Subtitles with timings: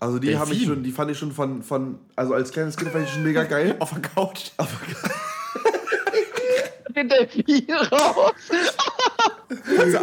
[0.00, 2.92] Also die habe ich schon, die fand ich schon von, von, also als kleines Kind
[2.92, 3.76] fand ich schon mega geil.
[3.80, 4.50] Auf der Couch.
[4.56, 5.12] Auf der Couch.
[6.94, 8.32] Den Delfin raus.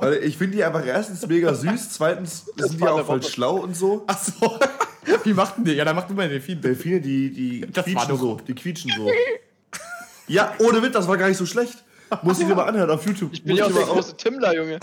[0.00, 3.74] also, ich finde die einfach erstens mega süß, zweitens sind die auch voll schlau und
[3.76, 4.04] so.
[4.06, 4.58] Ach so.
[5.24, 5.74] Wie macht denn der?
[5.74, 6.60] Ja, dann macht du mal Delfin.
[6.60, 8.38] Delfine, die, die das quietschen so.
[8.46, 9.08] Die quietschen so.
[10.28, 11.82] ja, ohne Witz, das war gar nicht so schlecht.
[12.22, 13.30] Muss ich dir mal anhören auf YouTube.
[13.32, 14.78] Ich bin ja auch der große Timmler, Junge.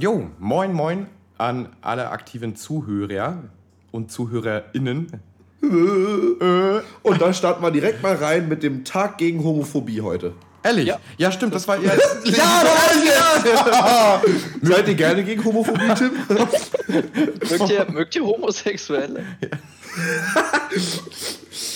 [0.00, 3.42] Jo, moin moin an alle aktiven Zuhörer
[3.90, 5.08] und ZuhörerInnen.
[7.02, 10.34] Und da starten wir direkt mal rein mit dem Tag gegen Homophobie heute.
[10.68, 10.86] Ehrlich?
[10.86, 11.92] Ja, ja stimmt, das war ihr.
[12.24, 12.62] ja,
[13.44, 14.22] ja.
[14.62, 16.10] Seid ihr gerne gegen Homophobie, Tim?
[17.48, 19.24] mögt, ihr, mögt ihr Homosexuelle?
[19.40, 19.48] Ja.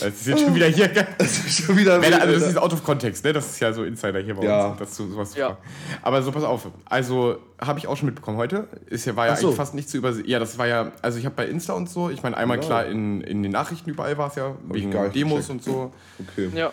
[0.00, 0.88] Das ist jetzt schon wieder hier.
[1.19, 1.95] Das ist schon wieder.
[1.95, 3.33] also das ist out of context, ne?
[3.33, 4.66] Das ist ja so Insider hier bei ja.
[4.66, 4.78] uns.
[4.78, 5.56] Das so, sowas ja.
[6.02, 6.69] Aber so, pass auf.
[6.84, 8.69] Also, habe ich auch schon mitbekommen heute.
[8.86, 9.48] Ist ja, war ja so.
[9.48, 10.27] eigentlich fast nicht zu übersehen.
[10.27, 10.92] Ja, das war ja.
[11.02, 12.64] Also, ich habe bei Insta und so, ich meine, einmal ja.
[12.64, 15.92] klar in, in den Nachrichten überall war es ja, hab wegen Demos und so.
[16.20, 16.50] Okay.
[16.55, 16.72] Ja.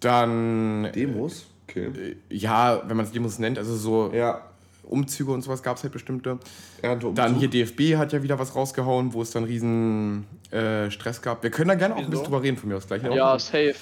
[0.00, 0.90] Dann.
[0.94, 1.46] Demos?
[1.68, 2.16] Okay.
[2.30, 4.12] Äh, ja, wenn man es Demos nennt, also so.
[4.12, 4.42] Ja.
[4.84, 6.38] Umzüge und sowas gab es halt bestimmte.
[6.80, 11.42] Dann hier DFB hat ja wieder was rausgehauen, wo es dann riesen äh, Stress gab.
[11.42, 13.02] Wir können da gerne auch ein bisschen drüber reden von mir aus gleich.
[13.02, 13.38] Ja, auch.
[13.38, 13.74] safe.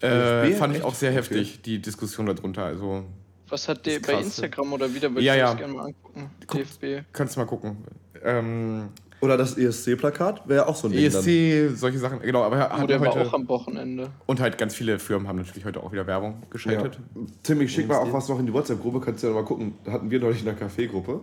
[0.00, 1.60] Äh, fand ich auch sehr heftig, okay.
[1.64, 2.64] die Diskussion darunter.
[2.64, 3.04] Also,
[3.48, 5.10] was hat der bei Instagram oder wieder?
[5.10, 5.54] Würde ja, ich ja.
[5.54, 6.30] gerne mal angucken.
[6.46, 7.04] Guck, DFB.
[7.12, 7.76] Kannst du mal gucken.
[8.22, 8.88] Ähm,
[9.20, 11.04] oder das ESC-Plakat wäre auch so ein Ding.
[11.04, 11.76] ESC, dann.
[11.76, 12.42] solche Sachen, genau.
[12.42, 14.10] Aber oh, der heute, war auch am Wochenende.
[14.26, 17.00] Und halt ganz viele Firmen haben natürlich heute auch wieder Werbung geschaltet.
[17.14, 17.22] Ja.
[17.42, 19.74] Tim, ich schick mal auch was noch in die WhatsApp-Gruppe, kannst du ja mal gucken.
[19.86, 21.20] Hatten wir neulich in der Café-Gruppe.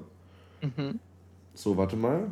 [0.61, 0.99] Mhm.
[1.53, 2.31] So, warte mal.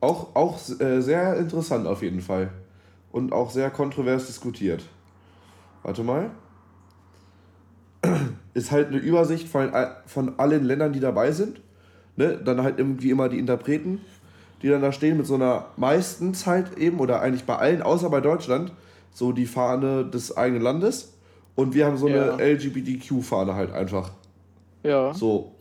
[0.00, 2.50] Auch, auch äh, sehr interessant auf jeden Fall.
[3.12, 4.82] Und auch sehr kontrovers diskutiert.
[5.84, 6.30] Warte mal.
[8.54, 9.70] Ist halt eine Übersicht von,
[10.06, 11.60] von allen Ländern, die dabei sind.
[12.16, 12.36] Ne?
[12.44, 14.00] Dann halt irgendwie immer die Interpreten
[14.62, 18.08] die dann da stehen mit so einer meistens halt eben, oder eigentlich bei allen, außer
[18.10, 18.72] bei Deutschland,
[19.12, 21.14] so die Fahne des eigenen Landes.
[21.54, 22.34] Und wir haben so ja.
[22.34, 24.10] eine LGBTQ-Fahne halt einfach.
[24.82, 25.12] Ja.
[25.12, 25.52] So.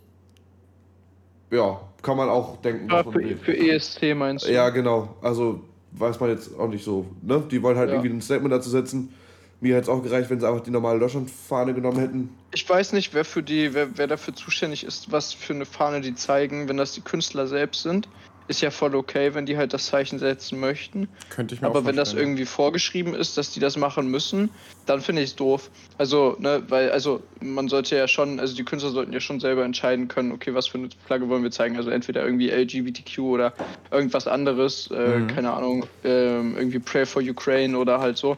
[1.49, 2.89] Ja, kann man auch denken.
[2.89, 4.53] Ja, für, für ESC meinst du?
[4.53, 5.15] Ja, genau.
[5.21, 7.05] Also weiß man jetzt auch nicht so.
[7.21, 7.43] Ne?
[7.51, 7.95] Die wollen halt ja.
[7.95, 9.13] irgendwie ein Statement dazu setzen.
[9.59, 12.29] Mir hätte es auch gereicht, wenn sie einfach die normale Deutschlandfahne genommen hätten.
[12.53, 16.01] Ich weiß nicht, wer für die, wer, wer dafür zuständig ist, was für eine Fahne
[16.01, 18.07] die zeigen, wenn das die Künstler selbst sind
[18.51, 21.07] ist ja voll okay, wenn die halt das Zeichen setzen möchten.
[21.29, 24.49] Könnte ich mir Aber wenn das irgendwie vorgeschrieben ist, dass die das machen müssen,
[24.85, 25.71] dann finde ich es doof.
[25.97, 29.63] Also, ne, weil, also man sollte ja schon, also die Künstler sollten ja schon selber
[29.63, 31.77] entscheiden können, okay, was für eine Flagge wollen wir zeigen.
[31.77, 33.53] Also entweder irgendwie LGBTQ oder
[33.89, 35.27] irgendwas anderes, äh, mhm.
[35.27, 38.37] keine Ahnung, äh, irgendwie Pray for Ukraine oder halt so.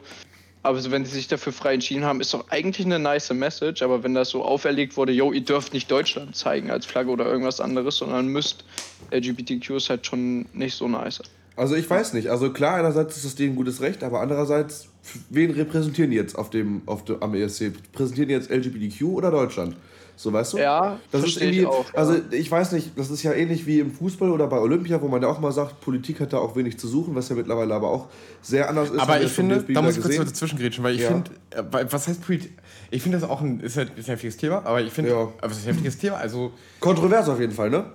[0.63, 3.81] Aber wenn sie sich dafür frei entschieden haben, ist doch eigentlich eine nice Message.
[3.81, 7.25] Aber wenn das so auferlegt wurde, yo, ihr dürft nicht Deutschland zeigen als Flagge oder
[7.25, 8.63] irgendwas anderes, sondern müsst
[9.11, 11.21] LGBTQ ist halt schon nicht so nice.
[11.55, 12.29] Also ich weiß nicht.
[12.29, 14.87] Also klar, einerseits ist es denen ein gutes Recht, aber andererseits,
[15.29, 17.71] wen repräsentieren die jetzt auf dem, auf dem, am ESC?
[17.91, 19.75] Präsentieren die jetzt LGBTQ oder Deutschland?
[20.15, 20.57] So, weißt du?
[20.59, 21.99] Ja, das ist irgendwie, ich auch, ja.
[21.99, 25.07] Also ich weiß nicht, das ist ja ähnlich wie im Fußball oder bei Olympia, wo
[25.07, 27.73] man ja auch mal sagt, Politik hat da auch wenig zu suchen, was ja mittlerweile
[27.73, 28.07] aber auch
[28.41, 28.99] sehr anders ist.
[28.99, 31.07] Aber ich finde, da muss ich kurz dazwischen grätschen, weil ich ja.
[31.07, 32.53] finde, äh, was heißt Politik?
[32.91, 35.17] Ich finde das auch ein, ist halt ein heftiges Thema, aber ich finde, ja.
[35.17, 36.51] aber es ist ein heftiges Thema, also...
[36.79, 37.85] Kontrovers auf jeden Fall, ne?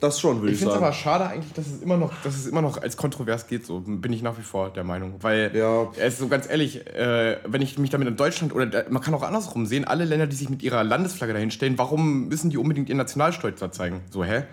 [0.00, 0.70] Das schon, würde ich, ich sagen.
[0.70, 2.96] Ich finde es aber schade eigentlich, dass es, immer noch, dass es immer noch als
[2.96, 3.66] kontrovers geht.
[3.66, 5.14] So bin ich nach wie vor der Meinung.
[5.20, 5.88] Weil, ja.
[5.96, 9.14] es ist so ganz ehrlich, äh, wenn ich mich damit in Deutschland, oder man kann
[9.14, 12.88] auch andersrum sehen, alle Länder, die sich mit ihrer Landesflagge dahinstellen, warum müssen die unbedingt
[12.88, 14.00] ihren Nationalstolz da zeigen?
[14.10, 14.44] So, hä?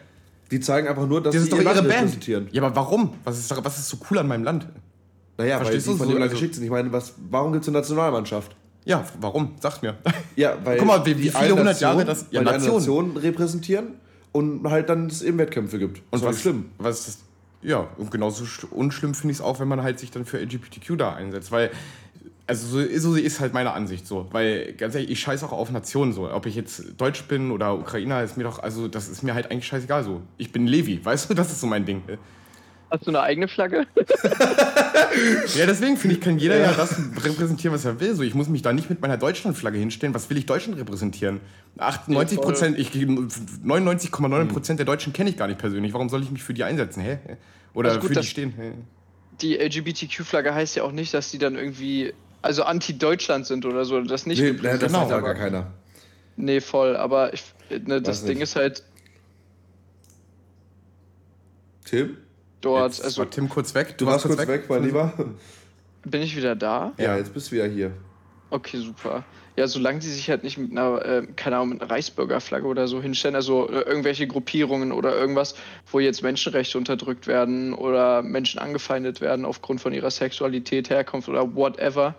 [0.51, 2.27] Die zeigen einfach nur, dass das sie doch ihre Land Band.
[2.27, 3.13] Ja, aber warum?
[3.23, 4.67] Was ist, was ist so cool an meinem Land?
[5.37, 6.63] Naja, Verstehst weil die von dem Land also, geschickt sind.
[6.63, 8.55] Ich meine, was, warum gibt es eine Nationalmannschaft?
[8.85, 9.55] Ja, warum?
[9.59, 9.95] Sag's mir.
[10.35, 12.75] Ja, weil Guck mal, wie, wie viele hundert Jahre das ja, Nation.
[12.75, 13.95] Nation repräsentieren
[14.35, 16.01] und halt dann es eben Wettkämpfe gibt.
[16.11, 16.65] Und was schlimm.
[16.77, 17.21] Was ist
[17.61, 20.97] ja, und genauso unschlimm finde ich es auch, wenn man halt sich dann für LGBTQ
[20.97, 21.71] da einsetzt, weil
[22.45, 25.71] also so, so ist halt meine Ansicht so, weil ganz ehrlich, ich scheiße auch auf
[25.71, 29.23] Nationen so, ob ich jetzt Deutsch bin oder Ukrainer, ist mir doch, also das ist
[29.23, 30.21] mir halt eigentlich scheißegal so.
[30.37, 32.03] Ich bin Levi, weißt du, das ist so mein Ding.
[32.89, 33.87] Hast du eine eigene Flagge?
[35.55, 36.71] ja, deswegen finde ich, kann jeder ja.
[36.71, 36.73] ja.
[36.73, 38.15] das repräsentieren, was er will.
[38.15, 40.13] So, ich muss mich da nicht mit meiner Deutschlandflagge hinstellen.
[40.13, 41.39] Was will ich Deutschland repräsentieren?
[41.77, 45.93] 98 Prozent, 99,9 Prozent der Deutschen kenne ich gar nicht persönlich.
[45.93, 47.01] Warum soll ich mich für die einsetzen?
[47.01, 47.19] Hä?
[47.73, 48.53] Oder also gut, für die stehen?
[48.55, 48.73] Hä?
[49.41, 53.99] Die LGBTQ-Flagge heißt ja auch nicht, dass die dann irgendwie, also anti-Deutschland sind oder so.
[54.01, 54.41] Das nicht.
[54.41, 54.99] Nee, das genau.
[54.99, 55.73] sagt ja gar keiner.
[56.37, 56.95] Nee, voll.
[56.95, 58.83] Aber ich, ne, das Ding ist halt.
[61.85, 62.17] Tim?
[62.61, 62.93] Dort.
[62.93, 63.97] Jetzt also, war Tim kurz weg.
[63.97, 65.13] Du, du warst kurz weg, weg mein Lieber.
[66.05, 66.93] Bin ich wieder da?
[66.97, 67.91] Ja, jetzt bist du wieder hier.
[68.51, 69.23] Okay, super.
[69.57, 72.87] Ja, solange die sich halt nicht mit einer, äh, keine Ahnung, mit einer Reichsbürgerflagge oder
[72.87, 75.55] so hinstellen, also äh, irgendwelche Gruppierungen oder irgendwas,
[75.89, 81.55] wo jetzt Menschenrechte unterdrückt werden oder Menschen angefeindet werden aufgrund von ihrer Sexualität, Herkunft oder
[81.55, 82.15] whatever,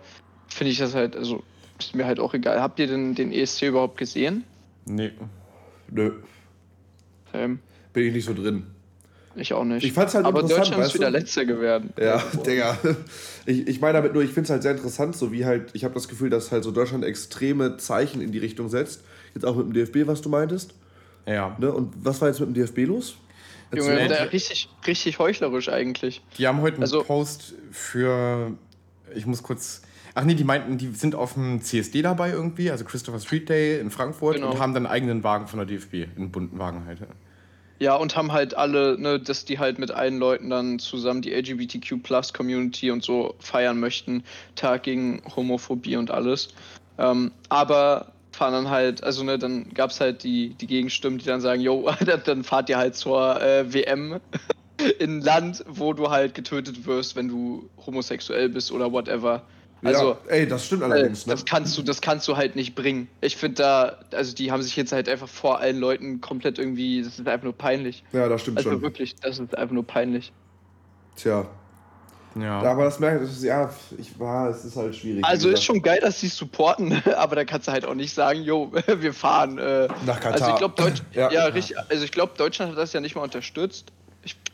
[0.47, 1.43] finde ich das halt, also
[1.79, 2.59] ist mir halt auch egal.
[2.59, 4.43] Habt ihr denn den ESC überhaupt gesehen?
[4.85, 5.11] Nee.
[5.89, 6.13] Nö.
[7.33, 7.59] Ähm.
[7.93, 8.65] Bin ich nicht so drin.
[9.39, 9.83] Ich auch nicht.
[9.83, 11.93] Ich fand's halt Aber Deutschland ist wieder Letzter geworden.
[11.99, 12.77] Ja, Digga.
[13.45, 15.83] Ich, ich meine damit nur, ich finde es halt sehr interessant, so wie halt, ich
[15.83, 19.03] habe das Gefühl, dass halt so Deutschland extreme Zeichen in die Richtung setzt.
[19.33, 20.73] Jetzt auch mit dem DFB, was du meintest.
[21.25, 21.55] Ja.
[21.59, 21.71] Ne?
[21.71, 23.17] Und was war jetzt mit dem DFB los?
[23.73, 26.21] Junge, der richtig, richtig heuchlerisch eigentlich.
[26.37, 28.53] Die haben heute einen also, Post für,
[29.13, 29.81] ich muss kurz,
[30.15, 33.79] ach nee, die meinten, die sind auf dem CSD dabei irgendwie, also Christopher Street Day
[33.79, 34.51] in Frankfurt genau.
[34.51, 36.99] und haben dann einen eigenen Wagen von der DFB, einen bunten Wagen halt.
[37.79, 41.31] Ja, und haben halt alle, ne, dass die halt mit allen Leuten dann zusammen die
[41.31, 44.23] LGBTQ Plus Community und so feiern möchten,
[44.55, 46.49] Tag gegen Homophobie und alles.
[46.97, 51.25] Ähm, aber fahren dann halt, also ne, dann gab es halt die, die Gegenstimmen, die
[51.25, 51.89] dann sagen, yo,
[52.25, 54.19] dann fahrt ihr halt zur äh, WM
[54.99, 59.43] in ein Land, wo du halt getötet wirst, wenn du homosexuell bist oder whatever.
[59.83, 61.25] Also, ja, ey, das stimmt allerdings.
[61.25, 61.45] Äh, das, ne?
[61.49, 63.07] kannst du, das kannst du halt nicht bringen.
[63.21, 67.03] Ich finde da, also die haben sich jetzt halt einfach vor allen Leuten komplett irgendwie,
[67.03, 68.03] das ist einfach nur peinlich.
[68.11, 68.77] Ja, das stimmt also schon.
[68.77, 70.31] Also wirklich, das ist einfach nur peinlich.
[71.15, 71.47] Tja.
[72.39, 72.61] Ja.
[72.61, 75.25] Aber das merkt, das ist, ja, ich war, es ist halt schwierig.
[75.25, 78.41] Also ist schon geil, dass sie supporten, aber da kannst du halt auch nicht sagen,
[78.43, 79.57] jo, wir fahren.
[79.57, 80.33] Äh, Nach Katar.
[80.33, 83.15] Also ich glaube, Deutsch, ja, ja, richtig, also ich glaube, Deutschland hat das ja nicht
[83.15, 83.91] mal unterstützt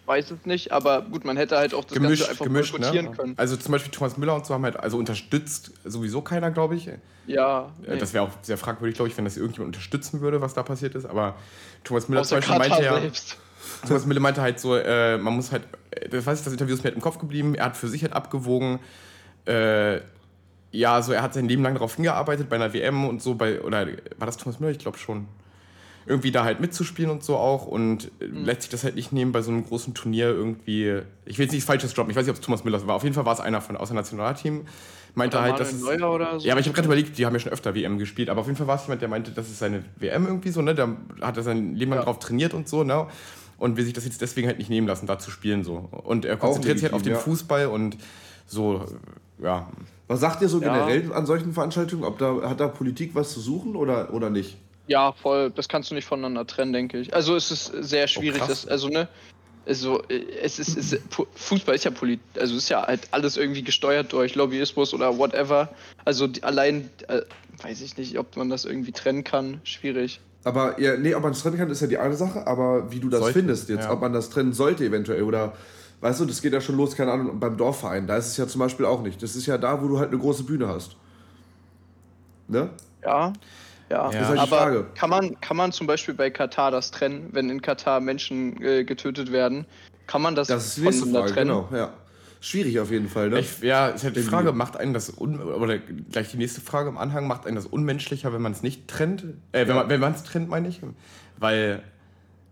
[0.06, 3.12] weiß es nicht, aber gut, man hätte halt auch das gemischt, Ganze einfach gemischt, ne?
[3.16, 3.34] können.
[3.38, 6.90] Also zum Beispiel Thomas Müller und so haben halt also unterstützt sowieso keiner, glaube ich.
[7.26, 7.72] Ja.
[7.86, 7.98] Nee.
[7.98, 10.96] Das wäre auch sehr fragwürdig, glaube ich, wenn das irgendjemand unterstützen würde, was da passiert
[10.96, 11.06] ist.
[11.06, 11.36] Aber
[11.84, 13.00] Thomas Müller zum Beispiel meinte ja.
[13.88, 15.64] Thomas Müller meinte halt so, äh, man muss halt,
[16.10, 18.04] das weiß ich, das Interview ist mir halt im Kopf geblieben, er hat für sich
[18.04, 18.80] halt abgewogen,
[19.46, 20.00] äh,
[20.72, 23.62] ja, so er hat sein Leben lang darauf hingearbeitet bei einer WM und so, bei,
[23.62, 23.88] oder
[24.18, 24.72] war das Thomas Müller?
[24.72, 25.28] Ich glaube schon
[26.06, 28.46] irgendwie da halt mitzuspielen und so auch und mhm.
[28.46, 31.02] lässt sich das halt nicht nehmen bei so einem großen Turnier irgendwie.
[31.26, 32.96] Ich will jetzt nicht falsches droppen, ich weiß nicht, ob es Thomas Müller war.
[32.96, 34.66] Auf jeden Fall war es einer von aus dem Nationalteam.
[35.16, 35.92] Meinte oder halt, dass es, so.
[35.92, 38.48] Ja, aber ich habe gerade überlegt, die haben ja schon öfter WM gespielt, aber auf
[38.48, 40.74] jeden Fall war es jemand, der meinte, das ist seine WM irgendwie so, ne?
[40.74, 40.90] Da
[41.22, 42.06] hat er sein Leben lang ja.
[42.06, 43.06] drauf trainiert und so, ne?
[43.60, 45.88] Und will sich das jetzt deswegen halt nicht nehmen lassen, da zu spielen so.
[45.92, 47.20] Und er konzentriert sich halt auf den ja.
[47.20, 47.98] Fußball und
[48.48, 48.86] so,
[49.42, 49.68] ja.
[50.08, 52.04] Was sagt ihr so generell an solchen Veranstaltungen?
[52.04, 54.58] Ob da hat da Politik was zu suchen oder, oder nicht?
[54.88, 55.52] Ja, voll.
[55.52, 57.14] Das kannst du nicht voneinander trennen, denke ich.
[57.14, 58.42] Also es ist sehr oh, schwierig.
[58.44, 59.08] Oh, das, also ne,
[59.66, 61.04] also es ist, es ist,
[61.36, 65.70] Fußball ist ja polit, also ist ja halt alles irgendwie gesteuert durch Lobbyismus oder whatever.
[66.04, 67.22] Also die, allein äh,
[67.62, 69.62] weiß ich nicht, ob man das irgendwie trennen kann.
[69.64, 70.20] Schwierig.
[70.44, 72.46] Aber ja, nee, ob man es trennen kann, ist ja die eine Sache.
[72.46, 73.92] Aber wie du das sollte, findest jetzt, ja.
[73.92, 75.54] ob man das trennen sollte eventuell oder
[76.02, 78.08] weißt du, das geht ja schon los, keine Ahnung, beim Dorfverein.
[78.08, 79.24] Da ist es ja zum Beispiel auch nicht.
[79.24, 80.98] Das ist ja da, wo du halt eine große Bühne hast.
[82.50, 82.70] Ne?
[83.02, 83.32] Ja.
[83.90, 84.28] Ja, ja.
[84.28, 84.86] Halt aber Frage.
[84.96, 88.84] Kann, man, kann man zum Beispiel bei Katar das trennen, wenn in Katar Menschen äh,
[88.84, 89.66] getötet werden?
[90.08, 91.50] Kann man das, das ist die nächste Frage, trennen?
[91.50, 91.94] Genau, ja.
[92.42, 93.40] Schwierig auf jeden Fall, ne?
[93.40, 96.90] Ich, ja, ist halt die Frage, macht einen das, un oder gleich die nächste Frage
[96.90, 99.24] im Anhang, macht einen das unmenschlicher, wenn man es nicht trennt?
[99.54, 99.98] Äh, wenn ja.
[99.98, 100.82] man es trennt, meine ich.
[101.38, 101.82] Weil,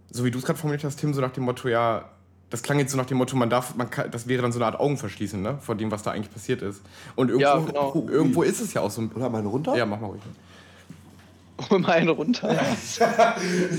[0.09, 2.05] so wie du es gerade formuliert hast, Tim, so nach dem Motto, ja,
[2.49, 4.59] das klang jetzt so nach dem Motto, man darf, man kann, das wäre dann so
[4.59, 5.57] eine Art Augenverschließen, ne?
[5.59, 6.81] Vor dem, was da eigentlich passiert ist.
[7.15, 8.07] Und irgendwo, ja, genau.
[8.09, 9.09] irgendwo ist es ja auch so.
[9.13, 9.75] Oder mal runter?
[9.75, 10.21] Ja, mach mal ruhig.
[11.69, 12.49] Hol mal einen runter.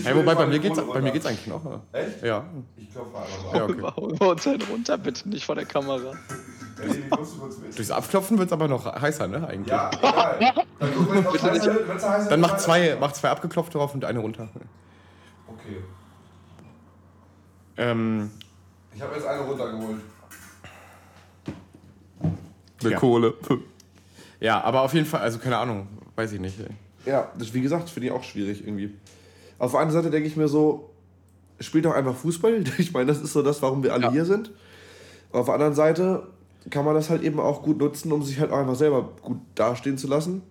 [0.05, 1.81] hey, wobei, bei mir geht's, bei mir geht's eigentlich noch.
[1.93, 2.23] Echt?
[2.23, 2.45] Ja.
[2.77, 3.83] Ich klopfe einfach ja, okay.
[3.97, 6.13] Hol mal uns einen runter, bitte, nicht vor der Kamera.
[7.75, 9.47] Durchs Abklopfen wird es aber noch heißer, ne?
[9.47, 9.69] Eigentlich.
[9.69, 9.91] Ja,
[10.39, 10.65] egal.
[12.01, 14.49] Dann, Dann mach zwei, mach zwei abgeklopft drauf und eine runter.
[15.47, 15.77] Okay.
[17.77, 18.31] Ähm,
[18.95, 20.01] ich habe jetzt eine runtergeholt.
[22.83, 22.99] Mit ja.
[22.99, 23.35] Kohle.
[24.41, 26.59] Ja, aber auf jeden Fall, also keine Ahnung, weiß ich nicht.
[26.59, 26.67] Ey.
[27.05, 28.95] Ja, das, wie gesagt, finde ich auch schwierig irgendwie.
[29.59, 30.91] Auf der einen Seite denke ich mir so,
[31.61, 32.65] spielt doch einfach Fußball.
[32.79, 34.13] Ich meine, das ist so das, warum wir alle ja.
[34.13, 34.51] hier sind.
[35.33, 36.27] Auf der anderen Seite
[36.71, 39.39] kann man das halt eben auch gut nutzen, um sich halt auch einfach selber gut
[39.55, 40.43] dastehen zu lassen.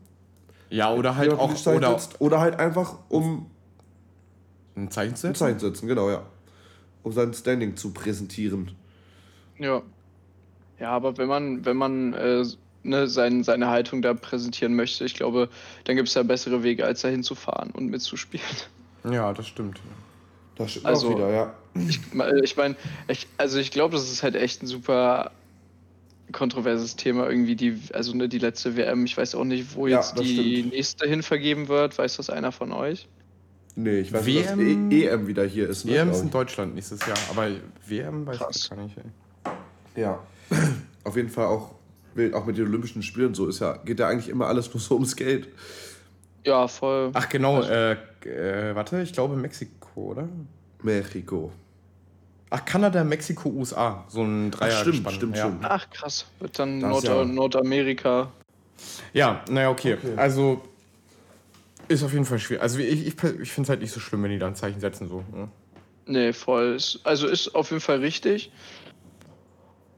[0.69, 1.67] Ja, oder halt auch.
[1.67, 3.47] Oder, oder halt einfach, um.
[4.75, 5.31] Ein Zeichen zu setzen?
[5.31, 6.23] Ein Zeichen zu setzen, genau, ja.
[7.03, 8.71] Um sein Standing zu präsentieren.
[9.59, 9.81] Ja.
[10.79, 12.43] Ja, aber wenn man, wenn man äh,
[12.83, 15.05] ne, sein, seine Haltung da präsentieren möchte.
[15.05, 15.49] Ich glaube,
[15.85, 18.45] dann gibt es da bessere Wege, als da hinzufahren und mitzuspielen.
[19.09, 19.79] Ja, das stimmt.
[20.55, 21.53] Das stimmt also, auch wieder, ja.
[21.73, 21.99] Ich,
[22.43, 22.75] ich meine,
[23.07, 25.31] ich, also ich glaube, das ist halt echt ein super
[26.31, 30.15] kontroverses Thema irgendwie die also ne die letzte WM ich weiß auch nicht wo jetzt
[30.15, 30.73] ja, die stimmt.
[30.73, 33.09] nächste hin vergeben wird weiß das einer von euch
[33.75, 36.31] nee ich weiß WM, nicht dass e EM wieder hier ist ne, EM ist in
[36.31, 37.49] Deutschland nächstes Jahr aber
[37.85, 38.55] WM weiß Krass.
[38.63, 40.01] ich gar nicht ey.
[40.01, 40.23] ja
[41.03, 41.75] auf jeden Fall auch
[42.33, 44.95] Auch mit den Olympischen Spielen so ist ja, geht ja eigentlich immer alles nur so
[44.95, 45.47] ums Geld.
[46.45, 47.11] Ja, voll.
[47.13, 47.91] Ach genau, also, äh,
[48.25, 50.27] äh, warte, ich glaube Mexiko, oder?
[50.81, 51.51] Mexiko.
[52.53, 54.03] Ach, Kanada, Mexiko, USA.
[54.09, 54.73] So ein Dreier.
[54.75, 55.45] Ach, stimmt, stimmt, ja.
[55.45, 55.63] stimmt.
[55.63, 56.25] Ach, krass.
[56.39, 57.23] Wird dann Nord ja.
[57.23, 58.29] Nordamerika.
[59.13, 59.93] Ja, naja, okay.
[59.93, 60.13] okay.
[60.17, 60.61] Also,
[61.87, 62.61] ist auf jeden Fall schwierig.
[62.61, 64.81] Also, ich, ich, ich finde es halt nicht so schlimm, wenn die da ein Zeichen
[64.81, 65.23] setzen, so.
[65.33, 65.47] Ne?
[66.07, 66.77] Nee, voll.
[67.05, 68.51] Also, ist auf jeden Fall richtig.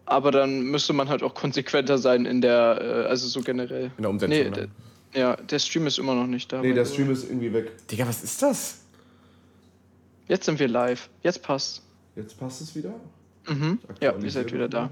[0.06, 3.92] Aber dann müsste man halt auch konsequenter sein in der, äh, also so generell.
[3.98, 4.38] In der Umsetzung.
[4.38, 4.70] Nee, ne?
[5.14, 6.62] der, ja, der Stream ist immer noch nicht da.
[6.62, 7.88] Nee, der Stream ist irgendwie weg.
[7.88, 8.80] Digga, was ist das?
[10.28, 11.10] Jetzt sind wir live.
[11.22, 11.82] Jetzt passt.
[12.16, 12.94] Jetzt passt es wieder?
[13.48, 13.80] Mhm.
[14.02, 14.92] Ja, ihr seid wieder da.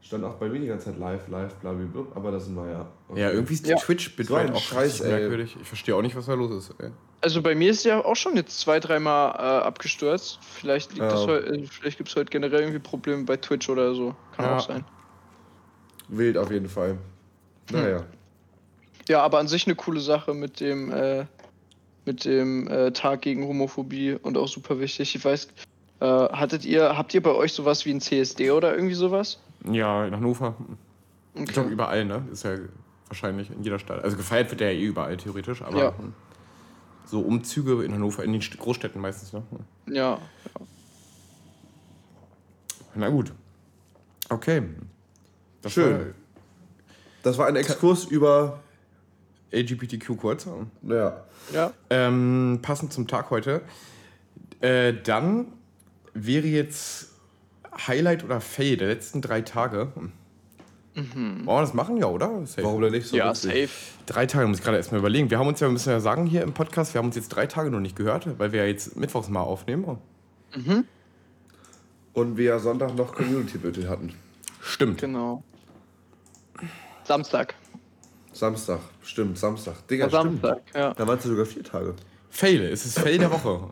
[0.00, 2.56] Stand auch bei mir die ganze Zeit live, live, bla, bla, bla aber das sind
[2.56, 2.88] wir ja.
[3.08, 3.20] Okay.
[3.20, 3.76] Ja, irgendwie ist die ja.
[3.76, 5.56] Twitch-Bitrate so auch scheiß, merkwürdig.
[5.60, 6.74] Ich verstehe auch nicht, was da los ist.
[6.80, 6.90] Ey.
[7.22, 10.40] Also bei mir ist ja auch schon jetzt zwei, dreimal äh, abgestürzt.
[10.42, 11.08] Vielleicht, liegt ja.
[11.08, 14.14] das äh, vielleicht gibt es heute generell irgendwie Probleme bei Twitch oder so.
[14.36, 14.56] Kann ja.
[14.56, 14.84] auch sein.
[16.08, 16.98] Wild auf jeden Fall.
[17.70, 17.98] Naja.
[17.98, 18.06] Hm.
[19.08, 21.24] Ja, aber an sich eine coole Sache mit dem, äh,
[22.04, 25.14] mit dem äh, Tag gegen Homophobie und auch super wichtig.
[25.14, 25.48] Ich weiß,
[26.00, 29.38] äh, hattet ihr, habt ihr bei euch sowas wie ein CSD oder irgendwie sowas?
[29.70, 30.56] Ja, in Hannover.
[31.34, 31.44] Okay.
[31.44, 32.26] Ich glaube überall, ne?
[32.32, 32.56] Ist ja
[33.08, 34.02] wahrscheinlich in jeder Stadt.
[34.02, 35.94] Also gefeiert wird der ja eh überall theoretisch, aber ja.
[37.06, 39.42] So Umzüge in Hannover, in den Großstädten meistens, ne?
[39.86, 39.94] Ja.
[39.94, 40.18] ja.
[42.94, 43.32] Na gut.
[44.28, 44.62] Okay.
[45.62, 45.98] Das Schön.
[45.98, 46.06] War,
[47.22, 48.60] das war ein Exkurs über
[49.52, 50.46] LGBTQ kurz.
[50.82, 51.24] Ja.
[51.52, 51.72] ja.
[51.90, 53.62] Ähm, passend zum Tag heute.
[54.60, 55.46] Äh, dann
[56.14, 57.10] wäre jetzt
[57.86, 59.92] Highlight oder Fail der letzten drei Tage.
[60.94, 61.46] Mhm.
[61.46, 62.44] Wollen wir das machen, ja, oder?
[62.46, 62.64] Safe.
[62.64, 63.16] Warum denn nicht so?
[63.16, 63.50] Ja, richtig?
[63.50, 64.04] safe.
[64.06, 65.30] Drei Tage, muss ich gerade erstmal überlegen.
[65.30, 67.46] Wir haben uns ja, müssen ja sagen hier im Podcast, wir haben uns jetzt drei
[67.46, 69.98] Tage noch nicht gehört, weil wir ja jetzt mittwochs mal aufnehmen.
[70.54, 70.84] Mhm.
[72.12, 74.14] Und wir ja Sonntag noch Community-Büttel hatten.
[74.60, 75.00] Stimmt.
[75.00, 75.42] Genau.
[77.04, 77.54] Samstag.
[78.32, 79.86] Samstag, stimmt, Samstag.
[79.88, 80.74] Digga, Samstag, stimmt.
[80.74, 80.94] ja.
[80.94, 81.94] Da waren es sogar vier Tage.
[82.30, 83.68] Fail, es ist Fail der Woche.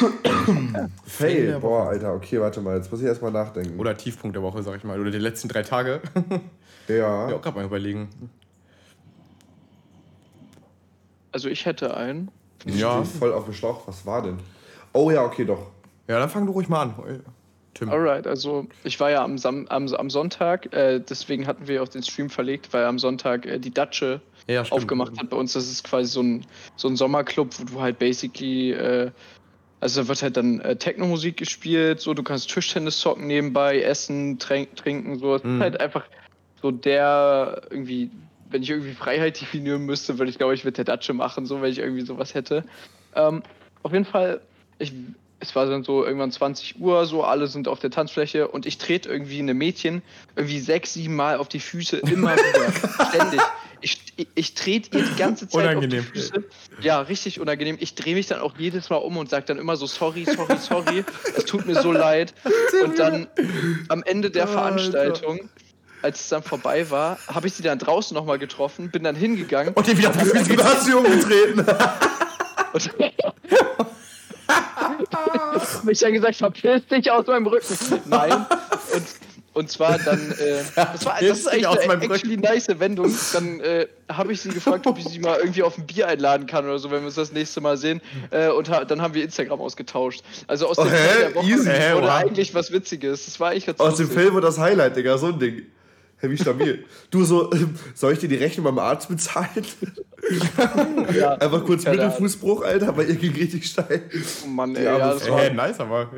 [1.04, 1.58] Fail.
[1.60, 3.78] Boah, Alter, okay, warte mal, jetzt muss ich erstmal nachdenken.
[3.78, 5.00] Oder Tiefpunkt der Woche, sag ich mal.
[5.00, 6.00] Oder die letzten drei Tage.
[6.88, 7.28] ja.
[7.28, 8.08] Ja, auch gerade mal überlegen.
[11.32, 12.30] Also ich hätte einen.
[12.64, 13.02] Ich ja.
[13.04, 13.86] voll auf dem Schlauch.
[13.86, 14.38] Was war denn?
[14.92, 15.66] Oh ja, okay, doch.
[16.08, 17.22] Ja, dann fang du ruhig mal an.
[17.74, 17.88] Tim.
[17.88, 21.88] Alright, also ich war ja am, Sam am, am Sonntag, äh, deswegen hatten wir auch
[21.88, 25.52] den Stream verlegt, weil am Sonntag äh, die Datsche ja, aufgemacht hat bei uns.
[25.52, 29.12] Das ist quasi so ein, so ein Sommerclub, wo du halt basically äh,
[29.80, 34.38] also da wird halt dann äh, Techno-Musik gespielt, so du kannst Tischtennis zocken nebenbei, essen,
[34.38, 35.34] trink, trinken, so.
[35.34, 35.56] Es mhm.
[35.56, 36.04] ist halt einfach
[36.60, 38.10] so der irgendwie,
[38.50, 41.62] wenn ich irgendwie Freiheit definieren müsste, würde ich glaube ich mit der Datsche machen, so
[41.62, 42.64] wenn ich irgendwie sowas hätte.
[43.16, 43.42] Ähm,
[43.82, 44.42] auf jeden Fall,
[44.78, 44.92] ich,
[45.40, 48.76] es war dann so irgendwann 20 Uhr, so alle sind auf der Tanzfläche und ich
[48.76, 50.02] trete irgendwie eine Mädchen
[50.36, 53.40] irgendwie sechs, sieben Mal auf die Füße immer wieder, ständig.
[54.34, 56.00] Ich, trete ihr die ganze Zeit unangenehm.
[56.00, 56.44] auf die Füße.
[56.80, 57.76] Ja, richtig unangenehm.
[57.80, 60.56] Ich drehe mich dann auch jedes Mal um und sage dann immer so sorry, sorry,
[60.58, 61.04] sorry.
[61.36, 62.34] es tut mir so leid.
[62.84, 63.28] Und dann
[63.88, 65.48] am Ende der Veranstaltung
[66.02, 69.74] als es dann vorbei war, habe ich sie dann draußen nochmal getroffen, bin dann hingegangen.
[69.74, 71.60] Und die wieder auf die du umgetreten.
[72.72, 72.90] und
[75.80, 78.00] habe ich dann gesagt, verpiss dich aus meinem Rücken.
[78.06, 78.46] Nein.
[79.52, 83.12] Und zwar dann, äh, das, war, das ist eigentlich eine actually nice Wendung.
[83.32, 86.46] Dann äh, habe ich sie gefragt, ob ich sie mal irgendwie auf ein Bier einladen
[86.46, 88.00] kann oder so, wenn wir uns das nächste Mal sehen.
[88.30, 90.22] Äh, und ha dann haben wir Instagram ausgetauscht.
[90.46, 91.66] Also aus oh, dem Fail der Woche Easy.
[91.66, 92.10] wurde wow.
[92.10, 93.24] eigentlich was Witziges.
[93.24, 95.66] Das war eigentlich ganz Aus dem Fail wurde das Highlight, Digga, so ein Ding.
[96.20, 96.84] Hey, wie stabil.
[97.10, 97.50] du so,
[97.94, 99.64] soll ich dir die Rechnung beim Arzt bezahlen?
[101.14, 104.02] ja, Einfach kurz Mittelfußbruch, Alter, weil ihr ging richtig steil.
[104.44, 106.10] Oh Mann, ey, ja, das war, hey, nice, aber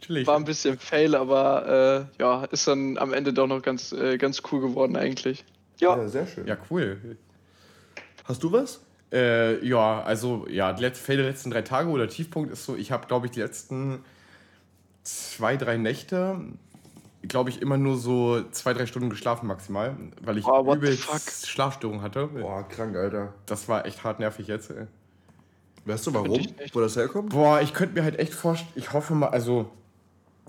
[0.00, 0.26] chillig.
[0.28, 4.16] War ein bisschen fail, aber äh, ja, ist dann am Ende doch noch ganz, äh,
[4.16, 5.44] ganz cool geworden eigentlich.
[5.80, 5.96] Ja.
[5.96, 6.46] ja, sehr schön.
[6.46, 7.16] Ja, cool.
[8.24, 8.80] Hast du was?
[9.12, 12.92] Äh, ja, also, ja, die Fail der letzten drei Tage oder Tiefpunkt ist so, ich
[12.92, 14.04] habe, glaube ich, die letzten
[15.02, 16.40] zwei, drei Nächte
[17.22, 22.02] glaube ich, immer nur so zwei, drei Stunden geschlafen maximal, weil ich oh, übelst Schlafstörungen
[22.02, 22.28] hatte.
[22.28, 23.34] Boah, krank, Alter.
[23.46, 24.70] Das war echt hart nervig jetzt.
[24.70, 24.86] Ey.
[25.84, 26.46] Weißt du warum?
[26.72, 27.30] Wo das herkommt?
[27.30, 29.70] Boah, ich könnte mir halt echt vorstellen, ich hoffe mal, also,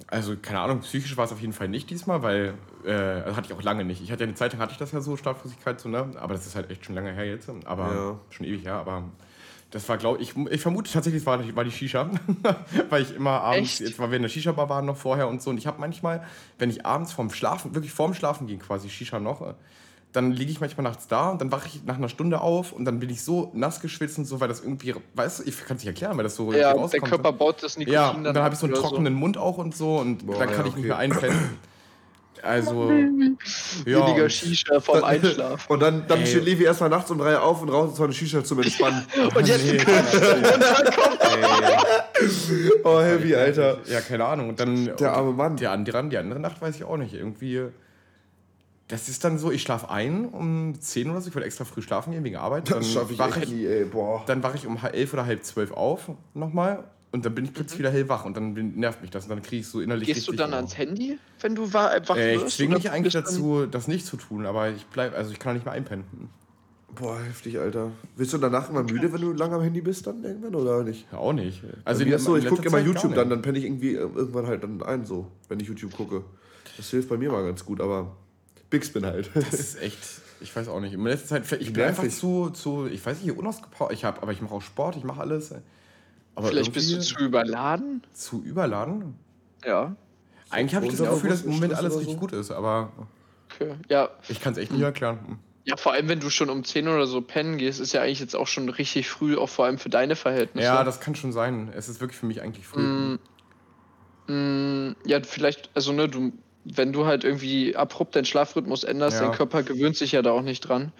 [0.07, 3.47] also keine Ahnung, psychisch war es auf jeden Fall nicht diesmal, weil, äh, also hatte
[3.47, 4.01] ich auch lange nicht.
[4.01, 6.11] Ich hatte ja eine Zeit lang hatte ich das ja so, Schlaflosigkeit, so, ne?
[6.17, 8.19] Aber das ist halt echt schon lange her jetzt, aber ja.
[8.29, 9.05] schon ewig her, aber
[9.71, 12.09] das war, glaube ich, ich vermute tatsächlich, es war, war die Shisha.
[12.89, 13.89] Weil ich immer abends, Echt?
[13.89, 15.51] jetzt weil wir in der Shisha-Bar waren noch vorher und so.
[15.51, 16.23] Und ich habe manchmal,
[16.57, 19.53] wenn ich abends vorm Schlafen, wirklich vorm Schlafen ging, quasi Shisha noch,
[20.11, 22.85] dann liege ich manchmal nachts da und dann wache ich nach einer Stunde auf und
[22.85, 25.77] dann bin ich so nass geschwitzt und so, weil das irgendwie, weißt du, ich kann
[25.77, 26.93] es nicht erklären, weil das so ja, rauskommt.
[26.93, 29.19] der Körper baut das Nikotin Ja, und dann, dann habe ich so einen trockenen so.
[29.19, 31.59] Mund auch und so und Boah, dann kann ja, ich nicht mehr einpennen.
[32.43, 34.07] Also, ja.
[34.07, 35.71] Weniger Shisha vom Einschlafen.
[35.71, 38.43] Und dann, dann steht Levi erstmal nachts um drei auf und raucht so eine Shisha
[38.43, 39.05] zum Entspannen.
[39.35, 39.79] und jetzt nee.
[42.83, 43.79] Oh, heavy, Alter.
[43.85, 44.49] Ja, keine Ahnung.
[44.49, 44.95] Und dann.
[44.97, 45.57] Der arme Mann.
[45.57, 47.13] Die andere, die andere Nacht weiß ich auch nicht.
[47.13, 47.63] Irgendwie.
[48.87, 51.83] Das ist dann so, ich schlafe ein um 10 oder so, ich wollte extra früh
[51.83, 52.71] schlafen gehen wegen Arbeit.
[52.71, 54.23] Dann schaffe ich echt nie, ey, boah.
[54.25, 57.79] Dann wache ich um 11 oder halb 12 auf nochmal und dann bin ich plötzlich
[57.79, 57.83] mhm.
[57.83, 60.07] wieder hellwach und dann nervt mich das und dann kriege ich so innerlich.
[60.07, 63.87] Gehst du dann ans Handy, wenn du wach äh, Ich zwinge mich eigentlich dazu, das
[63.87, 66.29] nicht zu tun, aber ich bleib, also ich kann nicht mehr einpennen.
[66.95, 67.91] Boah, heftig, Alter.
[68.17, 71.07] Bist du danach immer müde, wenn du lange am Handy bist, dann irgendwann oder nicht?
[71.11, 71.63] Ja, auch nicht.
[71.85, 74.81] Also ist so, ich gucke immer YouTube dann, dann penne ich irgendwie irgendwann halt dann
[74.83, 76.23] ein, so, wenn ich YouTube gucke.
[76.77, 78.15] Das hilft bei mir mal ganz gut, aber
[78.69, 79.29] Bigspin halt.
[79.33, 79.99] Das ist echt,
[80.41, 80.93] ich weiß auch nicht.
[80.93, 83.93] In letzter Zeit, ich bin einfach zu, zu, ich weiß nicht, unausgepowert.
[83.93, 85.53] Ich habe, aber ich mache auch Sport, ich mache alles.
[86.35, 88.03] Aber Vielleicht bist du zu überladen?
[88.13, 89.15] Zu überladen?
[89.65, 89.95] Ja.
[90.49, 92.19] Eigentlich habe ich das Gefühl, dass im Moment alles richtig so?
[92.19, 92.91] gut ist, aber
[93.53, 93.75] okay.
[93.89, 94.09] ja.
[94.27, 95.39] ich kann es echt nicht erklären.
[95.65, 98.19] Ja, vor allem, wenn du schon um 10 oder so pennen gehst, ist ja eigentlich
[98.19, 100.65] jetzt auch schon richtig früh, auch vor allem für deine Verhältnisse.
[100.65, 101.71] Ja, das kann schon sein.
[101.75, 102.81] Es ist wirklich für mich eigentlich früh.
[102.81, 103.19] Mm,
[104.27, 106.33] mm, ja, vielleicht, also ne, du,
[106.63, 109.27] wenn du halt irgendwie abrupt deinen Schlafrhythmus änderst, ja.
[109.27, 110.91] dein Körper gewöhnt sich ja da auch nicht dran.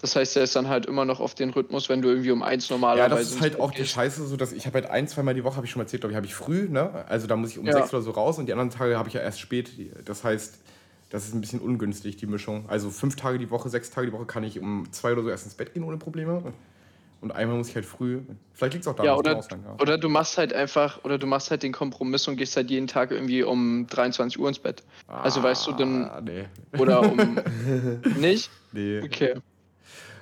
[0.00, 2.42] Das heißt, er ist dann halt immer noch auf den Rhythmus, wenn du irgendwie um
[2.42, 3.10] eins normalerweise.
[3.10, 5.42] Ja, das ist halt auch die Scheiße, so dass ich habe halt ein, zweimal die
[5.42, 7.04] Woche, habe ich schon mal erzählt, glaube ich, habe ich früh, ne?
[7.08, 7.72] Also da muss ich um ja.
[7.72, 9.70] sechs oder so raus und die anderen Tage habe ich ja erst spät.
[10.04, 10.58] Das heißt,
[11.10, 12.68] das ist ein bisschen ungünstig, die Mischung.
[12.68, 15.30] Also fünf Tage die Woche, sechs Tage die Woche kann ich um zwei oder so
[15.30, 16.52] erst ins Bett gehen ohne Probleme.
[17.20, 18.20] Und einmal muss ich halt früh.
[18.54, 19.74] Vielleicht liegt es auch daran, ja, oder, Ausland, ja.
[19.82, 22.86] oder du machst halt einfach, oder du machst halt den Kompromiss und gehst halt jeden
[22.86, 24.84] Tag irgendwie um 23 Uhr ins Bett.
[25.08, 26.24] Ah, also weißt du dann.
[26.24, 26.44] Nee.
[26.78, 27.40] Oder um.
[28.20, 28.50] nicht?
[28.70, 29.00] Nee.
[29.02, 29.34] Okay.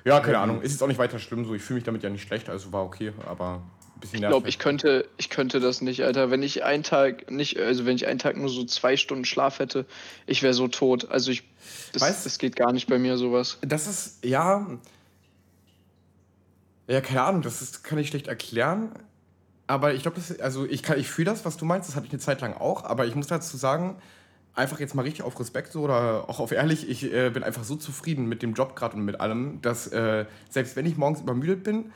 [0.07, 0.63] Ja, keine Ahnung.
[0.63, 1.53] Ist jetzt auch nicht weiter schlimm so.
[1.55, 3.61] Ich fühle mich damit ja nicht schlecht, also war okay, aber
[3.97, 6.31] ein bisschen Ich glaube, ich könnte, ich könnte das nicht, Alter.
[6.31, 9.59] Wenn ich einen Tag nicht, also wenn ich einen Tag nur so zwei Stunden Schlaf
[9.59, 9.85] hätte,
[10.27, 11.11] ich wäre so tot.
[11.11, 11.43] Also ich.
[11.93, 13.59] Das, weißt, das geht gar nicht bei mir, sowas.
[13.63, 14.65] Das ist, ja.
[16.87, 18.93] Ja, keine Ahnung, das ist, kann ich schlecht erklären.
[19.67, 22.21] Aber ich glaube, also ich, ich fühle das, was du meinst, das hatte ich eine
[22.21, 23.97] Zeit lang auch, aber ich muss dazu sagen,
[24.57, 27.65] einfach jetzt mal richtig auf Respekt so oder auch auf ehrlich, ich äh, bin einfach
[27.65, 31.21] so zufrieden mit dem Job gerade und mit allem, dass äh, selbst wenn ich morgens
[31.21, 31.93] übermüdet bin,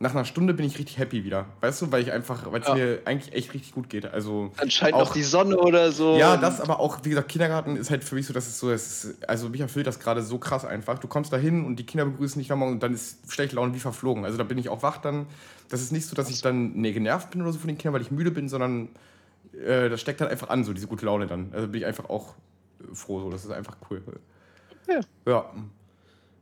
[0.00, 1.46] nach einer Stunde bin ich richtig happy wieder.
[1.60, 2.74] Weißt du, weil ich einfach, weil es ja.
[2.74, 4.06] mir eigentlich echt richtig gut geht.
[4.06, 6.16] Also Anscheinend auch die Sonne oder so.
[6.18, 8.70] Ja, das aber auch, wie gesagt, Kindergarten ist halt für mich so, dass es so
[8.70, 10.98] ist, also mich erfüllt das gerade so krass einfach.
[10.98, 13.72] Du kommst da hin und die Kinder begrüßen dich nochmal und dann ist schlechte Laune
[13.74, 14.24] wie verflogen.
[14.24, 15.26] Also da bin ich auch wach dann.
[15.68, 17.94] Das ist nicht so, dass ich dann nee, genervt bin oder so von den Kindern,
[17.94, 18.88] weil ich müde bin, sondern
[19.64, 21.50] äh, das steckt halt einfach an, so diese gute Laune dann.
[21.52, 22.34] Also bin ich einfach auch
[22.80, 23.30] äh, froh, so.
[23.30, 24.02] Das ist einfach cool.
[24.88, 25.00] Ja.
[25.26, 25.50] ja.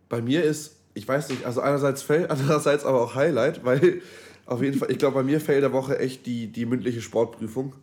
[0.08, 4.02] Bei mir ist, ich weiß nicht, also einerseits Fail, andererseits aber auch Highlight, weil
[4.46, 7.74] auf jeden Fall, ich glaube, bei mir Fail der Woche echt die, die mündliche Sportprüfung,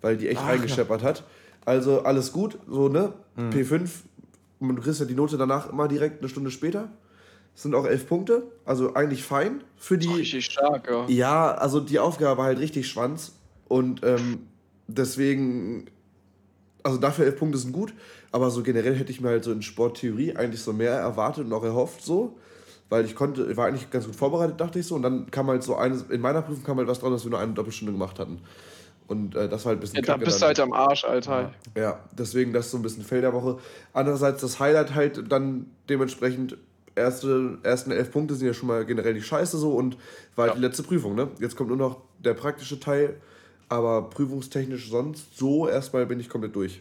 [0.00, 1.08] weil die echt Ach, reingescheppert ja.
[1.08, 1.24] hat.
[1.64, 3.12] Also alles gut, so, ne?
[3.36, 3.50] Mhm.
[3.50, 3.88] P5,
[4.60, 6.88] und du kriegst ja die Note danach immer direkt eine Stunde später.
[7.54, 10.08] Das sind auch elf Punkte, also eigentlich fein für die.
[10.08, 11.06] Richtig stark, ja.
[11.08, 13.32] Ja, also die Aufgabe war halt richtig Schwanz.
[13.68, 14.46] Und ähm,
[14.96, 15.86] deswegen,
[16.82, 17.94] also dafür elf Punkte sind gut,
[18.32, 21.52] aber so generell hätte ich mir halt so in Sporttheorie eigentlich so mehr erwartet und
[21.52, 22.38] auch erhofft so,
[22.88, 25.62] weil ich konnte, war eigentlich ganz gut vorbereitet, dachte ich so, und dann kam halt
[25.62, 28.18] so eines, in meiner Prüfung kam halt was dran, dass wir nur eine Doppelstunde gemacht
[28.18, 28.40] hatten.
[29.06, 31.52] Und äh, das war halt ein bisschen ja, Da bist du halt am Arsch, Alter.
[31.76, 33.58] Ja, deswegen das ist so ein bisschen Fail der Woche.
[33.92, 36.56] Andererseits das Highlight halt dann dementsprechend
[36.94, 39.96] erste, ersten elf Punkte sind ja schon mal generell die Scheiße so und
[40.36, 40.60] war halt ja.
[40.60, 41.28] die letzte Prüfung, ne?
[41.40, 43.20] Jetzt kommt nur noch der praktische Teil
[43.70, 46.80] aber prüfungstechnisch sonst so erstmal bin ich komplett durch.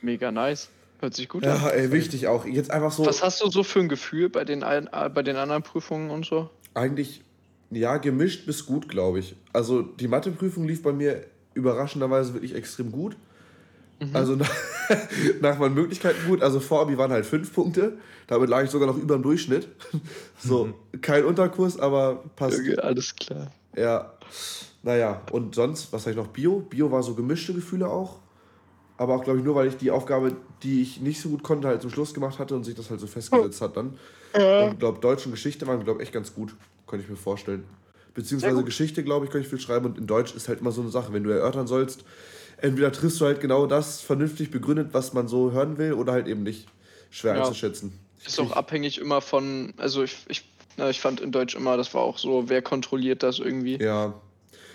[0.00, 0.68] Mega nice.
[1.00, 1.62] Hört sich gut ja, an.
[1.62, 2.44] Ja, ey, wichtig auch.
[2.44, 3.06] Jetzt einfach so.
[3.06, 6.26] Was hast du so für ein Gefühl bei den, äh, bei den anderen Prüfungen und
[6.26, 6.50] so?
[6.74, 7.22] Eigentlich,
[7.70, 9.36] ja, gemischt bis gut, glaube ich.
[9.52, 13.16] Also die Matheprüfung lief bei mir überraschenderweise wirklich extrem gut.
[14.00, 14.10] Mhm.
[14.12, 14.50] Also nach,
[15.40, 16.42] nach meinen Möglichkeiten gut.
[16.42, 17.96] Also vor Abi waren halt fünf Punkte.
[18.26, 19.68] Damit lag ich sogar noch über dem Durchschnitt.
[20.40, 21.00] So, mhm.
[21.00, 22.60] kein Unterkurs, aber passt.
[22.60, 23.50] Okay, alles klar.
[23.76, 24.12] Ja.
[24.82, 26.28] Naja, und sonst, was sag ich noch?
[26.28, 26.60] Bio?
[26.60, 28.18] Bio war so gemischte Gefühle auch.
[28.96, 31.68] Aber auch, glaube ich, nur, weil ich die Aufgabe, die ich nicht so gut konnte,
[31.68, 33.96] halt zum Schluss gemacht hatte und sich das halt so festgesetzt hat dann.
[34.36, 34.70] Ja.
[34.70, 36.54] Ich glaube, Deutsch und Geschichte waren, glaube ich, echt ganz gut.
[36.86, 37.64] Könnte ich mir vorstellen.
[38.14, 39.86] Beziehungsweise Geschichte, glaube ich, kann ich viel schreiben.
[39.86, 42.04] Und in Deutsch ist halt immer so eine Sache, wenn du erörtern sollst,
[42.56, 46.26] entweder triffst du halt genau das vernünftig begründet, was man so hören will, oder halt
[46.26, 46.66] eben nicht.
[47.10, 47.42] Schwer ja.
[47.42, 47.92] einzuschätzen.
[48.26, 50.44] Ist auch abhängig immer von, also ich, ich,
[50.76, 53.76] na, ich fand in Deutsch immer, das war auch so, wer kontrolliert das irgendwie.
[53.80, 54.14] Ja,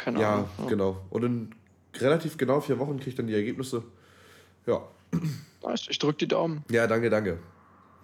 [0.03, 0.49] keine ja, Ahnung.
[0.59, 0.97] Ja, genau.
[1.09, 1.55] Und in
[1.99, 3.83] relativ genau vier Wochen kriege ich dann die Ergebnisse.
[4.65, 4.81] Ja.
[5.89, 6.63] Ich drücke die Daumen.
[6.69, 7.39] Ja, danke, danke.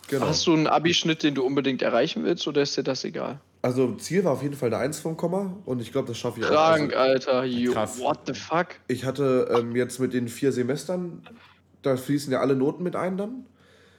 [0.08, 0.28] Genau.
[0.28, 3.40] Hast du einen Abischnitt, den du unbedingt erreichen willst, oder ist dir das egal?
[3.62, 6.40] Also Ziel war auf jeden Fall eine 1 vom Komma und ich glaube, das schaffe
[6.40, 6.96] ich Krank, auch.
[6.96, 7.46] Krank, also, Alter.
[7.46, 8.68] You, what the fuck?
[8.88, 11.22] Ich hatte ähm, jetzt mit den vier Semestern
[11.82, 13.46] da fließen ja alle Noten mit ein dann.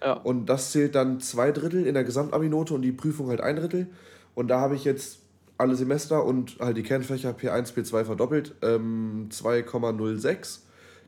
[0.03, 0.15] Ja.
[0.15, 3.89] Und das zählt dann zwei Drittel in der Gesamtabinote und die Prüfung halt ein Drittel.
[4.35, 5.20] Und da habe ich jetzt
[5.61, 10.61] alle Semester und halt die Kernfächer P1, P2 verdoppelt, ähm, 2,06.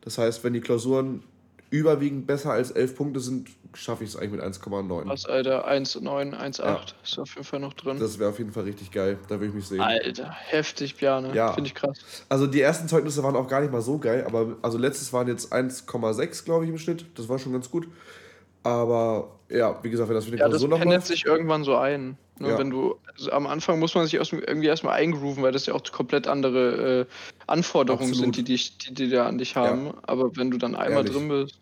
[0.03, 1.23] Das heißt, wenn die Klausuren
[1.71, 5.09] überwiegend besser als 11 Punkte sind, schaffe ich es eigentlich mit 1,9.
[5.09, 5.67] Was, Alter?
[5.67, 6.81] 1,9, 1,8 ja.
[7.03, 7.99] ist auf jeden Fall noch drin.
[7.99, 9.19] Das wäre auf jeden Fall richtig geil.
[9.29, 9.81] Da würde ich mich sehen.
[9.81, 11.33] Alter, heftig, Björn.
[11.33, 11.55] Ja.
[11.55, 11.99] Finde ich krass.
[12.29, 15.29] Also die ersten Zeugnisse waren auch gar nicht mal so geil, aber also letztes waren
[15.29, 17.07] jetzt 1,6, glaube ich, im Schnitt.
[17.15, 17.88] Das war schon ganz gut.
[18.62, 21.77] Aber ja, wie gesagt, wenn das für die ja, Klausur noch pendelt sich irgendwann so
[21.77, 22.16] ein.
[22.38, 22.51] Ne?
[22.51, 22.59] Ja.
[22.59, 25.83] Wenn du also am Anfang muss man sich irgendwie erstmal eingrooven, weil das ja auch
[25.92, 27.07] komplett andere äh,
[27.46, 28.37] Anforderungen Absolut.
[28.37, 29.87] sind, die, die, die, die da an dich haben.
[29.87, 29.94] Ja.
[30.03, 31.12] Aber wenn du dann einmal Ehrlich.
[31.12, 31.59] drin bist.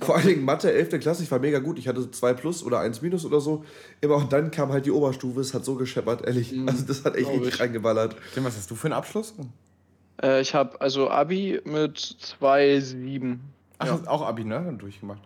[0.00, 1.00] Vor allen Dingen Mathe, 11.
[1.00, 1.78] Klasse, ich war mega gut.
[1.78, 3.64] Ich hatte 2 plus oder 1 minus oder so.
[4.00, 6.52] Immer und dann kam halt die Oberstufe, es hat so gescheppert, ehrlich.
[6.52, 6.68] Mhm.
[6.68, 8.16] Also das hat echt richtig reingeballert.
[8.34, 9.34] Tim, was hast du für einen Abschluss?
[10.22, 13.38] Äh, ich habe also Abi mit 2,7.
[13.78, 14.00] Ach, ja.
[14.06, 14.74] auch Abi, ne?
[14.78, 15.20] Durchgemacht.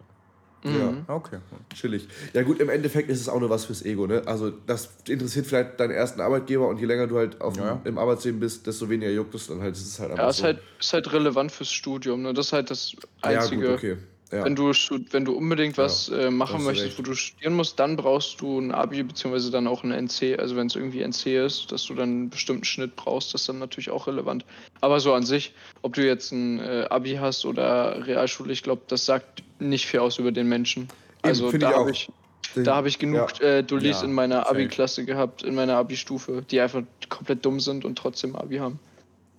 [0.65, 1.05] Mhm.
[1.07, 1.39] Ja, okay.
[1.75, 2.09] Chillig.
[2.33, 4.23] Ja, gut, im Endeffekt ist es auch nur was fürs Ego, ne?
[4.27, 7.81] Also, das interessiert vielleicht deinen ersten Arbeitgeber und je länger du halt auf ja.
[7.85, 9.77] im Arbeitsleben bist, desto weniger juckt es dann halt.
[9.77, 10.45] Es ist halt einfach ja, ist, so.
[10.45, 12.35] halt, ist halt relevant fürs Studium, ne?
[12.35, 13.65] Das ist halt das Einzige.
[13.65, 13.97] Ja, gut, okay.
[14.31, 14.45] Ja.
[14.45, 14.73] Wenn, du,
[15.11, 16.99] wenn du unbedingt was ja, äh, machen möchtest, recht.
[16.99, 20.39] wo du studieren musst, dann brauchst du ein Abi beziehungsweise dann auch ein NC.
[20.39, 23.49] Also wenn es irgendwie NC ist, dass du dann einen bestimmten Schnitt brauchst, das ist
[23.49, 24.45] dann natürlich auch relevant.
[24.83, 28.83] Aber so an sich, ob du jetzt ein äh, Abi hast oder Realschule, ich glaube,
[28.89, 30.89] das sagt nicht viel aus über den Menschen.
[31.23, 32.11] Also Eben, da habe ich,
[32.55, 33.47] da habe ich genug ja.
[33.47, 37.97] äh, Dullis in meiner Abi-Klasse gehabt, in meiner Abi-Stufe, die einfach komplett dumm sind und
[37.97, 38.79] trotzdem Abi haben.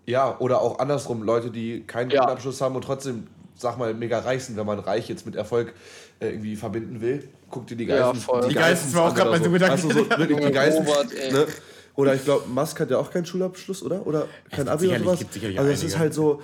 [0.08, 2.24] Ja, oder auch andersrum, Leute, die keinen ja.
[2.24, 3.28] Abschluss haben und trotzdem
[3.60, 5.74] sag mal, mega reich sind, wenn man reich jetzt mit Erfolg
[6.20, 7.28] äh, irgendwie verbinden will.
[7.50, 8.26] Guck dir die Geißen.
[8.28, 8.42] Ja.
[8.42, 9.74] Die, die Geißen war auch gerade mein so Gedanke.
[9.74, 10.84] Also so, wirklich die Geißen.
[10.84, 11.48] ne?
[11.96, 14.08] Oder ich glaube, Musk hat ja auch keinen Schulabschluss, oder?
[14.08, 15.26] Oder kein Abi oder sowas.
[15.58, 16.42] Also es ist halt so,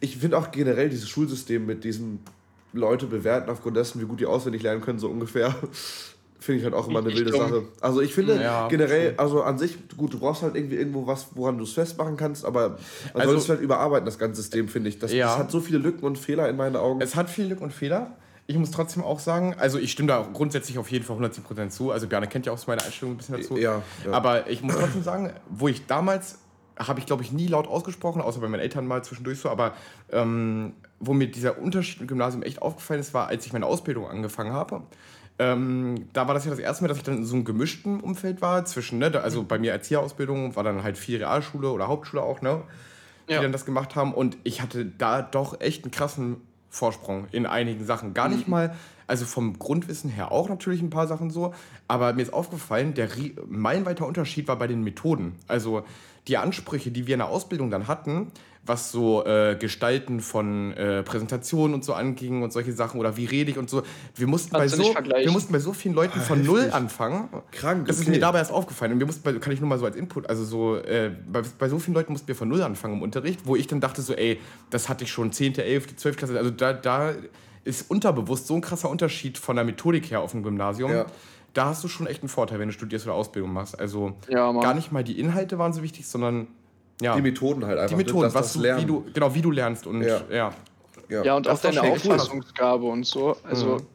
[0.00, 2.20] ich finde auch generell dieses Schulsystem mit diesen
[2.72, 5.54] Leute bewerten aufgrund dessen, wie gut die auswendig lernen können, so ungefähr.
[6.38, 7.64] Finde ich halt auch immer eine wilde Sache.
[7.80, 11.28] Also ich finde ja, generell, also an sich, gut, du brauchst halt irgendwie irgendwo was,
[11.34, 12.78] woran du es festmachen kannst, aber man
[13.14, 14.98] also, soll es halt überarbeiten, das ganze System, finde ich.
[14.98, 15.26] Das, ja.
[15.26, 17.00] das hat so viele Lücken und Fehler in meinen Augen.
[17.00, 18.16] Es hat viele Lücken und Fehler.
[18.48, 21.90] Ich muss trotzdem auch sagen, also ich stimme da grundsätzlich auf jeden Fall 110% zu.
[21.90, 23.56] Also Bjarne kennt ja auch meine Einstellung ein bisschen dazu.
[23.56, 24.12] Ja, ja.
[24.12, 26.38] Aber ich muss trotzdem sagen, wo ich damals,
[26.78, 29.74] habe ich glaube ich nie laut ausgesprochen, außer bei meinen Eltern mal zwischendurch so, aber
[30.12, 34.06] ähm, wo mir dieser Unterschied im Gymnasium echt aufgefallen ist, war, als ich meine Ausbildung
[34.06, 34.82] angefangen habe.
[35.38, 38.00] Ähm, da war das ja das erste Mal, dass ich dann in so einem gemischten
[38.00, 42.22] Umfeld war, zwischen, ne, also bei mir Erzieherausbildung war dann halt viel Realschule oder Hauptschule
[42.22, 42.62] auch, ne,
[43.28, 43.42] die ja.
[43.42, 46.36] dann das gemacht haben und ich hatte da doch echt einen krassen
[46.70, 48.14] Vorsprung in einigen Sachen.
[48.14, 48.52] Gar nicht mhm.
[48.52, 51.54] mal, also vom Grundwissen her auch natürlich ein paar Sachen so,
[51.86, 53.08] aber mir ist aufgefallen, der
[53.46, 55.36] meilenweiter Unterschied war bei den Methoden.
[55.48, 55.84] Also
[56.28, 58.32] die Ansprüche, die wir in der Ausbildung dann hatten,
[58.66, 63.24] was so äh, Gestalten von äh, Präsentationen und so anging und solche Sachen oder wie
[63.24, 63.82] rede ich und so.
[64.14, 66.54] Wir mussten, bei so, wir mussten bei so vielen Leuten von Heftig.
[66.54, 67.28] null anfangen.
[67.52, 67.86] Krank.
[67.86, 68.08] Das okay.
[68.08, 68.92] ist mir dabei erst aufgefallen.
[68.92, 71.42] Und wir mussten, bei, kann ich nur mal so als Input, also so, äh, bei,
[71.58, 74.02] bei, so vielen Leuten mussten wir von null anfangen im Unterricht, wo ich dann dachte
[74.02, 76.16] so, ey, das hatte ich schon 10., 11., 12.
[76.16, 76.38] Klasse.
[76.38, 77.14] Also da, da
[77.64, 80.90] ist unterbewusst so ein krasser Unterschied von der Methodik her auf dem Gymnasium.
[80.90, 81.06] Ja
[81.56, 83.80] da hast du schon echt einen Vorteil, wenn du studierst oder Ausbildung machst.
[83.80, 86.48] Also ja, gar nicht mal die Inhalte waren so wichtig, sondern
[87.00, 87.14] ja.
[87.14, 87.90] Die Methoden halt einfach.
[87.90, 90.20] Die Methoden, das, was das du, wie du, genau, wie du lernst und ja.
[90.30, 90.52] Ja,
[91.08, 91.24] ja.
[91.24, 93.36] ja und auch deine Auffassungsgabe und so.
[93.44, 93.86] Also mhm.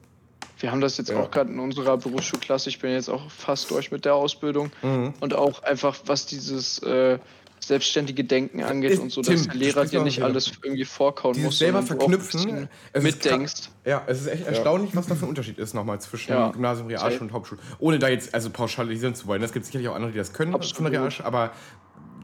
[0.60, 3.92] wir haben das jetzt auch gerade in unserer Berufsschulklasse, ich bin jetzt auch fast durch
[3.92, 5.14] mit der Ausbildung mhm.
[5.20, 7.18] und auch einfach, was dieses äh,
[7.64, 11.46] selbstständige Denken angeht ist, und so, dass der Lehrer dir nicht alles irgendwie vorkauen Dieses
[11.46, 11.60] muss.
[11.60, 13.70] selber verknüpfen, mitdenkst.
[13.86, 16.50] ja, es ist echt erstaunlich, was da für ein Unterschied ist nochmal zwischen ja.
[16.50, 17.62] Gymnasium, Realschule und Hauptschule.
[17.80, 19.44] Ohne da jetzt also pauschalisieren zu wollen.
[19.44, 20.78] Es gibt sicherlich auch andere, die das können Absolut.
[20.78, 21.52] von Realschule, aber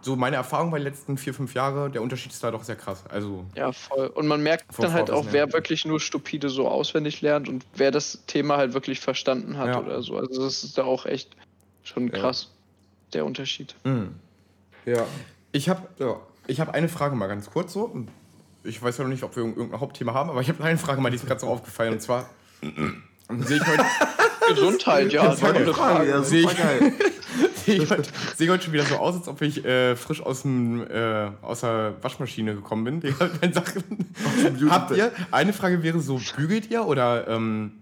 [0.02, 2.76] so meine Erfahrung bei den letzten vier, fünf Jahren, der Unterschied ist da doch sehr
[2.76, 3.04] krass.
[3.10, 4.08] Also ja, voll.
[4.08, 7.92] Und man merkt dann halt auch, wer wirklich nur stupide so auswendig lernt und wer
[7.92, 9.80] das Thema halt wirklich verstanden hat ja.
[9.80, 10.18] oder so.
[10.18, 11.36] Also das ist da auch echt
[11.84, 13.14] schon krass, ja.
[13.14, 13.76] der Unterschied.
[13.84, 14.16] Mhm.
[14.86, 15.06] Ja.
[15.52, 16.60] Ich habe ja.
[16.60, 18.06] hab eine Frage mal ganz kurz so.
[18.64, 21.02] Ich weiß ja noch nicht, ob wir irgendein Hauptthema haben, aber ich habe eine Frage
[21.02, 21.94] mal, die ist gerade so aufgefallen.
[21.94, 22.30] Und zwar
[22.62, 23.86] sehe ich heute.
[24.50, 25.26] Gesundheit, ja.
[25.26, 26.10] Das war eine Frage.
[26.10, 27.17] Ja, sehe ich,
[27.68, 31.62] ich heute schon wieder so aus, als ob ich äh, frisch aus, dem, äh, aus
[31.62, 33.16] der Waschmaschine gekommen bin.
[34.70, 37.74] Habt ihr, eine Frage wäre so, bügelt ihr oder ähm,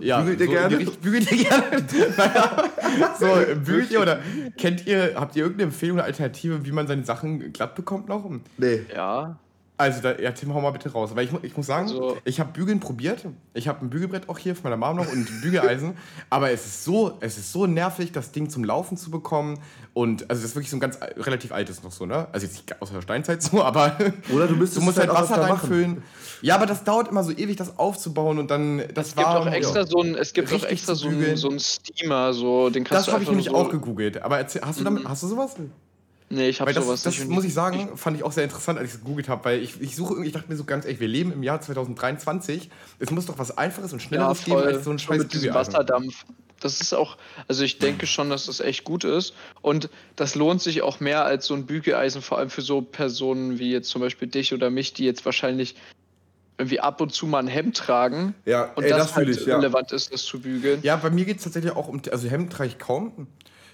[0.00, 0.76] ja, bügelt ihr so gerne?
[1.02, 1.86] bügelt ihr gerne?
[3.20, 3.26] so,
[3.64, 4.20] bügelt ihr oder
[4.56, 8.28] kennt ihr, habt ihr irgendeine Empfehlung, eine Alternative, wie man seine Sachen glatt bekommt noch?
[8.58, 8.80] Nee.
[8.94, 9.38] Ja.
[9.78, 11.10] Also, da, ja, Tim, hau mal bitte raus.
[11.14, 13.26] Weil ich, ich muss sagen, also, ich habe Bügeln probiert.
[13.52, 15.96] Ich habe ein Bügelbrett auch hier von meiner Mom noch und ein Bügeleisen.
[16.30, 19.58] aber es ist, so, es ist so nervig, das Ding zum Laufen zu bekommen.
[19.92, 22.28] Und also das ist wirklich so ein ganz relativ altes noch so, ne?
[22.32, 23.96] Also jetzt nicht aus der Steinzeit so, aber
[24.34, 26.02] Oder du, du musst halt, halt Wasser reinfüllen.
[26.42, 29.46] Ja, aber das dauert immer so ewig, das aufzubauen und dann das es gibt auch
[29.46, 29.86] extra ja.
[29.86, 33.10] so ein, es gibt auch extra so einen, so Steamer, so den kannst das du
[33.10, 34.22] Das habe ich nämlich so auch gegoogelt.
[34.22, 35.08] Aber erzähl, hast du damit, mhm.
[35.08, 35.56] hast du sowas?
[36.28, 37.22] Nee, ich habe sowas das, nicht.
[37.22, 39.44] Das muss ich sagen, ich fand ich auch sehr interessant, als ich es gegoogelt habe,
[39.44, 41.60] weil ich, ich suche irgendwie, ich dachte mir so ganz ehrlich, wir leben im Jahr
[41.60, 42.68] 2023.
[42.98, 45.54] Es muss doch was Einfaches und Schnelleres ja, geben als so ein scheiß mit diesem
[45.54, 46.24] Wasserdampf.
[46.58, 47.16] Das ist auch,
[47.48, 49.34] also ich denke schon, dass das echt gut ist.
[49.62, 53.58] Und das lohnt sich auch mehr als so ein Bügeleisen, vor allem für so Personen
[53.58, 55.76] wie jetzt zum Beispiel dich oder mich, die jetzt wahrscheinlich
[56.58, 58.34] irgendwie ab und zu mal ein Hemd tragen.
[58.46, 59.56] Ja, und ey, das, das halt ich, ja.
[59.56, 60.80] relevant ist, das zu bügeln.
[60.82, 63.28] Ja, bei mir geht es tatsächlich auch um, also Hemd trage ich kaum.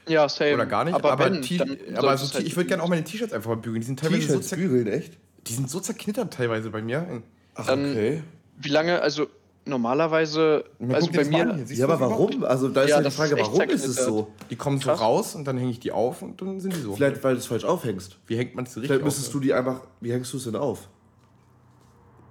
[0.08, 0.54] Ja, same.
[0.54, 0.94] Oder gar nicht.
[0.94, 3.80] Aber, aber, wenn, aber so halt ich würde gerne auch meine T-Shirts einfach mal bügeln.
[3.80, 5.18] Die sind teilweise so bügeln, echt?
[5.46, 7.22] Die sind so zerknittert teilweise bei mir.
[7.54, 8.22] Ach, okay.
[8.58, 9.26] Wie lange, also
[9.64, 11.64] normalerweise, also bei mir.
[11.68, 12.44] Ja, aber warum?
[12.44, 14.32] Also da ist ja, halt die Frage, warum ist es so?
[14.50, 16.94] Die kommen so raus und dann hänge ich die auf und dann sind die so.
[16.94, 18.18] Vielleicht, weil du es falsch aufhängst.
[18.26, 19.32] Wie hängt man es richtig Vielleicht müsstest auf?
[19.34, 20.88] du die einfach, wie hängst du es denn auf?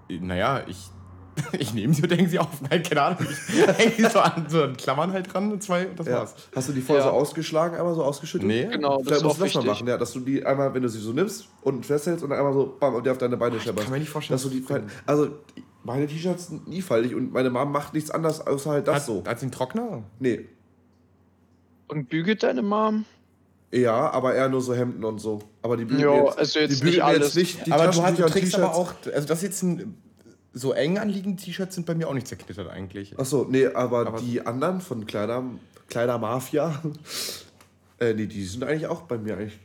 [0.10, 0.90] Naja, ich
[1.58, 2.62] ich nehme sie und hänge sie auf.
[2.70, 3.20] Nein, keine Ahnung.
[3.22, 6.20] Ich hänge sie so an, so an Klammern halt dran, zwei, und das ja.
[6.20, 6.36] war's.
[6.54, 7.12] Hast du die vorher ja.
[7.12, 8.48] so ausgeschlagen, einmal so ausgeschüttet?
[8.48, 8.66] Nee.
[8.66, 10.90] Genau, das Vielleicht musst du das mal machen, ja, dass du die einmal, wenn du
[10.90, 13.60] sie so nimmst und festhältst und dann einmal so bam, und dir auf deine Beine
[13.60, 13.86] schepperst.
[13.86, 14.36] Kann mir nicht vorstellen.
[14.36, 14.64] Dass du die,
[15.06, 15.30] also,
[15.84, 19.06] meine T-Shirts sind nie faltig und meine Mom macht nichts anderes, außer halt das hat,
[19.06, 19.24] so.
[19.26, 20.04] Hat sie einen Trockner?
[20.20, 20.48] Nee.
[21.88, 23.06] Und bügelt deine Mom?
[23.72, 25.40] Ja, aber eher nur so Hemden und so.
[25.62, 28.20] Aber die bügeln jo, jetzt, also jetzt die bügeln jetzt nicht die Aber du, hast,
[28.20, 29.98] du trägst aber auch, also das ist jetzt ein
[30.54, 33.18] so eng anliegende T-Shirts sind bei mir auch nicht zerknittert eigentlich.
[33.18, 35.44] Achso, nee, aber, aber die anderen von Kleider,
[35.88, 36.82] Kleider Mafia,
[38.00, 39.60] äh, nee, die sind eigentlich auch bei mir eigentlich.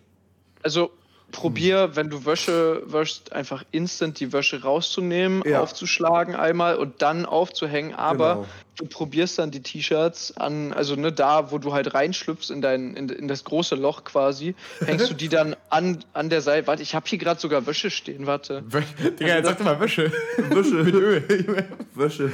[0.63, 0.91] Also
[1.33, 5.61] probier, wenn du Wäsche wäschst, einfach instant die Wäsche rauszunehmen, ja.
[5.61, 7.95] aufzuschlagen einmal und dann aufzuhängen.
[7.95, 8.47] Aber genau.
[8.77, 12.95] du probierst dann die T-Shirts an, also ne, da, wo du halt reinschlüpfst in dein,
[12.95, 16.67] in, in das große Loch quasi, hängst du die dann an, an der Seite.
[16.69, 18.63] Warte, ich habe hier gerade sogar Wäsche stehen, warte.
[19.19, 20.13] Digga, jetzt sag doch mal Wäsche.
[20.37, 20.75] Wäsche.
[20.85, 21.25] Mit Öl.
[21.95, 22.33] Wäsche.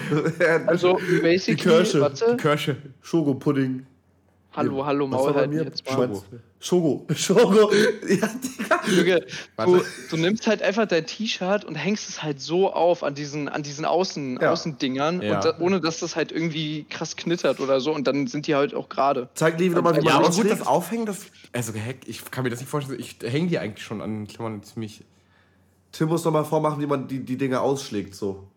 [0.66, 2.00] Also basically, die Kirsche.
[2.00, 2.26] warte.
[2.32, 2.76] Die Kirsche.
[3.00, 3.86] Schokopudding.
[4.54, 6.10] Hallo, hallo, Maul halten jetzt mal.
[6.60, 7.06] Schogo.
[7.14, 7.72] Schogo.
[8.06, 8.30] Ja,
[8.86, 9.20] Digga.
[9.64, 13.48] Du, du, nimmst halt einfach dein T-Shirt und hängst es halt so auf an diesen,
[13.48, 14.52] an diesen Außen, ja.
[14.52, 15.40] Außendingern, ja.
[15.40, 18.74] da, ohne dass das halt irgendwie krass knittert oder so und dann sind die halt
[18.74, 19.28] auch gerade.
[19.34, 21.72] Zeig lieber nochmal, wie man ja, aber gut, das Aufhängen, das, also
[22.06, 25.02] ich kann mir das nicht vorstellen, ich hänge die eigentlich schon an Klammern ziemlich.
[25.92, 28.48] Tim muss noch mal vormachen, wie man die, die Dinge ausschlägt, so.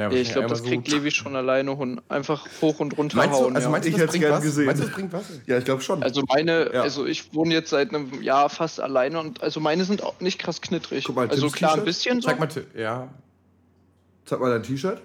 [0.00, 2.00] Ja, ich glaube, das kriegt so Levi schon alleine hin.
[2.08, 3.56] Einfach hoch und runter meinst du, hauen.
[3.56, 3.72] Also ja.
[3.72, 4.42] meinst du, das bringt was?
[4.42, 4.66] Gesehen.
[4.66, 5.24] Meinst du, das bringt was?
[5.46, 6.02] Ja, ich glaube schon.
[6.02, 6.82] Also meine, ja.
[6.82, 10.38] also ich wohne jetzt seit einem Jahr fast alleine und also meine sind auch nicht
[10.38, 11.04] krass knittrig.
[11.04, 12.28] Guck mal, also klar ein bisschen so.
[12.28, 13.08] Zeig mal, ja.
[14.24, 15.02] Zeig mal dein T-Shirt.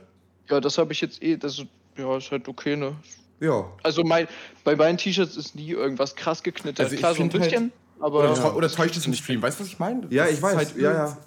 [0.50, 1.62] Ja, das habe ich jetzt eh, das
[1.98, 2.96] ja, ist halt okay, ne?
[3.40, 3.66] Ja.
[3.84, 4.28] Also mein,
[4.64, 6.86] bei meinen T-Shirts ist nie irgendwas krass geknittert.
[6.86, 8.32] Also klar, so ein bisschen, halt, aber.
[8.32, 9.42] Oder, oder täuscht es im Stream?
[9.42, 10.08] Weißt du, was ich meine?
[10.10, 10.56] Ja, ich weiß.
[10.56, 11.18] Halt ja, ja.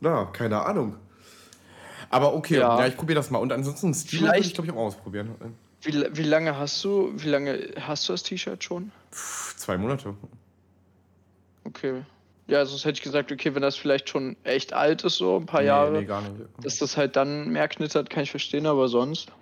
[0.00, 0.96] Na, keine Ahnung.
[2.14, 3.40] Aber okay, ja, ja ich probiere das mal.
[3.40, 5.34] Und ansonsten Steam würde ich, glaube ich, auch ausprobieren.
[5.82, 8.92] Wie, wie lange hast du, wie lange hast du das T-Shirt schon?
[9.10, 10.14] Puh, zwei Monate.
[11.64, 12.02] Okay.
[12.46, 15.46] Ja, sonst hätte ich gesagt, okay, wenn das vielleicht schon echt alt ist, so ein
[15.46, 16.34] paar nee, Jahre, nee, gar nicht.
[16.62, 19.32] dass das halt dann mehr knittert, kann ich verstehen, aber sonst.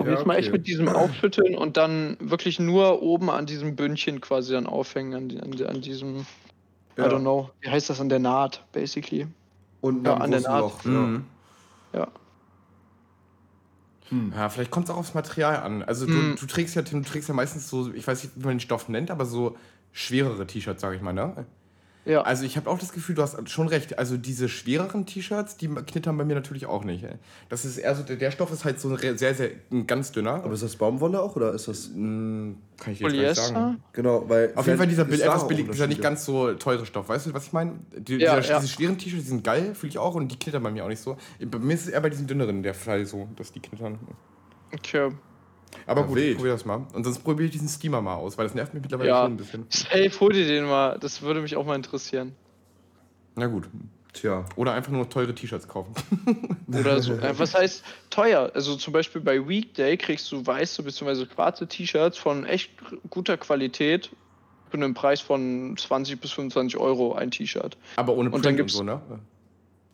[0.00, 4.20] Ja, jetzt mal echt mit diesem Aufschütteln und dann wirklich nur oben an diesem Bündchen
[4.20, 6.26] quasi dann aufhängen, an, an, an diesem,
[6.98, 7.06] ja.
[7.06, 9.26] I don't know, wie heißt das, an der Naht, basically.
[9.80, 10.60] Und ja, an der Naht.
[10.60, 11.24] Loch, mhm.
[11.92, 12.08] ja.
[14.08, 14.32] Hm.
[14.34, 15.82] Ja, vielleicht kommt es auch aufs Material an.
[15.82, 16.36] Also du, hm.
[16.40, 18.88] du, trägst ja, du trägst ja meistens so, ich weiß nicht, wie man den Stoff
[18.88, 19.56] nennt, aber so
[19.92, 21.46] schwerere T-Shirts, sage ich mal, ne?
[22.04, 22.22] Ja.
[22.22, 23.98] Also ich habe auch das Gefühl, du hast schon recht.
[23.98, 27.04] Also diese schwereren T-Shirts, die knittern bei mir natürlich auch nicht.
[27.50, 29.50] Das ist eher so, der Stoff ist halt so sehr, sehr
[29.86, 30.42] ganz dünner.
[30.44, 31.90] Aber ist das Baumwolle auch oder ist das?
[31.94, 33.82] Mh, kann ich jetzt nicht sagen.
[33.92, 34.52] Genau, weil.
[34.54, 37.08] Auf jeden Fall dieser etwas billig, dieser nicht ganz so teure Stoff.
[37.08, 37.74] Weißt du, was ich meine?
[37.96, 38.60] Die, ja, dieser, ja.
[38.60, 40.88] Diese schweren T-Shirts, die sind geil, fühle ich auch und die knittern bei mir auch
[40.88, 41.16] nicht so.
[41.44, 43.98] Bei mir ist es eher bei diesen dünneren der Fall so, dass die knittern.
[44.72, 45.10] Okay.
[45.86, 46.86] Aber gut, ich probier das mal.
[46.92, 49.22] Und sonst probiere ich diesen Steamer mal aus, weil das nervt mich mittlerweile ja.
[49.22, 49.66] schon ein bisschen.
[49.70, 50.98] Safe, hol dir den mal.
[50.98, 52.34] Das würde mich auch mal interessieren.
[53.36, 53.68] Na gut.
[54.12, 54.44] Tja.
[54.56, 55.92] Oder einfach nur teure T-Shirts kaufen.
[56.68, 57.12] Oder so.
[57.14, 58.50] Äh, was heißt teuer?
[58.54, 61.26] Also zum Beispiel bei Weekday kriegst du weiße bzw.
[61.32, 62.70] schwarze T-Shirts von echt
[63.10, 64.10] guter Qualität
[64.70, 67.76] für einen Preis von 20 bis 25 Euro ein T-Shirt.
[67.96, 69.20] Aber ohne Print und, dann gibt's, und so, ne?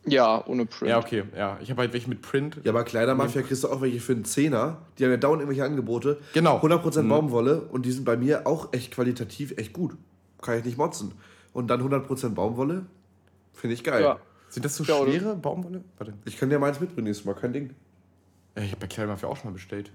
[0.05, 0.89] Ja, ohne Print.
[0.89, 1.23] Ja, okay.
[1.35, 2.59] Ja, ich habe halt welche mit Print.
[2.63, 4.77] Ja, aber Kleidermafia kriegst du auch welche für einen Zehner.
[4.97, 6.19] Die haben ja dauernd irgendwelche Angebote.
[6.33, 6.59] Genau.
[6.59, 7.09] 100% mhm.
[7.09, 9.95] Baumwolle und die sind bei mir auch echt qualitativ echt gut.
[10.41, 11.13] Kann ich nicht motzen.
[11.53, 12.85] Und dann 100% Baumwolle.
[13.53, 14.03] Finde ich geil.
[14.03, 14.19] Ja.
[14.49, 15.35] Sind das so ja, schwere oder?
[15.35, 15.83] Baumwolle?
[15.97, 16.13] Warte.
[16.25, 17.71] Ich kann dir meins mitbringen nächstes Mal, kein Ding.
[18.55, 19.91] Ich habe bei Kerlmafia auch schon mal bestellt.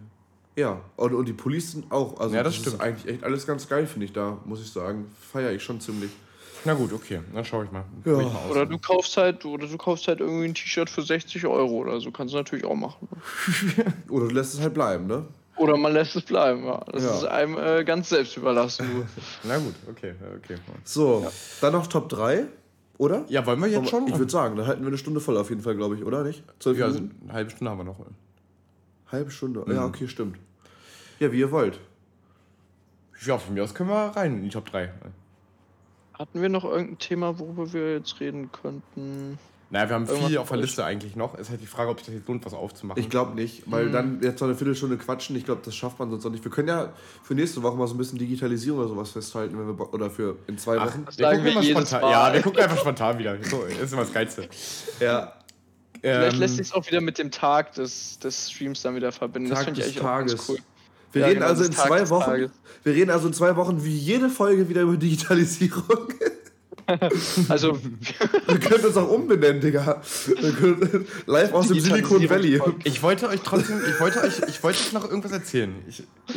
[0.57, 2.19] Ja, und, und die Police sind auch.
[2.21, 2.75] Also ja, das, das stimmt.
[2.75, 5.07] ist eigentlich echt alles ganz geil, finde ich da, muss ich sagen.
[5.33, 6.11] Feiere ich schon ziemlich.
[6.65, 7.85] Na gut, okay, dann schaue ich mal.
[8.05, 8.21] Ja.
[8.21, 11.47] Ich mal oder du kaufst halt, oder du kaufst halt irgendwie ein T-Shirt für 60
[11.47, 13.09] Euro oder so, kannst du natürlich auch machen.
[14.09, 15.25] oder du lässt es halt bleiben, ne?
[15.57, 16.83] Oder man lässt es bleiben, ja.
[16.91, 17.15] Das ja.
[17.15, 19.09] ist einem äh, ganz selbst überlassen.
[19.45, 20.57] Na gut, okay, okay.
[20.85, 21.31] So, ja.
[21.61, 22.47] dann noch Top 3,
[22.99, 23.25] oder?
[23.29, 24.07] Ja, wollen wir jetzt schon?
[24.09, 26.25] Ich würde sagen, dann halten wir eine Stunde voll auf jeden Fall, glaube ich, oder
[26.25, 26.43] nicht?
[26.59, 27.99] Zwölf ja, also eine halbe Stunde haben wir noch.
[29.11, 29.75] Halbe Stunde, mhm.
[29.75, 30.39] ja, okay, stimmt.
[31.19, 31.79] Ja, wie ihr wollt.
[33.27, 34.91] Ja, von mir aus können wir rein in die Top 3.
[36.21, 39.39] Hatten wir noch irgendein Thema, worüber wir jetzt reden könnten?
[39.71, 41.33] Naja, wir haben Irgendwas viel auf der Liste eigentlich noch.
[41.33, 43.03] Es ist halt die Frage, ob sich das jetzt lohnt, was aufzumachen.
[43.03, 43.93] Ich glaube nicht, weil mhm.
[43.93, 46.45] dann jetzt noch eine Viertelstunde quatschen, ich glaube, das schafft man sonst auch nicht.
[46.45, 49.79] Wir können ja für nächste Woche mal so ein bisschen Digitalisierung oder sowas festhalten, wenn
[49.79, 51.07] wir, oder für in zwei Ach, Wochen.
[51.17, 53.43] Wir gucken, wir spontan, ja, wir gucken einfach spontan wieder.
[53.43, 54.49] So, das ist immer das Geilste.
[55.01, 55.33] Ja.
[56.03, 59.11] Vielleicht ähm, lässt sich es auch wieder mit dem Tag des, des Streams dann wieder
[59.11, 59.49] verbinden.
[59.49, 60.33] Tag das finde ich eigentlich Tages.
[60.35, 60.59] auch ganz cool.
[61.13, 62.51] Wir ja, reden genau, also in zwei Wochen.
[62.83, 66.09] Wir reden also in zwei Wochen wie jede Folge wieder über Digitalisierung.
[67.49, 67.79] Also.
[68.49, 70.03] Wir können uns auch umbenennen, Digga.
[71.27, 72.61] live aus dem Silicon Valley.
[72.83, 75.73] Ich wollte euch trotzdem, ich wollte euch, ich wollte euch noch irgendwas erzählen.
[75.87, 76.37] Ich, ich,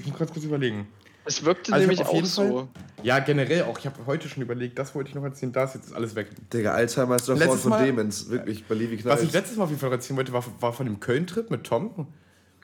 [0.00, 0.88] ich muss kurz, kurz überlegen.
[1.24, 2.68] Es wirkte also nämlich auch so.
[3.02, 3.78] Ja, generell auch.
[3.78, 6.28] Ich habe heute schon überlegt, das wollte ich noch erzählen, das jetzt ist alles weg.
[6.52, 8.28] Digga, Alzheimer ist doch Wort von Demens.
[8.28, 9.04] Wirklich, beliebig.
[9.04, 11.64] Was ich letztes Mal auf jeden Fall erzählen wollte, war, war von dem Köln-Trip mit
[11.64, 12.08] Tom.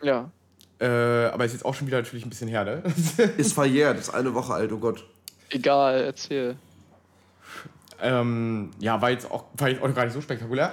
[0.02, 0.30] Ja.
[0.80, 2.82] Äh, aber ist jetzt auch schon wieder natürlich ein bisschen her, ne?
[3.36, 5.04] ist verjährt, ist eine Woche alt, oh Gott.
[5.50, 6.56] Egal, erzähl.
[8.02, 10.72] Ähm, ja, war jetzt, auch, war jetzt auch gar nicht so spektakulär.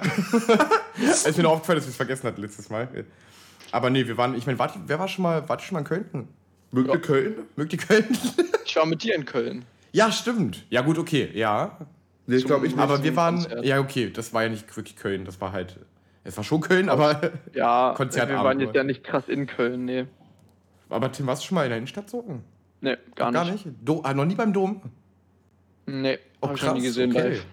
[1.02, 2.88] es ist mir noch aufgefallen, dass wir es vergessen hatten letztes Mal.
[3.70, 6.28] Aber nee, wir waren, ich meine, wer war schon mal, wart schon mal in Köln?
[6.70, 7.34] Mögt ihr Köln?
[7.56, 8.06] Mögt ihr Köln?
[8.64, 9.64] ich war mit dir in Köln.
[9.92, 10.64] Ja, stimmt.
[10.70, 11.78] Ja, gut, okay, ja.
[12.26, 12.82] Nee, ich glaube ich nicht.
[12.82, 13.64] Aber wir waren, Konzert.
[13.64, 15.78] ja, okay, das war ja nicht wirklich Köln, das war halt,
[16.28, 18.28] es war schon Köln, aber ja, Konzert.
[18.28, 20.06] Wir waren jetzt ja nicht krass in Köln, nee.
[20.90, 22.22] Aber Tim, warst du schon mal in der Innenstadt so?
[22.80, 23.66] Nee, gar, gar nicht.
[23.66, 23.76] nicht?
[23.82, 24.82] Do, ah, noch nie beim Dom?
[25.86, 27.30] Nee, oh, hab ich noch nie gesehen okay.
[27.30, 27.46] live.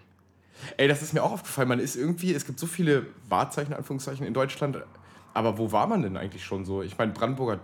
[0.78, 1.70] Ey, das ist mir auch aufgefallen.
[1.70, 4.78] Man ist irgendwie, es gibt so viele Wahrzeichen, Anführungszeichen, in Deutschland.
[5.34, 6.82] Aber wo war man denn eigentlich schon so?
[6.82, 7.60] Ich meine, Brandenburger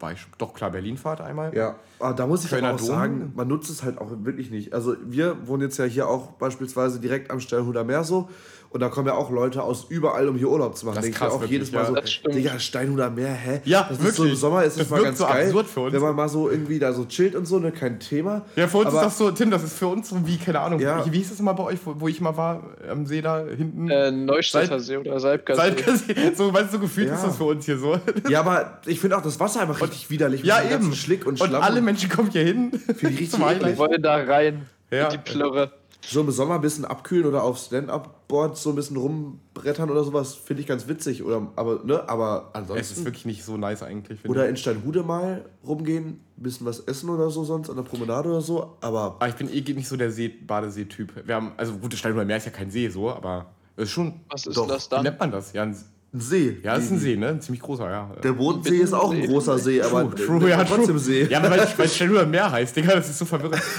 [0.00, 1.54] war ich doch klar Berlin-Fahrt einmal.
[1.54, 2.86] Ja, aber da muss ich Kölner auch Dom.
[2.86, 4.72] sagen, man nutzt es halt auch wirklich nicht.
[4.72, 8.28] Also wir wohnen jetzt ja hier auch beispielsweise direkt am Sternhuder Meer so
[8.74, 10.96] und da kommen ja auch Leute aus überall, um hier Urlaub zu machen.
[10.96, 13.60] Das ist krass, auch wirklich, jedes Mal ja, so, Digga, Steinhuder Meer, hä?
[13.64, 14.08] Ja, das wirklich.
[14.08, 15.92] Ist so Im Sommer ist das, das mal ganz so geil, absurd für uns.
[15.92, 18.44] wenn man mal so irgendwie da so chillt und so, ne, kein Thema.
[18.56, 20.58] Ja, für uns Aber, ist das so, Tim, das ist für uns so wie, keine
[20.58, 21.06] Ahnung, ja.
[21.06, 23.44] wie, wie hieß das mal bei euch, wo, wo ich mal war, am See da
[23.46, 23.88] hinten?
[23.88, 25.60] Äh, Neustädter See oder Salbgassee.
[25.60, 27.14] Salbgassee, so, weißt du, so gefühlt ja.
[27.14, 27.96] ist das für uns hier so.
[28.28, 30.42] Ja, aber ich finde auch das Wasser einfach richtig widerlich.
[30.42, 30.92] Ja, eben.
[30.94, 31.54] Schlick und Schlamm.
[31.54, 32.72] Und alle Menschen kommen hier hin.
[32.72, 34.66] Für die richtig Wir wollen da rein.
[34.90, 35.04] Ja.
[35.04, 35.70] In die Plörre
[36.06, 40.34] so im Sommer ein bisschen abkühlen oder auf Stand-Up-Boards so ein bisschen rumbrettern oder sowas,
[40.34, 41.22] finde ich ganz witzig.
[41.22, 42.80] Oder, aber, ne, aber ansonsten.
[42.80, 44.24] Es ist wirklich nicht so nice eigentlich.
[44.28, 48.28] Oder in Steinhude mal rumgehen, ein bisschen was essen oder so sonst, an der Promenade
[48.28, 48.76] oder so.
[48.80, 51.26] Aber, aber ah, ich bin eh nicht so der See Badesee-Typ.
[51.26, 54.20] Wir haben, also gute Steinhuder Meer ist ja kein See so, aber es ist schon.
[54.28, 55.00] Was ist doch, das dann?
[55.00, 55.52] Wie nennt man das?
[55.52, 55.76] Ja, ein,
[56.12, 56.58] ein See.
[56.62, 57.28] Ja, es ist ein See, ne?
[57.28, 58.10] Ein ziemlich großer, ja.
[58.22, 61.24] Der Bodensee ist auch ein großer See, aber true, true, ja, trotzdem See.
[61.24, 63.60] Ja, weil, weil Steinhuder Meer heißt, Digga, das ist so verwirrend.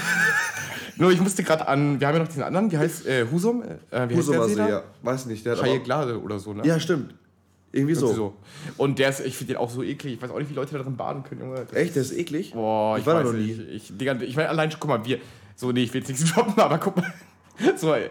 [0.96, 3.62] Nur ich musste gerade an, wir haben ja noch diesen anderen, wie heißt äh, Husum?
[3.90, 4.82] Äh, wie Husumer See, ja.
[5.02, 5.44] Weiß nicht.
[5.44, 6.66] Der hat Glade oder so, ne?
[6.66, 7.14] Ja, stimmt.
[7.72, 8.12] Irgendwie so.
[8.12, 8.34] so.
[8.78, 10.14] Und der ist, ich finde den auch so eklig.
[10.14, 11.66] Ich weiß auch nicht, wie Leute da drin baden können, Junge.
[11.72, 12.52] Echt, der ist eklig?
[12.52, 13.52] Boah, ich, ich war da noch nie.
[13.52, 15.18] Ich, ich, ich meine, allein, guck mal, wir,
[15.54, 17.12] so, nee, ich will jetzt nichts droppen, aber guck mal.
[17.76, 18.08] So, ey,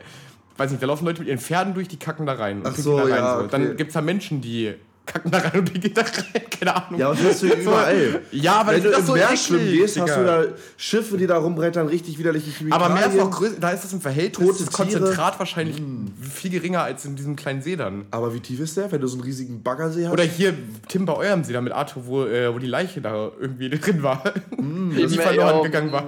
[0.57, 2.61] weiß nicht, da laufen Leute mit ihren Pferden durch, die kacken da rein.
[2.63, 3.43] Ach so, da rein, ja, so.
[3.45, 3.51] Okay.
[3.51, 6.41] Dann gibt es da Menschen, die kacken da rein und die geht da rein.
[6.49, 6.99] Keine Ahnung.
[6.99, 8.21] Ja, und das hast du überall.
[8.31, 10.43] ja, aber Wenn du im so Meer schwimmen gehst, hast du da
[10.77, 12.85] Schiffe, die da rumbrettern, richtig widerliche Chemikalien.
[12.85, 16.07] Aber Meer ist auch größer, da ist das im Verhältnis das Konzentrat wahrscheinlich mm.
[16.21, 18.05] viel geringer als in diesem kleinen See dann.
[18.11, 20.13] Aber wie tief ist der, wenn du so einen riesigen Baggersee hast?
[20.13, 20.53] Oder hier,
[20.87, 24.03] Tim, bei eurem See da mit Arthur, wo, äh, wo die Leiche da irgendwie drin
[24.03, 24.23] war.
[24.57, 24.95] Mm.
[24.95, 26.05] die verloren gegangen war.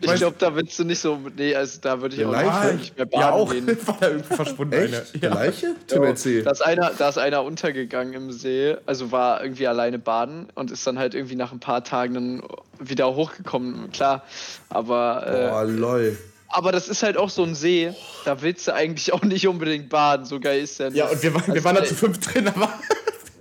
[0.00, 1.18] Ich glaube, da willst du nicht so.
[1.36, 2.74] Nee, also da würde ich auch Leiche?
[2.76, 3.50] nicht mehr baden Ja, auch.
[3.50, 3.66] Gehen.
[3.86, 4.72] War da irgendwie verschwunden.
[4.72, 4.94] Echt?
[4.94, 5.22] Eine.
[5.22, 5.34] Ja.
[5.34, 5.74] Leiche?
[5.88, 6.42] Tim, erzähl.
[6.42, 10.70] Da ist, einer, da ist einer untergegangen im See, also war irgendwie alleine baden und
[10.70, 12.42] ist dann halt irgendwie nach ein paar Tagen dann
[12.78, 14.22] wieder hochgekommen, klar.
[14.68, 15.26] Aber.
[15.26, 16.18] Äh, Boah, lol.
[16.48, 17.92] Aber das ist halt auch so ein See,
[18.24, 20.98] da willst du eigentlich auch nicht unbedingt baden, so geil ist der nicht.
[20.98, 22.72] Ja, und wir waren, wir waren da zu fünf drin, aber.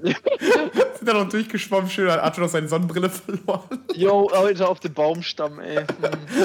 [1.03, 3.79] sind da noch durchgeschwommen, schön, hat Arthur noch seine Sonnenbrille verloren.
[3.93, 5.77] Yo, heute auf dem Baumstamm, ey.
[5.77, 5.85] ey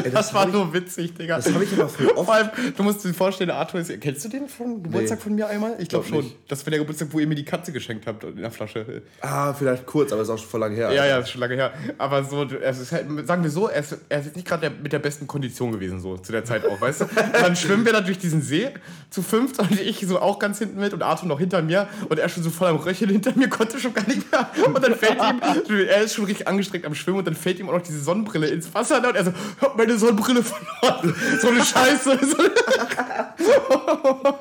[0.05, 1.37] das, das war nur witzig, Digga.
[1.37, 2.27] Das habe ich aber voll oft.
[2.27, 4.01] Vor allem, du musst dir vorstellen, Arthur ist.
[4.01, 5.23] Kennst du den vom Geburtstag nee.
[5.23, 5.77] von mir einmal?
[5.79, 6.25] Ich glaube glaub schon.
[6.25, 6.37] Nicht.
[6.49, 9.03] Das war der Geburtstag, wo ihr mir die Katze geschenkt habt in der Flasche.
[9.21, 10.93] Ah, vielleicht kurz, aber ist auch schon voll lange her.
[10.93, 11.73] Ja, ja, ist schon lange her.
[11.97, 14.71] Aber so, es ist halt, sagen wir so, er ist, er ist jetzt nicht gerade
[14.71, 17.05] mit der besten Kondition gewesen, so zu der Zeit auch, weißt du?
[17.33, 18.71] dann schwimmen wir da durch diesen See
[19.11, 22.19] zu fünft und ich so auch ganz hinten mit und Arthur noch hinter mir und
[22.19, 24.48] er schon so voll am Röcheln hinter mir, konnte schon gar nicht mehr.
[24.67, 25.41] Und dann fällt ihm,
[25.89, 28.49] er ist schon richtig angestrengt am Schwimmen und dann fällt ihm auch noch diese Sonnenbrille
[28.49, 31.15] ins Wasser und er so, hab meine Sonnenbrille verloren.
[31.41, 32.19] So eine Scheiße.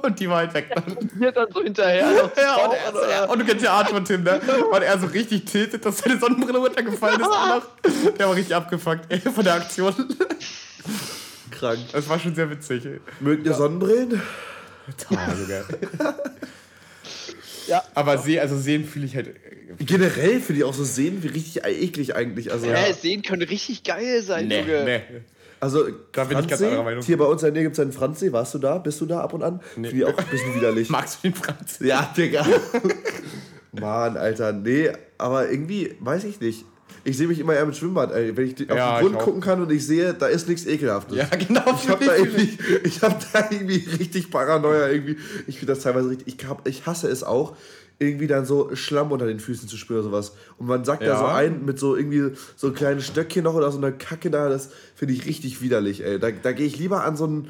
[0.01, 1.09] und die war halt weg dann.
[1.15, 2.07] Mir dann so hinterher.
[2.37, 4.39] Ja, und, er, und, du kennst ja Arthur Tim, ne?
[4.69, 7.27] Weil er so richtig tiltet, dass seine Sonnenbrille runtergefallen ist.
[7.27, 7.63] Auch noch.
[8.17, 9.93] Der war richtig abgefuckt, ey, von der Aktion.
[11.51, 11.79] Krank.
[11.91, 12.85] Das war schon sehr witzig.
[12.85, 12.99] Ey.
[13.19, 14.21] Mögt ihr Sonnenbrillen?
[14.97, 16.15] Toll, sogar.
[17.67, 17.83] Ja.
[17.93, 19.35] Aber See, also Sehen fühle ich halt.
[19.79, 22.51] Generell finde ich auch so Sehen wie richtig eklig eigentlich.
[22.51, 22.93] Also, ja, ja.
[22.93, 24.83] Sehen können richtig geil sein, nee, Junge.
[24.85, 25.01] Nee.
[25.59, 27.03] Also, da bin ich ganz anderer Meinung.
[27.03, 28.31] Hier bei uns in der Nähe gibt es einen Franzsee.
[28.31, 28.77] Warst du da?
[28.77, 29.61] Bist du da ab und an?
[29.75, 29.89] Nee.
[29.89, 30.89] Finde ich auch ein bisschen widerlich.
[30.91, 31.87] Magst du den Franzsee?
[31.87, 32.45] Ja, Digga.
[33.71, 34.53] Mann, Alter.
[34.53, 36.65] Nee, aber irgendwie, weiß ich nicht.
[37.07, 38.35] Ich sehe mich immer eher mit Schwimmbad, ey.
[38.35, 41.15] Wenn ich auf ja, den Grund gucken kann und ich sehe, da ist nichts Ekelhaftes.
[41.15, 41.63] Ja, genau.
[41.81, 44.89] Ich habe da, irgendwie, ich hab da irgendwie richtig Paranoia.
[44.89, 45.15] Irgendwie.
[45.47, 46.27] Ich finde das teilweise richtig.
[46.27, 47.55] Ich, hab, ich hasse es auch,
[47.97, 50.33] irgendwie dann so Schlamm unter den Füßen zu spüren oder sowas.
[50.57, 51.13] Und man sagt ja.
[51.13, 54.49] da so ein mit so irgendwie so kleinen Stöckchen noch oder so einer Kacke da.
[54.49, 56.19] Das finde ich richtig widerlich, ey.
[56.19, 57.47] Da, da gehe ich lieber an so einen.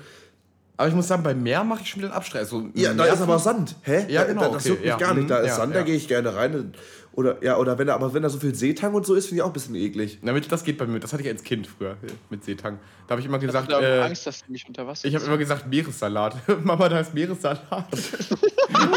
[0.79, 2.41] Aber ich muss sagen, beim Meer mache ich schon wieder einen Abstrich.
[2.41, 3.75] Also ja, da ist aber Sand.
[3.81, 4.05] Hä?
[4.07, 4.41] Ja, genau.
[4.41, 4.97] Da, das okay, juckt mich ja.
[4.97, 5.29] gar nicht.
[5.31, 6.75] Da ist ja, Sand, da gehe ich gerne rein.
[7.17, 9.37] Oder, ja, oder wenn da, aber wenn da so viel Seetang und so ist, finde
[9.37, 10.19] ich auch ein bisschen eklig.
[10.21, 10.99] Na, das geht bei mir.
[10.99, 11.97] Das hatte ich als Kind früher
[12.29, 12.77] mit Seetang.
[13.07, 13.71] Da habe ich immer gesagt.
[13.71, 16.35] Ich äh, Angst, dass du mich unter Wasser Ich habe immer gesagt Meeressalat.
[16.63, 17.89] Mama, da ist Meeressalat.
[17.89, 18.91] Können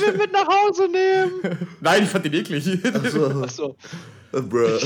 [0.00, 1.68] wir mit nach Hause nehmen?
[1.80, 2.84] Nein, ich fand den eklig.
[2.84, 3.42] Achso.
[3.44, 3.76] Ach so.
[4.32, 4.80] Bruh.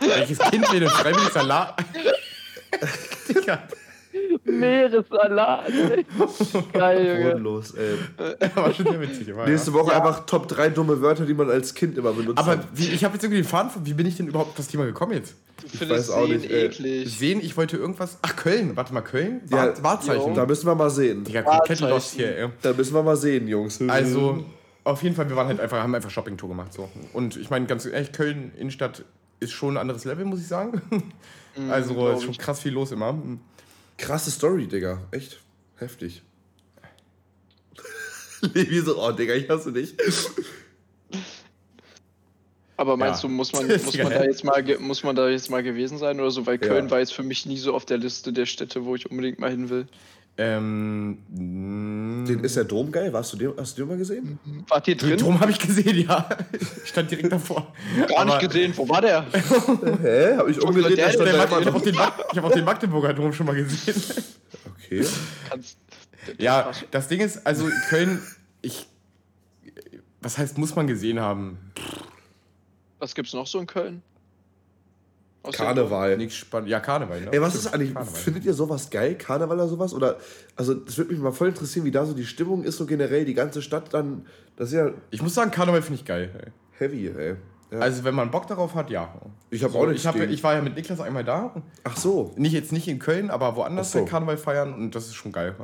[0.00, 1.74] Welches Kind will denn freiwillig Salat?
[3.28, 3.68] Digga.
[4.44, 5.72] Meeressalat.
[6.72, 7.30] Geil, Junge.
[7.30, 7.96] Bodenlos, ey.
[8.54, 9.28] War schon sehr witzig.
[9.28, 9.98] Immer, Nächste Woche ja.
[9.98, 13.14] einfach Top 3 dumme Wörter, die man als Kind immer benutzt Aber wie, ich habe
[13.14, 15.34] jetzt irgendwie den Faden von, wie bin ich denn überhaupt auf das Thema gekommen jetzt?
[15.62, 16.50] Du ich weiß auch nicht.
[16.50, 17.16] Eklig.
[17.16, 18.18] Sehen, ich wollte irgendwas.
[18.22, 18.76] Ach, Köln.
[18.76, 19.40] Warte mal, Köln?
[19.50, 20.34] Ja, Wahrzeichen.
[20.34, 21.24] Da müssen wir mal sehen.
[21.24, 22.48] Digga, komplett lost hier, ey.
[22.62, 23.80] Da müssen wir mal sehen, Jungs.
[23.88, 24.44] Also,
[24.84, 26.72] auf jeden Fall, wir waren halt einfach, haben einfach Shopping-Tour gemacht.
[26.72, 26.88] So.
[27.12, 29.04] Und ich meine, ganz ehrlich, Köln, Innenstadt
[29.40, 30.82] ist schon ein anderes Level, muss ich sagen.
[31.56, 33.16] Mhm, also, ist schon krass viel los immer.
[33.96, 35.02] Krasse Story, Digga.
[35.10, 35.40] Echt
[35.76, 36.22] heftig.
[38.54, 39.94] Levi so, oh, Digga, ich hasse dich.
[42.76, 43.28] Aber meinst ja.
[43.28, 46.20] du, muss man, muss, man da jetzt mal, muss man da jetzt mal gewesen sein
[46.20, 46.44] oder so?
[46.46, 46.90] Weil Köln ja.
[46.90, 49.50] war jetzt für mich nie so auf der Liste der Städte, wo ich unbedingt mal
[49.50, 49.86] hin will.
[50.36, 53.12] Ähm, Den ist der Dom geil?
[53.12, 54.38] Warst du den, hast du den mal gesehen?
[54.68, 55.10] Wart ihr drin?
[55.10, 56.28] Den Dom habe ich gesehen, ja.
[56.82, 57.72] Ich stand direkt davor.
[58.08, 58.72] Gar Aber nicht gesehen.
[58.76, 59.24] Wo war der?
[59.30, 60.36] Hä?
[60.36, 60.98] Hab ich umgedreht?
[60.98, 63.94] Der, ich habe auch, den, hab auch den Magdeburger Dom schon mal gesehen.
[64.76, 65.06] Okay.
[65.48, 65.78] Kannst,
[66.38, 68.20] ja, das Ding ist, also Köln,
[68.62, 68.86] ich.
[70.20, 71.58] Was heißt, muss man gesehen haben?
[72.98, 74.02] Was gibt's noch so in Köln?
[75.52, 76.16] Karneval.
[76.16, 76.68] Nichts spannend.
[76.68, 77.32] Ja, Karneval, ne?
[77.32, 78.14] Ey, was ist eigentlich, Karneval.
[78.14, 79.94] findet ihr sowas geil, Karneval oder sowas?
[79.94, 80.16] Oder,
[80.56, 83.24] also, das würde mich mal voll interessieren, wie da so die Stimmung ist, so generell,
[83.24, 84.26] die ganze Stadt dann,
[84.56, 84.90] das ist ja...
[85.10, 86.52] Ich muss sagen, Karneval finde ich geil, ey.
[86.78, 87.36] Heavy, ey.
[87.70, 87.78] Ja.
[87.80, 89.12] Also, wenn man Bock darauf hat, ja.
[89.50, 91.54] Ich habe so, auch nicht ich, hab, ich war ja mit Niklas einmal da.
[91.82, 92.32] Ach so.
[92.36, 94.04] Nicht jetzt nicht in Köln, aber woanders so.
[94.04, 95.54] Karneval feiern und das ist schon geil.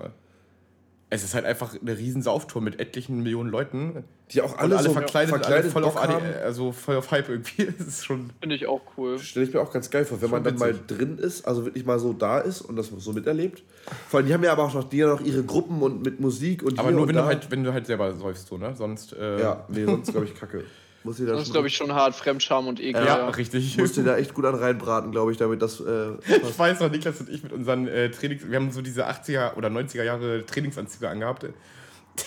[1.09, 4.05] Es ist halt einfach eine riesen Sauftour mit etlichen Millionen Leuten.
[4.33, 6.15] Die auch alle, alle so verkleidet, verkleidet alle voll auf, Adi,
[6.45, 7.69] also voll auf Hype irgendwie.
[7.79, 8.31] Das ist schon.
[8.41, 9.19] Finde ich auch cool.
[9.19, 10.73] Stelle ich mir auch ganz geil vor, wenn man dann witzig.
[10.73, 13.63] mal drin ist, also wirklich mal so da ist und das so miterlebt.
[14.09, 16.63] Vor allem, die haben ja aber auch noch, die noch ihre Gruppen und mit Musik
[16.63, 18.75] und Aber nur wenn du halt, wenn du halt selber säufst, so, ne?
[18.77, 19.13] Sonst.
[19.15, 20.65] Äh ja, nee, sonst glaube ich kacke.
[21.03, 22.15] Muss das ist, glaube ich, schon hart.
[22.15, 23.03] Fremdscham und Ekel.
[23.03, 23.29] Ja, ja.
[23.31, 23.79] richtig.
[23.79, 25.81] Musst du da echt gut an reinbraten, glaube ich, damit das.
[25.81, 26.11] Äh,
[26.43, 28.47] ich weiß noch, Niklas und ich mit unseren äh, Trainings.
[28.47, 31.47] Wir haben so diese 80er oder 90er Jahre Trainingsanzüge angehabt.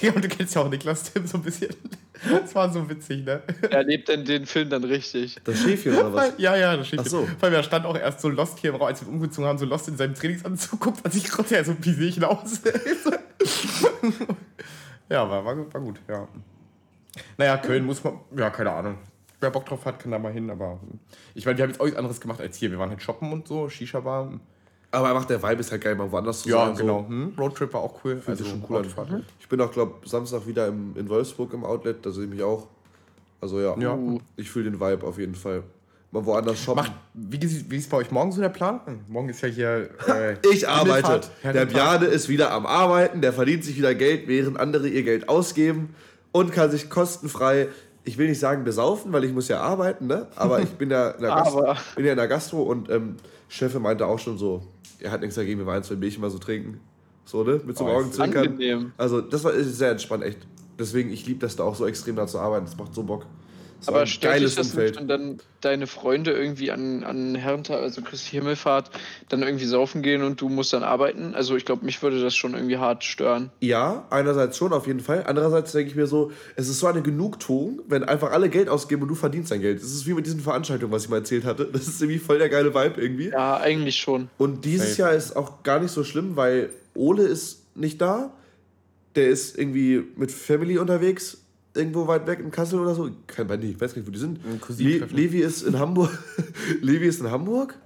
[0.01, 1.75] Digga, und du kennst ja auch Niklas Tim so ein bisschen.
[2.29, 3.41] Das war so witzig, ne?
[3.69, 5.37] Er lebt in den Film dann richtig.
[5.43, 6.33] Das Schäfchen oder was?
[6.37, 7.05] Ja, ja, das Schäfchen.
[7.05, 7.25] Ach so.
[7.25, 9.57] Vor allem, er stand auch erst so Lost hier im Raum, als wir umgezogen haben,
[9.57, 12.23] so Lost in seinem Trainingsanzug, guckt an sich konnte er so wie sehe ich ihn
[12.23, 12.61] aus?
[15.09, 16.27] ja, war, war, war gut, ja.
[17.37, 18.97] Naja, Köln muss man, ja, keine Ahnung.
[19.39, 20.79] Wer Bock drauf hat, kann da mal hin, aber
[21.35, 22.71] ich meine, wir haben jetzt auch nichts anderes gemacht als hier.
[22.71, 24.39] Wir waren halt shoppen und so, Shisha-Bar.
[24.93, 26.75] Aber einfach der Vibe ist halt geil, mal woanders zu ja, sein.
[26.75, 27.01] Ja, genau.
[27.01, 27.07] So.
[27.07, 27.33] Hm?
[27.35, 28.21] Roadtrip war auch cool.
[28.27, 28.83] Also schon cool.
[28.83, 29.23] Mhm.
[29.39, 32.43] Ich bin auch, glaube Samstag wieder im, in Wolfsburg im Outlet, da sehe ich mich
[32.43, 32.67] auch.
[33.41, 33.97] Also ja, ja.
[34.37, 35.63] ich fühle den Vibe auf jeden Fall.
[36.11, 36.83] Mal woanders shoppen.
[36.83, 38.81] Macht, wie, wie ist bei euch morgen so der Plan?
[39.07, 39.89] Morgen ist ja hier.
[40.07, 41.21] Äh, ich arbeite.
[41.43, 45.27] Der Bjane ist wieder am Arbeiten, der verdient sich wieder Geld, während andere ihr Geld
[45.27, 45.95] ausgeben
[46.31, 47.69] und kann sich kostenfrei
[48.05, 50.27] ich will nicht sagen besaufen, weil ich muss ja arbeiten, ne?
[50.35, 53.15] Aber ich bin ja in der, Gastro, bin ja in der Gastro und ähm,
[53.47, 54.63] Chef meinte auch schon so,
[54.99, 56.79] er hat nichts dagegen, wir wollen zwei Milch mal so trinken.
[57.25, 57.61] So, ne?
[57.65, 58.93] Mit so oh, Augenzwinkern.
[58.97, 60.39] Also das war sehr entspannt, echt.
[60.77, 62.65] Deswegen, ich liebe das da auch so extrem da zu arbeiten.
[62.65, 63.25] Das macht so Bock.
[63.85, 64.95] Das aber stellt sich das Umfeld.
[64.95, 68.91] nicht, dann deine Freunde irgendwie an, an Herrentag, also Christi Himmelfahrt,
[69.27, 71.35] dann irgendwie saufen gehen und du musst dann arbeiten?
[71.35, 73.51] Also ich glaube, mich würde das schon irgendwie hart stören.
[73.59, 75.25] Ja, einerseits schon, auf jeden Fall.
[75.27, 79.01] Andererseits denke ich mir so, es ist so eine Genugtuung, wenn einfach alle Geld ausgeben
[79.01, 79.81] und du verdienst dein Geld.
[79.81, 81.65] Das ist wie mit diesen Veranstaltungen, was ich mal erzählt hatte.
[81.65, 83.29] Das ist irgendwie voll der geile Vibe irgendwie.
[83.29, 84.29] Ja, eigentlich schon.
[84.37, 85.05] Und dieses hey.
[85.05, 88.31] Jahr ist auch gar nicht so schlimm, weil Ole ist nicht da.
[89.15, 91.42] Der ist irgendwie mit Family unterwegs
[91.73, 93.09] irgendwo weit weg in Kassel oder so.
[93.27, 94.39] Kein Band, ich weiß nicht, wo die sind.
[94.77, 96.11] Le Levi ist in Hamburg.
[96.81, 97.77] Levi ist in Hamburg.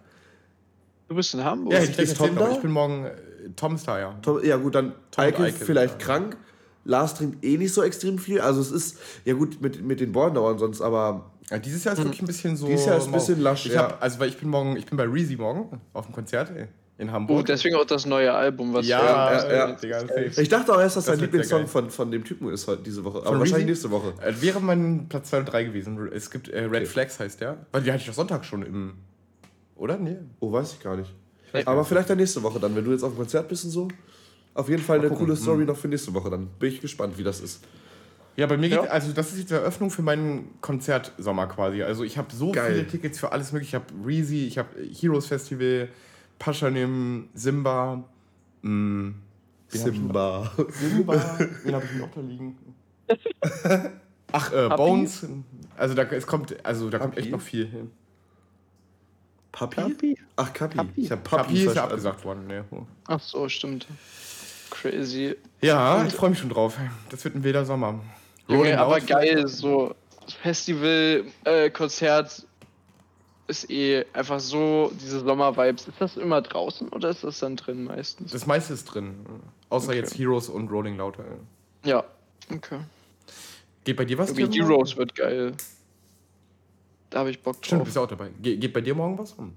[1.08, 1.74] Du bist in Hamburg?
[1.74, 2.52] Ja, ich, ist Tom da?
[2.52, 3.06] ich bin morgen.
[3.06, 3.12] Äh,
[3.56, 4.14] Tom ist da, ja.
[4.22, 6.38] Tom, ja, gut, dann Tom Eike, Eike vielleicht krank.
[6.84, 8.42] Lars trinkt eh nicht so extrem viel.
[8.42, 11.32] Also es ist, ja gut, mit, mit den Bornauern sonst, aber.
[11.50, 12.68] Ja, dieses Jahr ist wirklich ein bisschen so.
[12.68, 13.84] Dieses Jahr ist ein bisschen lasch, ich ja.
[13.84, 16.52] Hab, also weil ich bin morgen, ich bin bei Reezy morgen auf dem Konzert.
[16.56, 16.68] Ey
[16.98, 17.40] in Hamburg.
[17.40, 20.26] Und deswegen auch das neue Album, was ja, ja, ja, ja.
[20.36, 23.04] Ich dachte auch erst, dass das dein Lieblingssong von, von dem Typen ist heute diese
[23.04, 23.20] Woche.
[23.20, 24.14] Aber von wahrscheinlich nächste Woche.
[24.22, 26.10] Äh, wäre mein Platz 2 und 3 gewesen.
[26.12, 26.86] Es gibt äh, Red okay.
[26.86, 27.66] Flags heißt der.
[27.72, 28.94] Weil die hatte ich doch Sonntag schon im.
[29.76, 29.98] Oder?
[29.98, 30.18] Nee.
[30.40, 31.14] Oh, weiß ich gar nicht.
[31.54, 33.72] Ich aber vielleicht dann nächste Woche dann, wenn du jetzt auf dem Konzert bist und
[33.72, 33.88] so.
[34.54, 35.68] Auf jeden Fall eine coole Story hm.
[35.68, 36.32] noch für nächste Woche.
[36.32, 37.64] Dann bin ich gespannt, wie das ist.
[38.36, 38.82] Ja, bei mir ja.
[38.82, 41.82] geht, also das ist jetzt die Eröffnung für meinen Konzertsommer quasi.
[41.84, 42.72] Also ich habe so Geil.
[42.72, 43.78] viele Tickets für alles mögliche.
[43.78, 45.90] Ich habe Reezy, ich habe Heroes Festival,
[46.40, 48.04] Paschanim, Simba.
[48.62, 49.16] Mh, hm,
[49.68, 50.52] Simba.
[50.70, 51.40] Simba.
[51.64, 52.58] Wen habe ich noch da liegen?
[54.32, 55.26] Ach, äh, Bones.
[55.78, 57.92] Also da es kommt, also da kommt echt noch viel hin.
[59.52, 59.76] Papi?
[59.82, 60.18] Papi?
[60.36, 60.78] Ach, Kapi.
[60.78, 61.02] Papi.
[61.02, 62.46] Ich habe Papi, Papi ist ja abgesagt worden.
[62.48, 62.62] Nee.
[63.08, 63.88] Ach so, stimmt.
[64.70, 65.36] Crazy.
[65.62, 66.78] Ja, Und ich freue mich schon drauf.
[67.10, 68.00] Das wird ein wilder Sommer.
[68.48, 69.96] Junge, aber geil, so
[70.42, 72.46] Festival, äh, Konzert,
[73.48, 75.88] ist eh einfach so diese Sommer-Vibes.
[75.88, 78.32] Ist das immer draußen oder ist das dann drin meistens?
[78.32, 79.26] Das meiste ist drin.
[79.70, 80.00] Außer okay.
[80.00, 81.24] jetzt Heroes und Rolling Louder.
[81.84, 82.04] Ja,
[82.54, 82.80] okay.
[83.84, 84.32] Geht bei dir was?
[84.32, 85.54] Irgendwie Heroes wird geil.
[87.10, 87.66] Da habe ich Bock drauf.
[87.66, 88.30] Stimmt, du bist auch dabei.
[88.42, 89.54] Ge geht bei dir morgen was rum?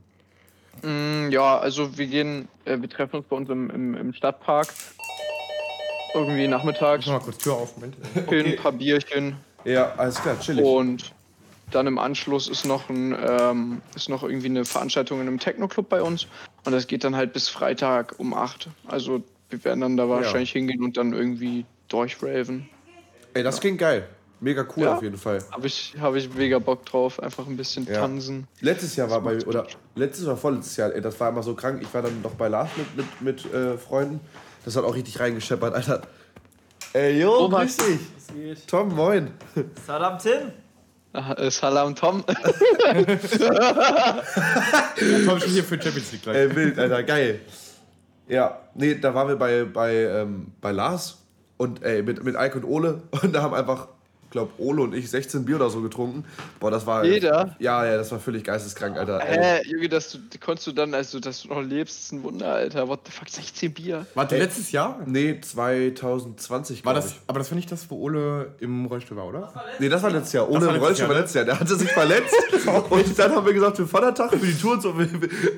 [0.83, 4.69] Mm, ja, also wir gehen, äh, wir treffen uns bei uns im, im, im Stadtpark.
[6.15, 7.05] Irgendwie nachmittags.
[7.05, 7.97] Ich mach mal kurz Tür auf, Moment.
[8.17, 8.57] Okay.
[8.57, 9.37] Ein paar Bierchen.
[9.65, 10.65] Ja, alles klar, chillig.
[10.65, 11.13] Und
[11.71, 15.89] dann im Anschluss ist noch, ein, ähm, ist noch irgendwie eine Veranstaltung in einem Techno-Club
[15.89, 16.27] bei uns.
[16.65, 18.69] Und das geht dann halt bis Freitag um 8.
[18.87, 20.61] Also wir werden dann da wahrscheinlich ja.
[20.61, 22.69] hingehen und dann irgendwie durchraven.
[23.35, 23.61] Ey, das ja.
[23.61, 24.09] klingt geil.
[24.41, 25.45] Mega cool ja, auf jeden Fall.
[25.53, 27.23] Habe ich, hab ich mega Bock drauf.
[27.23, 28.01] Einfach ein bisschen ja.
[28.01, 28.49] tanzen.
[28.61, 31.81] Letztes Jahr war bei, oder letztes oder vorletztes Jahr, ey, das war immer so krank.
[31.83, 34.21] Ich war dann noch bei Lars mit, mit, mit äh, Freunden.
[34.65, 36.03] Das hat auch richtig reingescheppert, Alter.
[36.95, 38.67] Ey, jo, grüß dich.
[38.67, 39.31] Tom, moin.
[39.87, 40.53] Salam Tim.
[41.13, 42.25] Äh, Salam Tom.
[45.27, 46.37] Tom schon hier für Champions League gleich.
[46.37, 47.41] Ey, wild, Alter, geil.
[48.29, 51.19] Ja, nee, da waren wir bei, bei, ähm, bei Lars
[51.57, 53.89] und ey, mit, mit Ike und Ole und da haben einfach
[54.31, 56.25] glaube, Ole und ich 16 Bier oder so getrunken.
[56.59, 57.05] Boah, das war.
[57.05, 57.57] Jeder?
[57.59, 59.21] Ja, ja, das war völlig geisteskrank, Alter.
[59.21, 62.53] Hä, Junge, dass du, konntest du dann, also dass du noch lebst, ist ein Wunder,
[62.53, 62.89] Alter.
[62.89, 64.07] What the fuck, 16 Bier?
[64.15, 65.01] Warte, Ey, letztes Jahr?
[65.07, 67.21] Nee, 2020, war das, ich.
[67.27, 69.53] Aber das war nicht das, wo Ole im Rollstuhl war, oder?
[69.55, 70.51] Das nee, das war letztes Jahr.
[70.51, 71.45] Ole im Rollstuhl war letztes Jahr.
[71.45, 72.35] Der hatte sich verletzt.
[72.91, 74.95] und dann haben wir gesagt, für Vatertag, für die Tour und so.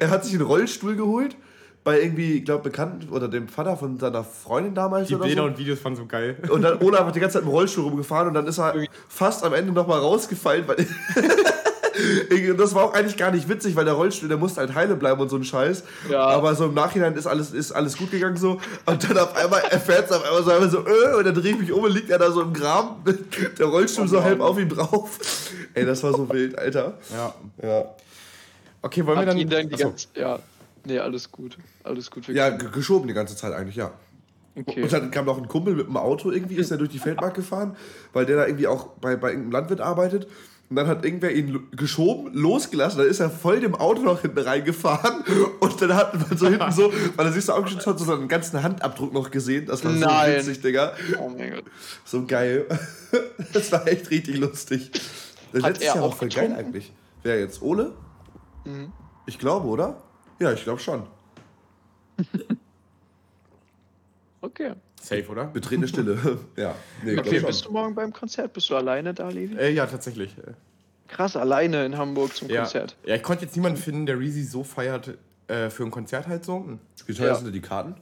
[0.01, 1.37] Er hat sich einen Rollstuhl geholt
[1.85, 5.09] bei irgendwie, ich glaube, Bekannten oder dem Vater von seiner Freundin damals.
[5.09, 5.49] Die Bilder so.
[5.49, 6.37] und Videos waren so geil.
[6.49, 8.75] Und dann Olaf hat die ganze Zeit im Rollstuhl rumgefahren und dann ist er
[9.09, 10.87] fast am Ende nochmal rausgefallen, weil.
[12.57, 15.21] das war auch eigentlich gar nicht witzig, weil der Rollstuhl, der musste halt heile bleiben
[15.21, 15.83] und so ein Scheiß.
[16.09, 16.25] Ja.
[16.25, 18.61] Aber so im Nachhinein ist alles, ist alles gut gegangen so.
[18.87, 21.53] Und dann auf einmal, er fährt auf einmal so, einmal so äh, und dann drehe
[21.53, 23.03] ich mich um und liegt er da so im Graben,
[23.59, 25.19] der Rollstuhl oh, so halb auf ihm drauf.
[25.75, 26.95] Ey, das war so wild, Alter.
[27.13, 27.35] Ja.
[27.63, 27.85] Ja.
[28.83, 29.39] Okay, wollen Hat wir dann.
[29.39, 30.39] Ihn dann die ganze, ja.
[30.85, 31.59] Nee, alles gut.
[31.85, 32.29] Alles gut.
[32.29, 33.93] Ja, geschoben die ganze Zeit eigentlich, ja.
[34.55, 34.83] Okay.
[34.83, 37.35] Und dann kam noch ein Kumpel mit dem Auto irgendwie, ist er durch die Feldmark
[37.35, 37.77] gefahren,
[38.13, 40.29] weil der da irgendwie auch bei, bei irgendeinem Landwirt arbeitet.
[40.69, 44.39] Und dann hat irgendwer ihn geschoben, losgelassen, dann ist er voll dem Auto noch hinten
[44.39, 45.23] reingefahren
[45.61, 48.27] und dann hat man so hinten so, weil er sich so angeschützt hat, so einen
[48.27, 49.67] ganzen Handabdruck noch gesehen.
[49.67, 50.37] Das war so Nein.
[50.37, 50.95] witzig, Digga.
[51.21, 51.65] Oh mein Gott.
[52.05, 52.67] So geil.
[53.53, 54.91] Das war echt richtig lustig.
[55.53, 56.91] Das letztes Jahr auch voll geil eigentlich.
[57.23, 57.61] Wer jetzt?
[57.61, 57.93] Ole?
[58.65, 58.93] Mhm.
[59.27, 60.03] Ich glaube, oder?
[60.43, 61.07] Ja, ich glaube schon.
[64.41, 64.73] okay.
[65.01, 65.45] Safe, oder?
[65.47, 66.19] Betretene Stille.
[66.57, 66.75] ja.
[67.05, 68.53] Nee, okay, bist du morgen beim Konzert?
[68.53, 69.57] Bist du alleine da, Levi?
[69.57, 70.35] Äh, ja, tatsächlich.
[71.07, 72.63] Krass, alleine in Hamburg zum ja.
[72.63, 72.97] Konzert.
[73.05, 75.17] Ja, ich konnte jetzt niemanden finden, der Reezy so feiert
[75.47, 76.79] äh, für ein Konzert halt so.
[77.07, 77.35] Wie teuer ja.
[77.37, 77.95] sind denn die Karten?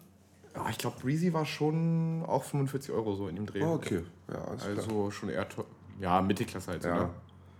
[0.55, 3.63] Ja, ich glaube, Reezy war schon auch 45 Euro so in dem Dreh.
[3.63, 4.03] Oh, okay.
[4.33, 5.13] Ja, also klar.
[5.13, 5.67] schon eher teuer
[6.01, 6.85] ja, Mittelklasse halt.
[6.85, 6.95] Ja.
[6.95, 7.11] Ne?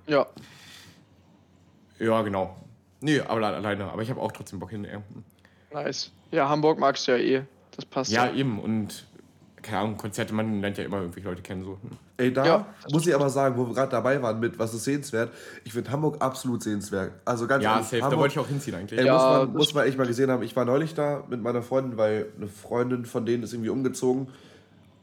[0.07, 0.27] Ja.
[1.99, 2.57] Ja, genau.
[3.01, 3.91] Nee, aber alleine.
[3.91, 4.85] Aber ich habe auch trotzdem Bock hin.
[4.85, 4.99] Ey.
[5.73, 6.13] Nice.
[6.31, 7.45] Ja, Hamburg magst du ja eh.
[7.77, 8.27] Das passt ja.
[8.27, 8.61] Ja, eben.
[8.61, 9.07] Und
[9.63, 11.65] keine Ahnung, Konzerte, man lernt ja immer irgendwelche Leute kennen.
[11.65, 11.73] So.
[11.83, 11.91] Hm.
[12.17, 14.85] Ey, da ja, muss ich aber sagen, wo wir gerade dabei waren mit, was ist
[14.85, 15.33] sehenswert,
[15.65, 17.13] ich finde Hamburg absolut sehenswert.
[17.25, 19.01] Also ganz Ja, ehrlich, safe, Hamburg, da wollte ich auch hinziehen eigentlich.
[19.01, 21.43] Ey, ja, muss, man, muss man echt mal gesehen haben, ich war neulich da mit
[21.43, 24.29] meiner Freundin, weil eine Freundin von denen ist irgendwie umgezogen.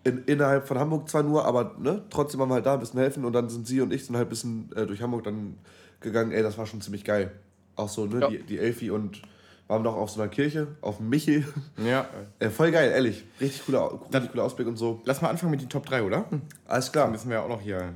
[0.04, 3.00] In, innerhalb von Hamburg zwar nur, aber ne, trotzdem waren wir halt da ein bisschen
[3.00, 5.58] helfen und dann sind sie und ich sind halt ein bisschen äh, durch Hamburg dann
[6.00, 6.32] gegangen.
[6.32, 7.32] Ey, das war schon ziemlich geil.
[7.78, 8.28] Auch so, ne, ja.
[8.28, 9.22] die, die Elfi und
[9.68, 11.46] waren noch auf so einer Kirche, auf dem Michel.
[11.78, 12.08] Ja.
[12.40, 13.24] Äh, voll geil, ehrlich.
[13.42, 15.02] Richtig cooler, richtig cooler Ausblick und so.
[15.06, 16.26] Lass mal anfangen mit den Top 3, oder?
[16.68, 17.06] Alles klar.
[17.06, 17.94] Das müssen wir auch noch hier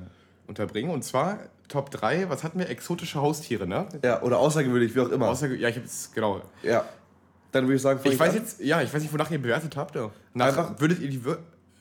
[0.48, 0.90] unterbringen.
[0.90, 2.70] Und zwar Top 3, was hatten wir?
[2.70, 3.88] Exotische Haustiere, ne?
[4.04, 5.30] Ja, oder außergewöhnlich, wie auch immer.
[5.30, 6.42] Außerge ja, ich hab's, genau.
[6.64, 6.86] Ja.
[7.52, 8.36] Dann würde ich sagen, ich, ich weiß an.
[8.36, 9.96] jetzt, ja, ich weiß nicht, wonach ihr bewertet habt.
[9.96, 10.10] Ja.
[10.34, 11.22] Nach, einfach, würdet ihr die.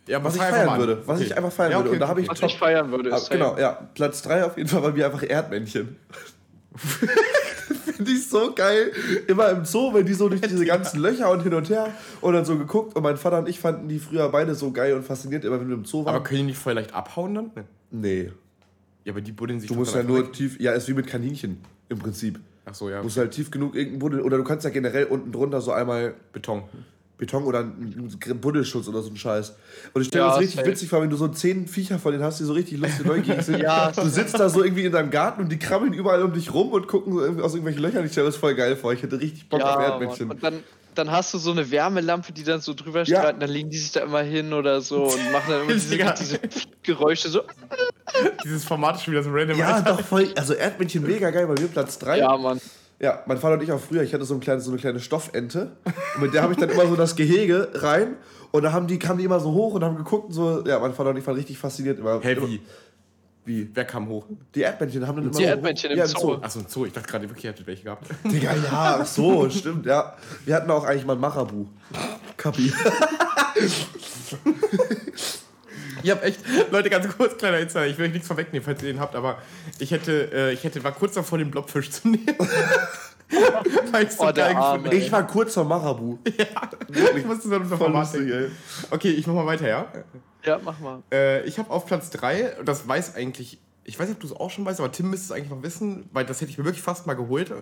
[0.06, 1.02] Ja, was, was ich feiern würde.
[1.06, 1.26] Was okay.
[1.26, 1.94] ich einfach feiern ja, okay, würde.
[1.94, 3.10] Und da habe ich was Top, ich feiern würde.
[3.10, 3.88] Ist genau, ja.
[3.94, 5.96] Platz 3 auf jeden Fall bei mir einfach Erdmännchen.
[7.84, 8.92] Finde ich so geil.
[9.26, 12.34] Immer im Zoo, wenn die so durch diese ganzen Löcher und hin und her und
[12.34, 12.96] dann so geguckt.
[12.96, 15.68] Und mein Vater und ich fanden die früher beide so geil und fasziniert, immer wenn
[15.68, 16.14] wir im Zoo waren.
[16.14, 17.50] Aber können die nicht voll leicht abhauen dann?
[17.90, 18.30] Nee.
[19.04, 20.32] Ja, aber die buddeln sich Du musst ja nur weg.
[20.32, 20.60] tief.
[20.60, 21.58] Ja, ist wie mit Kaninchen
[21.88, 22.38] im Prinzip.
[22.66, 22.98] Ach so, ja.
[22.98, 24.20] Du musst halt tief genug Buddel.
[24.20, 26.14] Oder du kannst ja generell unten drunter so einmal.
[26.32, 26.62] Beton.
[27.20, 29.54] Beton oder ein Buddelschutz oder so ein Scheiß.
[29.92, 30.70] Und ich stelle mir ja, das richtig safe.
[30.70, 33.42] witzig vor, wenn du so zehn Viecher von denen hast, die so richtig lustig neugierig
[33.42, 33.58] sind.
[33.62, 33.92] ja.
[33.92, 36.70] Du sitzt da so irgendwie in deinem Garten und die krabbeln überall um dich rum
[36.70, 38.06] und gucken so aus irgendwelchen Löchern.
[38.06, 38.94] Ich stelle das voll geil vor.
[38.94, 40.30] Ich hätte richtig Bock ja, auf Erdmännchen.
[40.30, 40.62] Und dann,
[40.94, 43.30] dann hast du so eine Wärmelampe, die dann so drüber strahlt ja.
[43.34, 45.98] und dann legen die sich da immer hin oder so und machen dann immer diese,
[45.98, 46.38] diese
[46.82, 47.42] Geräusche so.
[48.44, 49.58] Dieses Format ist schon wieder so random.
[49.58, 50.28] Ja, doch voll.
[50.34, 52.18] Also Erdmännchen mega geil, bei mir Platz 3.
[52.18, 52.60] Ja, Mann.
[53.00, 55.00] Ja, mein Vater und ich auch früher, ich hatte so, ein kleines, so eine kleine
[55.00, 55.72] Stoffente.
[56.16, 58.16] Und mit der habe ich dann immer so das Gehege rein.
[58.50, 60.66] Und da haben die, kamen die immer so hoch und haben geguckt und so.
[60.66, 61.98] Ja, mein Vater und ich waren richtig fasziniert.
[61.98, 62.60] Immer, hey, wie?
[63.46, 63.70] Wie?
[63.72, 64.26] Wer kam hoch?
[64.54, 66.34] Die Erdmännchen haben dann immer Die Erdmännchen im, ja, im Zoo.
[66.42, 66.84] Achso, im Zoo.
[66.84, 68.06] Ich dachte gerade wirklich, ihr hättet welche gehabt.
[68.24, 70.14] Digga, ja, ach so, stimmt, ja.
[70.44, 71.66] Wir hatten auch eigentlich mal ein Marabu.
[72.36, 72.70] Kapi.
[76.02, 76.40] Ich habe echt,
[76.70, 79.38] Leute, ganz kurz, kleiner Insider, ich will euch nichts vorwegnehmen, falls ihr den habt, aber
[79.78, 82.26] ich hätte, äh, ich hätte, war kurz davor, den Blobfisch zu nehmen.
[83.92, 86.18] Weil ich so oh, geil Arme, Ich war kurz vor Marabu.
[86.36, 86.70] ja,
[87.16, 88.08] ich musste so unter Format.
[88.90, 89.86] Okay, ich mach mal weiter, ja?
[90.44, 91.02] Ja, mach mal.
[91.12, 94.26] Äh, ich habe auf Platz 3, und das weiß eigentlich, ich weiß nicht, ob du
[94.26, 96.58] es auch schon weißt, aber Tim müsste es eigentlich noch wissen, weil das hätte ich
[96.58, 97.52] mir wirklich fast mal geholt.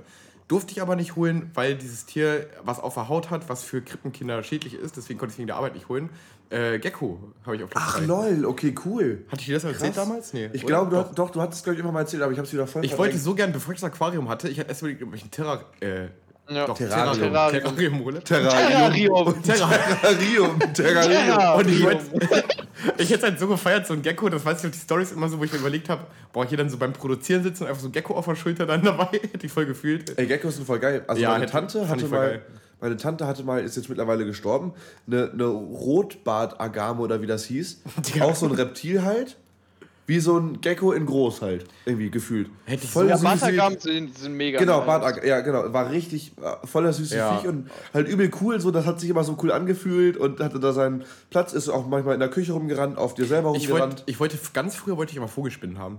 [0.46, 3.82] Durfte ich aber nicht holen, weil dieses Tier was auf der Haut hat, was für
[3.82, 4.96] Krippenkinder schädlich ist.
[4.96, 6.08] Deswegen konnte ich es wegen der Arbeit nicht holen.
[6.50, 8.06] Äh, Gecko habe ich auf Platz Ach, 3.
[8.06, 9.24] lol, okay, cool.
[9.28, 9.74] Hatte ich dir das Krass.
[9.74, 10.32] erzählt damals?
[10.32, 10.48] Nee.
[10.52, 11.14] Ich glaube, doch.
[11.14, 12.96] doch, du hattest, glaube ich, immer mal erzählt, aber ich habe es wieder voll Ich
[12.96, 15.30] wollte so gern, bevor ich das Aquarium hatte, ich hatte erst überlegt, ob ich ein
[15.30, 15.60] Terra.
[15.80, 16.08] Äh,
[16.50, 16.66] ja.
[16.66, 17.18] Doch, Terrarium.
[17.18, 17.62] Terrarium.
[17.62, 18.24] Terrarium, oder?
[18.24, 19.42] Terrarium.
[19.42, 20.58] Terrarium.
[20.72, 21.56] Terrarium.
[21.58, 21.82] Und ich,
[22.98, 25.12] ich hätte es halt so gefeiert, so ein Gecko, das weiß ich auf die Stories
[25.12, 27.68] immer so, wo ich mir überlegt habe, boah, hier dann so beim Produzieren sitzen und
[27.68, 30.16] einfach so ein Gecko auf der Schulter dann dabei, hätte ich voll gefühlt.
[30.16, 31.04] Ey, Geckos sind voll geil.
[31.06, 32.42] Also ja, meine Tante hatte mal, geil.
[32.80, 34.72] Meine Tante hatte mal, ist jetzt mittlerweile gestorben,
[35.06, 37.82] eine, eine Rotbart-Agame oder wie das hieß.
[38.14, 38.24] Ja.
[38.24, 39.36] Auch so ein Reptil halt
[40.08, 42.48] wie so ein Gecko in groß halt, irgendwie gefühlt.
[42.64, 44.58] Hätte ich voll so ja, Bartagamen sind, sind mega.
[44.58, 45.70] Genau, Bartag ja, genau.
[45.74, 47.36] War richtig äh, voller süßes ja.
[47.36, 48.58] Viech und halt übel cool.
[48.58, 51.52] So, das hat sich immer so cool angefühlt und hatte da seinen Platz.
[51.52, 54.04] Ist auch manchmal in der Küche rumgerannt, auf dir selber rumgerannt.
[54.06, 55.98] Ich wollte, ich wollte ganz früher wollte ich immer Vogelspinnen haben.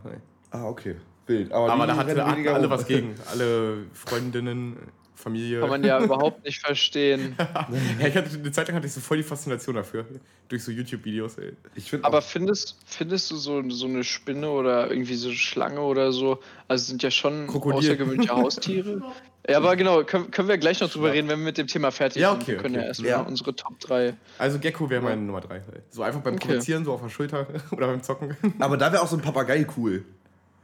[0.50, 0.96] Ah, okay.
[1.28, 1.52] Wild.
[1.52, 3.14] Aber, Aber da hatte alle was gegen.
[3.32, 4.76] Alle Freundinnen.
[5.20, 5.60] Familie.
[5.60, 7.36] Kann man ja überhaupt nicht verstehen.
[8.00, 10.06] ja, ich hatte, eine Zeit lang hatte ich so voll die Faszination dafür.
[10.48, 11.54] Durch so YouTube-Videos, ey.
[11.78, 16.12] Find Aber findest, findest du so, so eine Spinne oder irgendwie so eine Schlange oder
[16.12, 16.40] so?
[16.68, 17.80] Also sind ja schon Krokodil.
[17.80, 19.02] außergewöhnliche Haustiere.
[19.48, 21.92] Ja, aber genau, können, können wir gleich noch drüber reden, wenn wir mit dem Thema
[21.92, 22.48] fertig ja, okay, sind.
[22.48, 22.84] Wir können okay.
[22.84, 23.22] ja erstmal ja.
[23.22, 24.14] unsere Top 3.
[24.38, 25.62] Also Gecko wäre meine Nummer 3.
[25.90, 26.48] So einfach beim okay.
[26.48, 28.38] Produzieren, so auf der Schulter oder beim Zocken.
[28.60, 30.06] Aber da wäre auch so ein Papagei cool.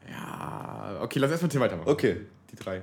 [0.09, 1.89] Ja, okay, lass erstmal Tim weitermachen.
[1.89, 2.21] Okay.
[2.51, 2.81] Die drei.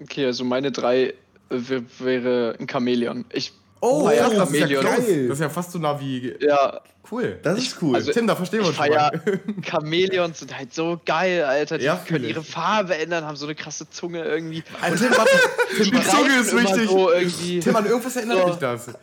[0.00, 1.14] Okay, also meine drei
[1.48, 3.24] wäre ein Chamäleon.
[3.32, 3.52] Ich
[3.86, 5.28] Oh, ja, das, ist ja geil.
[5.28, 6.34] das ist ja fast so nah wie.
[6.40, 6.80] Ja.
[7.10, 7.38] Cool.
[7.42, 7.94] Das ist cool.
[7.94, 8.90] Also, Tim, da verstehen wir uns schon.
[8.90, 9.10] Ja,
[9.62, 11.76] Chamäleons sind halt so geil, Alter.
[11.76, 14.64] Die ja, können ihre Farbe ändern, haben so eine krasse Zunge irgendwie.
[14.80, 15.30] Also, Tim, warte,
[15.76, 16.88] Tim, die Zunge ist wichtig.
[16.88, 17.10] So
[17.60, 18.46] Tim, an irgendwas erinnert so.
[18.46, 18.88] mich das.
[18.88, 18.94] Äh,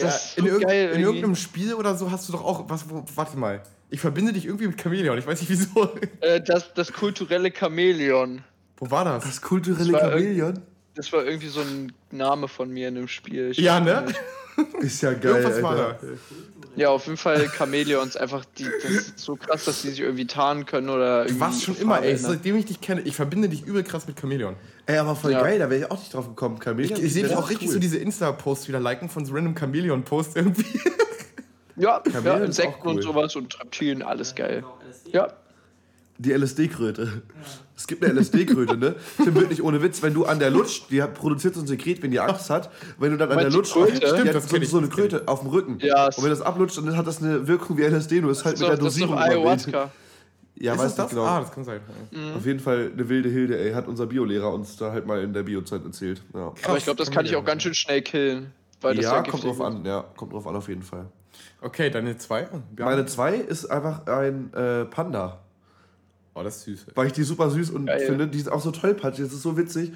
[0.00, 2.64] das in, irg geil, in irgendeinem Spiel oder so hast du doch auch.
[2.70, 3.62] Was, wo, warte mal.
[3.90, 5.18] Ich verbinde dich irgendwie mit Chamäleon.
[5.18, 5.90] Ich weiß nicht wieso.
[6.22, 8.42] Äh, das, das kulturelle Chamäleon.
[8.76, 9.24] Wo war das?
[9.24, 10.60] Das kulturelle Chamäleon?
[10.94, 13.50] Das war irgendwie so ein Name von mir in dem Spiel.
[13.50, 14.04] Ich ja, ne?
[14.80, 15.46] Ist ja geil.
[15.46, 15.62] Alter.
[15.62, 15.98] War da.
[16.76, 20.26] Ja, auf jeden Fall Chamäleons einfach, die, das ist so krass, dass die sich irgendwie
[20.26, 23.66] tarnen können oder Du warst schon immer, ey, seitdem ich dich kenne, ich verbinde dich
[23.66, 24.56] übel krass mit Chamäleon.
[24.86, 25.42] Ey, aber voll ja.
[25.42, 26.58] geil, da wäre ich auch nicht drauf gekommen.
[26.62, 26.98] Chamäleon.
[26.98, 27.74] Ich, ich sehe dich auch richtig cool.
[27.74, 30.80] so diese Insta-Posts wieder liken von so random Chamäleon-Posts irgendwie.
[31.76, 32.96] Ja, ja Insekten cool.
[32.96, 34.64] und sowas und Reptilien, alles geil.
[35.10, 35.32] Ja.
[36.22, 37.22] Die LSD-Kröte.
[37.76, 38.94] Es gibt eine LSD-Kröte, ne?
[39.16, 42.12] Tim, wirklich ohne Witz, wenn du an der lutscht, die produziert so ein Sekret, wenn
[42.12, 42.70] die Angst hat.
[42.98, 43.96] Wenn du dann an der lutscht, Kröte?
[43.96, 45.78] Stimmt, die hat so, so eine Kröte auf dem Rücken.
[45.80, 48.58] Ja, und wenn das ablutscht, dann hat das eine Wirkung wie LSD, nur ist halt
[48.60, 49.16] mit der Dosierung.
[49.16, 49.90] Das ist doch Ayahuasca.
[50.54, 51.24] Ja, ist weiß nicht genau.
[51.24, 51.80] Ah, das kann sein.
[52.12, 52.36] Mhm.
[52.36, 53.72] Auf jeden Fall eine wilde Hilde, ey.
[53.72, 56.22] Hat unser Biolehrer uns da halt mal in der Biozeit erzählt.
[56.34, 56.52] Ja.
[56.64, 58.52] Aber ich glaube, das kann ich auch ganz schön schnell killen.
[58.80, 59.84] Weil das ja, ja kommt drauf an.
[59.84, 61.06] Ja, kommt drauf an auf jeden Fall.
[61.60, 62.48] Okay, deine zwei?
[62.76, 65.41] Meine zwei ist einfach ein äh, Panda.
[66.34, 66.86] Oh, das ist süß.
[66.94, 68.00] Weil ich die super süß und Geil.
[68.00, 69.92] finde, die ist auch so tollpatschig, das ist so witzig.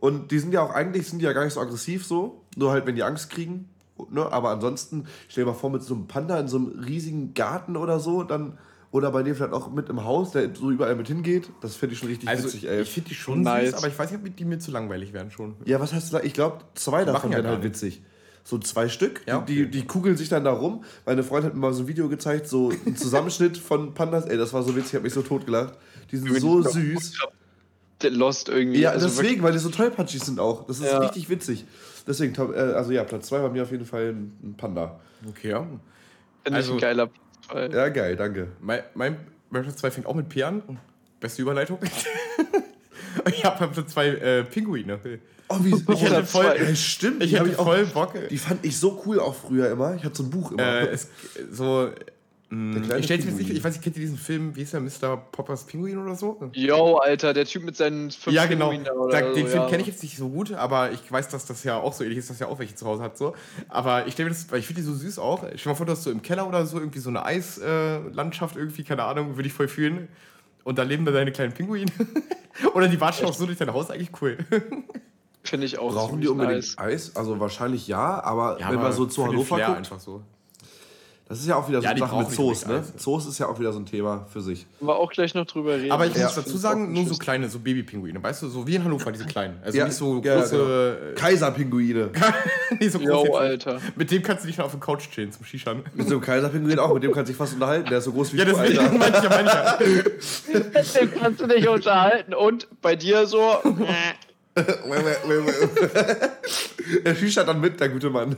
[0.00, 2.70] Und die sind ja auch eigentlich sind die ja gar nicht so aggressiv so, nur
[2.70, 3.68] halt wenn die Angst kriegen.
[4.10, 4.30] Ne?
[4.30, 7.76] Aber ansonsten, stell dir mal vor, mit so einem Panda in so einem riesigen Garten
[7.76, 8.58] oder so, dann
[8.90, 11.50] oder bei dir vielleicht auch mit im Haus, der so überall mit hingeht.
[11.60, 12.80] Das finde ich schon richtig also witzig, ey.
[12.82, 13.70] Ich finde die schon nice.
[13.70, 15.56] süß, aber ich weiß nicht, ob die mir zu langweilig werden schon.
[15.66, 16.22] Ja, was heißt du da?
[16.22, 18.02] Ich glaube, zwei die davon werden halt witzig.
[18.48, 19.44] So zwei Stück, ja, okay.
[19.46, 20.82] die, die kugeln sich dann da rum.
[21.04, 24.24] Meine Freundin hat mir mal so ein Video gezeigt, so ein Zusammenschnitt von Pandas.
[24.24, 25.74] Ey, das war so witzig, ich habe mich so tot gelacht.
[26.10, 27.18] Die sind Wenn so süß.
[28.00, 28.80] Der Lost irgendwie.
[28.80, 30.66] Ja, also deswegen, weil die so tollpatschig sind auch.
[30.66, 30.96] Das ist ja.
[30.96, 31.66] richtig witzig.
[32.06, 34.98] Deswegen, äh, also ja, Platz zwei war mir auf jeden Fall ein Panda.
[35.28, 35.66] Okay, ja.
[36.42, 37.10] Finde also, ich ein geiler
[37.46, 37.70] Fall.
[37.70, 38.48] Ja, geil, danke.
[38.62, 39.18] Mein, mein
[39.50, 40.62] Platz 2 fängt auch mit P an.
[41.20, 41.80] Beste Überleitung.
[43.30, 44.98] ich habe Platz 2 äh, Pinguine.
[45.48, 47.22] Oh, wie ich hatte voll, ja, stimmt.
[47.22, 48.12] Ich hatte voll Bock.
[48.28, 49.94] Die fand ich so cool auch früher immer.
[49.94, 50.82] Ich hatte so ein Buch immer.
[50.82, 51.08] Äh, es,
[51.50, 51.90] so
[52.50, 54.80] Mm, ich stell's mir nicht, ich weiß nicht, kennt ihr diesen Film, wie ist der,
[54.80, 55.18] Mr.
[55.18, 56.40] Poppers Pinguin oder so?
[56.54, 58.72] Yo, Alter, der Typ mit seinen fünf Ja, genau.
[59.10, 59.68] Da, den so, Film ja.
[59.68, 62.20] kenne ich jetzt nicht so gut, aber ich weiß, dass das ja auch so ähnlich
[62.20, 63.18] ist, dass er auch welche zu Hause hat.
[63.18, 63.34] So.
[63.68, 65.40] Aber ich stelle mir das, weil ich finde die so süß auch.
[65.40, 68.56] Stell dir mal vor, du hast so im Keller oder so irgendwie so eine Eislandschaft
[68.56, 70.08] äh, irgendwie, keine Ahnung, würde ich voll fühlen.
[70.68, 71.90] Und da leben da deine kleinen Pinguine.
[72.74, 74.36] oder die watschen auch so durch dein Haus, eigentlich cool.
[75.42, 76.76] Finde ich auch Brauchen die unbedingt nice.
[76.76, 77.16] Eis?
[77.16, 79.70] Also wahrscheinlich ja, aber ja, wenn man so zu Hannover guckt.
[79.70, 80.22] einfach so.
[81.28, 82.82] Das ist ja auch wieder so ja, eine Sache mit Zoos, ne?
[82.96, 84.66] Zoos ist ja auch wieder so ein Thema für sich.
[84.80, 85.92] Wir auch gleich noch drüber reden.
[85.92, 86.24] Aber ich ja.
[86.24, 88.22] muss dazu sagen, nur so kleine, so Babypinguine.
[88.22, 89.60] Weißt du, so wie in Hannover, diese kleinen.
[89.62, 90.56] Also ja, nicht so ja, große.
[90.56, 91.10] Genau.
[91.10, 92.10] Äh, Kaiserpinguine.
[92.80, 93.28] nicht so groß.
[93.28, 93.78] Yo, Alter.
[93.94, 95.82] Mit dem kannst du dich noch auf den Couch chillen zum Shishan.
[95.92, 97.90] Mit so einem Kaiserpinguin auch, mit dem kannst du dich fast unterhalten.
[97.90, 98.82] Der ist so groß wie ja, du, Alter.
[98.82, 99.78] Ja, mancher, mancher.
[100.50, 102.32] Mit dem kannst du dich unterhalten.
[102.32, 103.58] Und bei dir so.
[107.04, 108.34] er shishat dann mit, der gute Mann.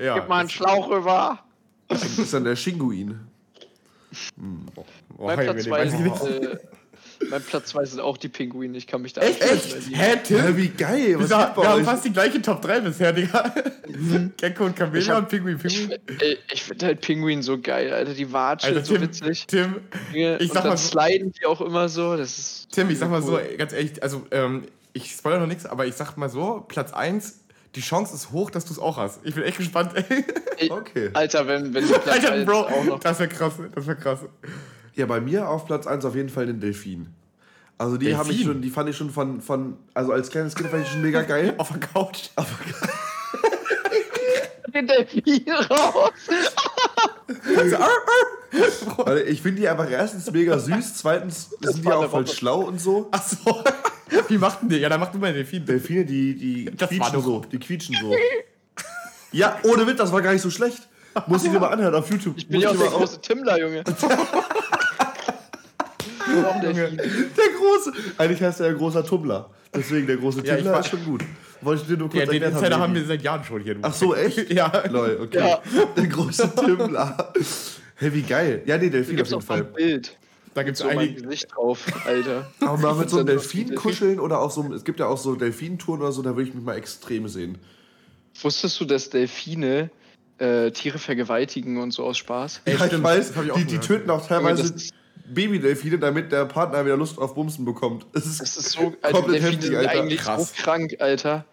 [0.00, 1.40] Ja, Gib mal einen Schlauch rüber.
[1.88, 3.20] Das ist dann der Shinguin.
[4.36, 4.66] Hm.
[4.74, 6.58] Oh, mein, Platz zwei ist, äh,
[7.30, 8.76] mein Platz 2 sind auch die Pinguine.
[8.76, 9.42] Ich kann mich da Echt?
[9.42, 9.88] Echt?
[9.90, 10.36] Hä, Tim?
[10.36, 11.16] Ja, wie geil.
[11.18, 13.54] Was wir, wir haben fast die gleiche Top 3 bisher, Digga.
[14.36, 15.58] Gecko und Chameleon und Pinguin.
[15.58, 15.98] Pinguin.
[16.08, 18.14] Ich, äh, ich finde halt Pinguin so geil, Alter.
[18.14, 19.46] Die watschen so witzig.
[19.46, 19.76] Tim,
[20.12, 22.16] ich sag und mal so, sliden die auch immer so.
[22.16, 23.42] Das ist Tim, ich sag mal cool.
[23.50, 26.92] so, ganz ehrlich, also ähm, ich spoilere noch nichts, aber ich sag mal so, Platz
[26.92, 27.40] 1
[27.76, 29.20] die Chance ist hoch, dass du es auch hast.
[29.22, 30.70] Ich bin echt gespannt, ey.
[30.70, 31.10] okay.
[31.12, 34.20] Alter, wenn, wenn du Platz Alter, Bro, auch noch das wäre krass, das wäre krass.
[34.94, 37.14] Ja, bei mir auf Platz 1 auf jeden Fall den Delfin.
[37.76, 40.70] Also die habe ich schon, die fand ich schon von, von, also als kleines Kind
[40.70, 41.54] fand ich schon mega geil.
[41.58, 42.30] auf der Couch.
[42.36, 42.90] Auf der Couch.
[44.72, 46.12] den Delfin raus.
[48.96, 52.80] Weil ich finde die einfach erstens mega süß, zweitens sind die auch voll schlau und
[52.80, 53.08] so.
[53.10, 53.62] Ach so.
[54.28, 54.78] Wie macht denn der?
[54.78, 55.64] Ja, dann mach du mal Delfine.
[55.64, 57.42] Delfine, die, die das quietschen so.
[57.50, 58.14] Die quietschen so.
[59.32, 60.88] ja, ohne Witz, das war gar nicht so schlecht.
[61.26, 62.34] Muss ich dir mal anhören auf YouTube.
[62.36, 63.82] Ich bin ja auch der große Timmler, Junge.
[66.62, 66.90] der, der
[67.58, 67.92] große.
[68.18, 69.48] Eigentlich heißt er ja großer Tummler.
[69.74, 71.24] Deswegen der große Timmler ja, ist schon gut.
[71.62, 73.76] Wollte ich dir nur kurz ja, den Insider haben wir seit Jahren schon hier.
[73.80, 74.52] Ach so, echt?
[74.52, 74.70] ja.
[74.90, 75.38] Lol, okay.
[75.38, 75.62] Ja.
[75.96, 77.32] Der große Timmler.
[77.94, 78.62] Hey, wie geil.
[78.66, 79.64] Ja, nee, Delfin auf jeden Fall.
[79.64, 80.18] Bild.
[80.56, 81.20] Da gibt es so einige.
[81.20, 82.50] Gesicht drauf, Alter.
[82.62, 85.34] Aber mal mit so einem Delfin kuscheln oder auch so, es gibt ja auch so
[85.34, 87.58] Delfintouren oder so, da würde ich mich mal extrem sehen.
[88.40, 89.90] Wusstest du, dass Delfine
[90.38, 92.62] äh, Tiere vergewaltigen und so aus Spaß?
[92.66, 94.74] Ja, ich weiß, die, die töten auch teilweise
[95.26, 98.06] Babydelfine, damit der Partner wieder Lust auf Bumsen bekommt.
[98.14, 99.90] Das ist, das ist so, Alter, Delfine heftig, sind Alter.
[99.90, 100.54] eigentlich Krass.
[100.56, 101.44] so krank, Alter.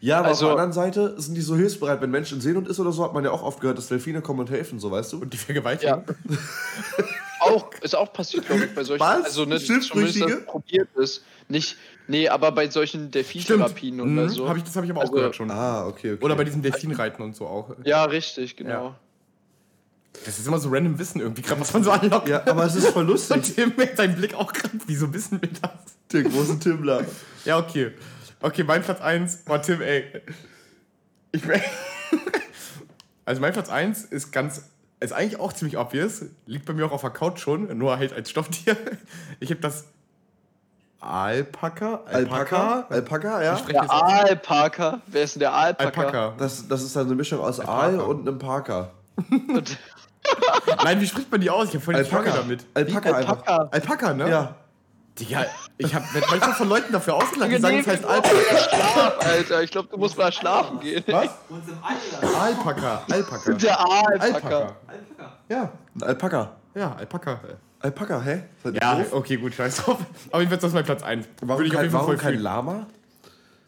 [0.00, 2.00] Ja, aber also, auf der anderen Seite sind die so hilfsbereit.
[2.00, 4.22] Wenn Menschen sehen und ist oder so, hat man ja auch oft gehört, dass Delfine
[4.22, 5.18] kommen und helfen, so weißt du.
[5.18, 6.04] Und die vergewaltigen.
[6.26, 6.36] Ja.
[7.40, 9.00] auch, ist auch passiert, glaube ich, bei solchen.
[9.00, 9.24] Was?
[9.24, 11.24] Also, ne, zumindest das probiert ist.
[11.48, 11.76] Nicht,
[12.06, 14.28] nee, aber bei solchen Delfintherapien oder mhm.
[14.28, 14.48] so.
[14.48, 15.50] Hab ich, das habe ich aber also, auch gehört schon.
[15.50, 16.24] Ah, okay, okay.
[16.24, 17.74] Oder bei diesem Delfinreiten und so auch.
[17.84, 18.70] Ja, richtig, genau.
[18.70, 18.98] Ja.
[20.24, 22.28] Das ist immer so random Wissen irgendwie, gerade was man so anlockt.
[22.28, 23.36] Ja, aber es ist voll lustig.
[23.36, 25.70] Und Tim mit seinem Blick auch gerade, wieso wissen wir das?
[26.12, 27.04] Der große Timmler.
[27.44, 27.92] ja, okay.
[28.42, 30.22] Okay, mein Platz 1, boah, Tim, ey.
[31.32, 31.42] Ich
[33.24, 34.64] Also mein Platz 1 ist ganz,
[35.00, 36.24] ist eigentlich auch ziemlich obvious.
[36.46, 38.76] Liegt bei mir auch auf der Couch schon, nur halt als Stofftier.
[39.40, 39.86] Ich habe das
[41.00, 42.00] Alpaka?
[42.04, 42.86] Alpaka?
[42.90, 43.54] Alpaka, ja.
[43.54, 45.00] Der Alpaka.
[45.06, 46.00] Wer ist denn der Alpaka?
[46.00, 46.34] Alpaka.
[46.38, 47.80] Das, das ist dann eine Mischung aus Alpaka.
[47.80, 48.90] Aal und einem Parker.
[50.84, 51.68] Nein, wie spricht man die aus?
[51.68, 52.66] Ich habe voll die Frage damit.
[52.74, 53.68] Alpaka, Alpaka.
[53.70, 54.28] Alpaka, ne?
[54.28, 54.54] Ja.
[55.18, 55.44] Digga,
[55.76, 58.34] ich hab manchmal von Leuten dafür ausgelacht, die sagen, es heißt Alpaka.
[58.58, 59.62] Schlaf, Alter.
[59.62, 61.04] Ich glaube, du musst mal schlafen gehen.
[61.08, 61.30] Was?
[62.38, 63.02] Alpaka.
[63.10, 63.52] Alpaka.
[63.54, 64.24] Der Alpaka.
[64.24, 64.76] Alpaka.
[65.48, 65.72] Ja.
[65.94, 66.56] Ein Alpaka.
[66.74, 67.40] Ja, Alpaka.
[67.80, 68.42] Alpaka, hä?
[68.80, 69.12] Ja, doof?
[69.12, 69.98] okay, gut, scheiß drauf.
[70.30, 71.26] Aber ich werde das mein Platz 1.
[71.40, 72.40] Warum, Würde ich auf kein, jeden Fall warum voll kein.
[72.40, 72.86] Lama?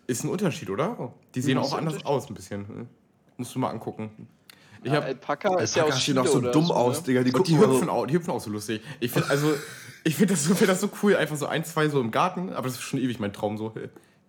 [0.07, 1.12] Ist ein Unterschied, oder?
[1.34, 2.88] Die sehen auch anders aus, ein bisschen.
[3.36, 4.28] Musst du mal angucken.
[4.84, 7.07] Ich Ja, hab, Alpaka ist ja Alpaka aus sehen Chile auch so dumm aus, ne?
[7.07, 7.22] Digga.
[7.22, 8.82] Die und die gucken hüpfen, auch, die hüpfen auch so lustig.
[9.01, 9.55] Ich finde also,
[10.05, 12.50] ich finde das, so- find das so cool, einfach so ein, zwei so im Garten,
[12.53, 13.72] aber das ist schon ewig mein Traum so.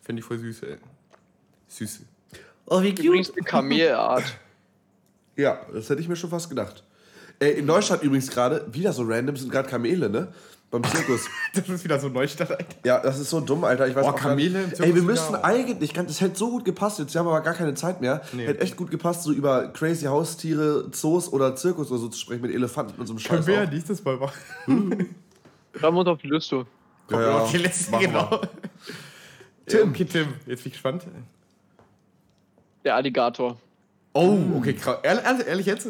[0.02, 0.64] Finde ich voll süß.
[0.64, 0.78] ey.
[1.68, 2.02] Süß.
[2.66, 4.24] Oh, wie Übrigens eine Kamelart.
[5.36, 6.84] Ja, das hätte ich mir schon fast gedacht.
[7.40, 10.28] Äh, in Neustadt übrigens gerade, wieder so random, sind gerade Kamele, ne?
[10.70, 11.22] Beim Zirkus.
[11.56, 12.66] Das ist wieder so Neustadt, Alter.
[12.86, 13.88] Ja, das ist so dumm, Alter.
[13.88, 16.66] Ich weiß Oh, nicht- Kamele im Zirkus Ey, wir müssten eigentlich, das hätte so gut
[16.66, 18.22] gepasst, jetzt haben wir aber gar keine Zeit mehr.
[18.32, 18.46] Nee.
[18.46, 22.42] Hätte echt gut gepasst, so über crazy Haustiere, Zoos oder Zirkus oder so zu sprechen,
[22.44, 23.48] mit Elefanten und so einem Können Scheiß.
[23.48, 25.16] wir ja nächstes Mal machen.
[25.76, 26.66] Schreiben wir uns auf die Liste.
[27.10, 28.08] Ja, ja, okay, letzte, machen wir.
[28.28, 28.42] genau.
[29.66, 29.90] Tim.
[29.90, 31.06] Okay, Tim, jetzt bin ich gespannt.
[32.84, 33.58] Der Alligator.
[34.14, 34.98] Oh, okay, krass.
[35.04, 35.88] Ehrlich, ehrlich, jetzt?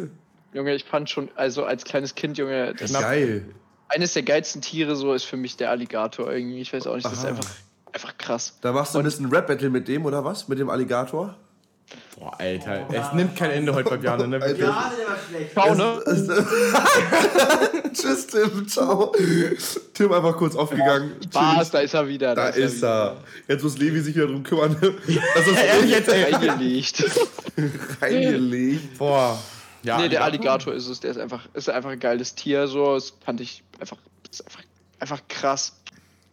[0.54, 3.46] Junge, ich fand schon, also als kleines Kind, Junge, das Geil.
[3.90, 6.62] eines der geilsten Tiere so ist für mich der Alligator irgendwie.
[6.62, 7.30] Ich weiß auch nicht, das ist Aha.
[7.30, 7.50] einfach,
[7.92, 8.58] einfach krass.
[8.62, 10.48] Da machst du ein bisschen Rap-Battle mit dem, oder was?
[10.48, 11.36] Mit dem Alligator?
[12.18, 14.38] Boah, Alter, es nimmt kein Ende heute bei Bjarne, ne?
[14.38, 14.92] Ja, der war
[15.28, 15.52] schlecht.
[15.54, 16.02] Schau, ne?
[17.94, 18.68] Tschüss, Tim.
[18.68, 19.14] Ciao.
[19.94, 21.14] Tim einfach kurz aufgegangen.
[21.26, 22.36] Spaß, da ist er wieder.
[22.36, 23.18] Da ist er.
[23.48, 24.76] Jetzt muss Levi sich wieder drum kümmern.
[24.82, 27.04] Das ist Ehrlich jetzt, reingelegt.
[28.02, 28.98] reingelegt.
[28.98, 29.42] Boah.
[29.84, 31.00] Ja, nee, der Alligator ist es.
[31.02, 32.68] Der ist einfach, ist einfach ein geiles Tier.
[32.68, 33.98] So, das fand ich einfach,
[34.30, 34.62] das ist einfach,
[35.00, 35.74] einfach krass.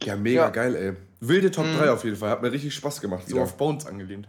[0.04, 0.48] Ja, mega Ja.
[0.50, 0.92] geil, ey.
[1.20, 2.30] Wilde Top 3 auf jeden Fall.
[2.30, 3.24] Hat mir richtig Spaß gemacht.
[3.26, 3.42] So Wieder.
[3.42, 4.26] auf Bones angelehnt.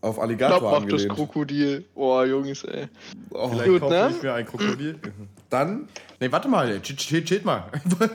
[0.00, 1.14] auf Ich Alligator glaub, macht das angelehnt.
[1.14, 1.84] Krokodil.
[1.94, 2.88] Boah, Jungs, ey.
[3.30, 3.48] Oh.
[3.50, 4.12] Vielleicht Gut, kaufe ne?
[4.16, 4.98] ich mir ein Krokodil.
[5.52, 5.86] Dann,
[6.18, 7.64] nee, warte mal, chill, chill, chill mal.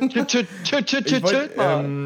[0.09, 2.05] Chill, chill, chill, chill, Ich chill, wollt, chill mal.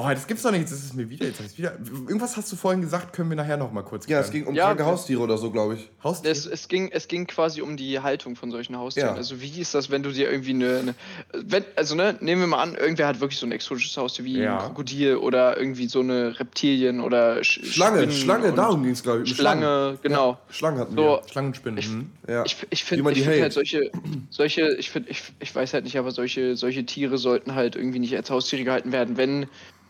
[0.00, 0.60] Oh, das gibt's doch nicht.
[0.60, 1.26] Jetzt ist mir wieder.
[1.26, 1.72] Jetzt wieder.
[2.06, 4.54] Irgendwas hast du vorhin gesagt, können wir nachher noch mal kurz ja, es ging um
[4.54, 4.84] Ja, kranke.
[4.86, 5.90] Haustiere oder so, glaube ich.
[6.04, 6.30] Haustier.
[6.30, 9.10] Es, es, ging, es ging quasi um die Haltung von solchen Haustieren.
[9.10, 9.16] Ja.
[9.16, 10.94] Also wie ist das, wenn du dir irgendwie eine, eine
[11.32, 14.38] wenn, also ne, nehmen wir mal an, irgendwer hat wirklich so ein exotisches Haustier wie
[14.38, 14.58] Ja.
[14.58, 19.02] ein Krokodil oder irgendwie so eine Reptilien oder Sch Schlange, Spinnen Schlange, darum ging es,
[19.02, 19.30] glaube ich.
[19.32, 20.30] Um Schlange, genau.
[20.30, 21.76] Ja, Schlangen hatten So, Schlangenspinnen.
[21.76, 22.12] Ich- mhm.
[22.24, 22.34] wir.
[22.34, 22.44] Ja.
[22.46, 23.90] Ich, ich finde find halt solche,
[24.30, 27.98] solche, ich finde, ich, ich weiß halt nicht, aber solche, solche Tiere sollten halt irgendwie
[27.98, 29.48] nicht als Haustiere gehalten werden, wenn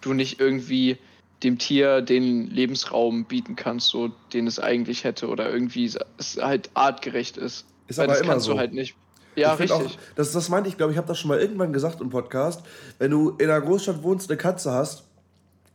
[0.09, 0.99] du nicht irgendwie
[1.43, 6.71] dem Tier den Lebensraum bieten kannst, so den es eigentlich hätte oder irgendwie es halt
[6.75, 7.65] artgerecht ist.
[7.87, 8.53] Ist Weil aber das immer kannst so.
[8.55, 8.97] du halt nicht.
[9.37, 9.71] Ja, Ich richtig.
[9.79, 12.63] Auch, das, das meinte ich, glaube ich, habe das schon mal irgendwann gesagt im Podcast.
[12.99, 15.05] Wenn du in einer Großstadt wohnst, eine Katze hast,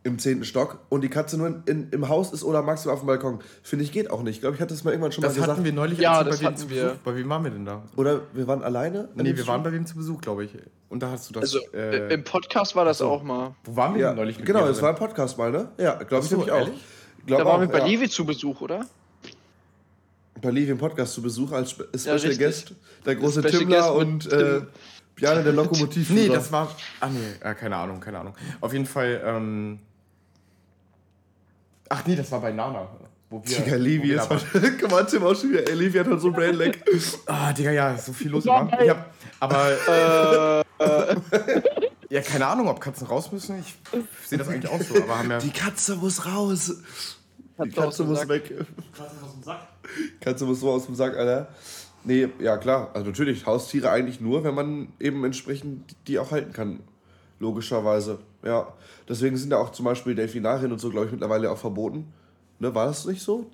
[0.05, 3.01] im zehnten Stock, und die Katze nur in, in, im Haus ist oder maximal auf
[3.01, 4.35] dem Balkon, finde ich, geht auch nicht.
[4.35, 5.65] Ich glaube, ich hatte das mal irgendwann schon Das mal hatten gesagt.
[5.65, 5.99] wir neulich.
[5.99, 6.83] Ja, als wir das bei wem hatten zu wir.
[6.83, 6.97] Besuch.
[7.05, 7.83] Bei wem waren wir denn da?
[7.95, 9.07] Oder wir waren alleine?
[9.15, 10.51] Nee, wir waren bei wem zu Besuch, glaube ich.
[10.89, 11.43] Und da hast du das.
[11.43, 13.55] Also äh, im Podcast war das auch mal.
[13.63, 15.69] wo waren wir Ja, denn neulich mit genau, das war ein Podcast mal, ne?
[15.77, 16.69] Ja, glaube ich nämlich auch.
[17.25, 17.85] Glaub Da waren auch, wir bei ja.
[17.85, 18.85] Levi zu Besuch, oder?
[20.41, 22.39] bei Levi im Podcast zu Besuch als Spe Ja, Special richtig.
[22.39, 22.73] Guest.
[23.05, 24.61] Der große Special Timmler Guest mit und äh,
[25.15, 26.09] Bjarne der Lokomotiv.
[26.09, 26.75] Nee, das war.
[26.99, 28.33] Ah, nee, keine Ahnung, keine Ahnung.
[28.59, 29.21] Auf jeden Fall.
[29.25, 29.79] Ähm,
[31.93, 32.87] ach nee, das war bei Nana.
[33.29, 34.77] Wo wir, Digga, Levi ist da heute.
[34.79, 35.67] Guck mal, Tim auch schon wieder.
[35.67, 36.77] Ey, Levi hat heute so ein Brainlag.
[37.25, 38.69] Ah, Digga, ja, so viel los immer.
[38.81, 40.63] Ich hab, aber.
[42.09, 43.59] ja, keine Ahnung, ob Katzen raus müssen.
[43.59, 43.75] Ich
[44.27, 45.39] sehe das eigentlich auch so, aber haben ja.
[45.39, 46.75] Die Katze muss raus.
[47.63, 48.29] Die Katze Katze muss Sack.
[48.29, 48.53] weg.
[48.97, 49.67] Was ist aus dem Sack?
[50.19, 51.49] Katze muss so aus dem Sack, Alter.
[52.03, 52.91] Nee, ja klar.
[52.93, 56.81] Also natürlich, Haustiere eigentlich nur, wenn man eben entsprechend die auch halten kann.
[57.39, 58.19] Logischerweise.
[58.43, 58.73] Ja.
[59.07, 62.13] Deswegen sind ja auch zum Beispiel Delfinarien und so, glaube ich, mittlerweile auch verboten.
[62.59, 63.47] Ne, war das nicht so?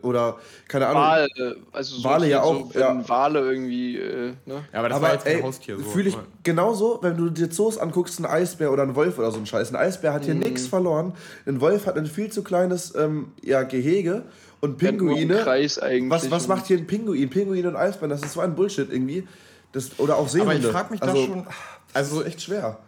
[0.00, 0.38] Oder,
[0.68, 1.02] keine Ahnung.
[1.02, 3.08] Wale, äh, also so Wale ja so, auch, wenn ja.
[3.08, 4.64] Wale irgendwie, äh, ne?
[4.72, 5.76] Ja, aber das war Aber jetzt kein ey, Haustier.
[5.76, 5.84] So.
[5.84, 9.38] fühle ich genauso, wenn du dir Zoos anguckst, ein Eisbär oder ein Wolf oder so
[9.38, 9.70] ein Scheiß.
[9.70, 11.12] Ein Eisbär hat hier nichts verloren.
[11.46, 14.22] Ein Wolf hat ein viel zu kleines ähm, ja, Gehege
[14.60, 15.42] und Pinguine.
[15.42, 16.10] Kreis eigentlich.
[16.10, 17.28] Was, was und- macht hier ein Pinguin?
[17.28, 19.28] Pinguin und Eisbären, das ist so ein Bullshit irgendwie.
[19.72, 20.52] Das, oder auch Seehunde.
[20.52, 21.46] Aber ich frage mich also, da schon.
[21.92, 22.78] Also echt schwer.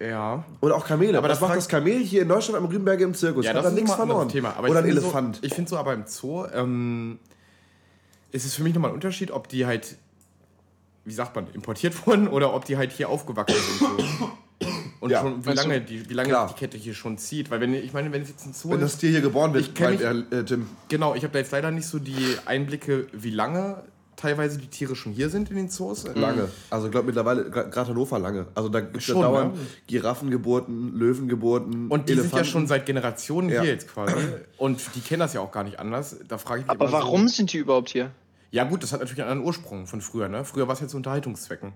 [0.00, 0.44] Ja.
[0.60, 1.16] Oder auch Kamele.
[1.18, 3.44] Aber das das macht das Kamel hier in Deutschland am Rübenberge im Zirkus.
[3.44, 4.28] Ja, hat das da ist nichts nochmal ein verloren.
[4.28, 4.56] Thema.
[4.56, 5.36] Aber oder ein Elefant.
[5.36, 7.18] So, ich finde so aber im Zoo ähm,
[8.32, 9.96] ist es für mich nochmal ein Unterschied, ob die halt,
[11.04, 13.78] wie sagt man, importiert wurden oder ob die halt hier aufgewachsen sind.
[13.80, 14.30] So.
[15.00, 15.20] Und Ja.
[15.20, 16.48] schon, wie du, lange, die, wie lange klar.
[16.48, 17.50] die Kette hier schon zieht.
[17.50, 19.52] Weil wenn ich meine, wenn es jetzt ein Zoo Wenn ist, das Tier hier geboren
[19.52, 20.66] wird, Ich meint er, äh, Tim.
[20.88, 23.82] genau, ich habe da jetzt leider nicht so die Einblicke, wie lange
[24.16, 26.04] teilweise die Tiere schon hier sind in den Zoos.
[26.14, 26.48] Lange.
[26.70, 28.46] Also ich glaube mittlerweile, gerade Hannover lange.
[28.54, 29.60] Also da gibt es ja dauernd ne?
[29.86, 32.36] Giraffengeburten, Löwengeburten, Und die Elefanten.
[32.36, 33.62] sind ja schon seit Generationen Ja.
[33.62, 34.14] hier jetzt quasi.
[34.58, 36.16] Und die kennen das ja auch gar nicht anders.
[36.28, 38.10] Da frage ich mich Aber immer so- warum sind die überhaupt hier?
[38.50, 40.44] Ja, gut, das hat natürlich einen anderen Ursprung von früher, ne?
[40.44, 41.72] Früher war es ja zu Unterhaltungszwecken.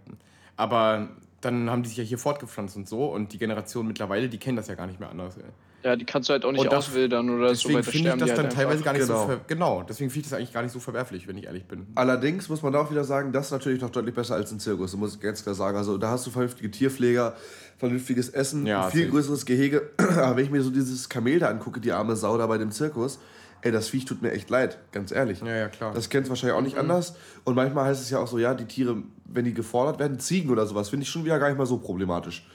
[0.57, 1.09] Aber
[1.41, 4.57] dann haben die sich ja hier fortgepflanzt und so und die Generation mittlerweile, die kennen
[4.57, 5.36] das ja gar nicht mehr anders.
[5.36, 5.45] Ey.
[5.85, 8.20] Ja, die kannst du halt auch nicht das, auswildern oder so weiter sterben.
[8.20, 9.29] Ich das dann halt teilweise gar nicht genau.
[9.29, 11.87] so genau, deswegen finde ich das eigentlich gar nicht so verwerflich, wenn ich ehrlich bin.
[11.95, 14.59] Allerdings muss man da auch wieder sagen, das ist natürlich noch deutlich besser als ein
[14.59, 15.76] Zirkus, muss ich ganz klar sagen.
[15.76, 17.37] Also da hast du vernünftige Tierpfleger,
[17.76, 19.91] vernünftiges Essen, ja, ein viel größeres Gehege.
[19.99, 22.72] Aber wenn ich mir so dieses Kamel da angucke, die arme Sau da bei dem
[22.72, 23.20] Zirkus,
[23.62, 25.41] ey, das Viech tut mir echt leid, ganz ehrlich.
[25.43, 25.95] Ja, ja, klar.
[25.95, 26.83] Das kennt es wahrscheinlich auch nicht mhm.
[26.83, 27.14] anders.
[27.45, 30.51] Und manchmal heißt es ja auch so, ja, die Tiere, wenn die gefordert werden, Ziegen
[30.51, 32.47] oder sowas, finde ich schon wieder gar nicht mal so problematisch.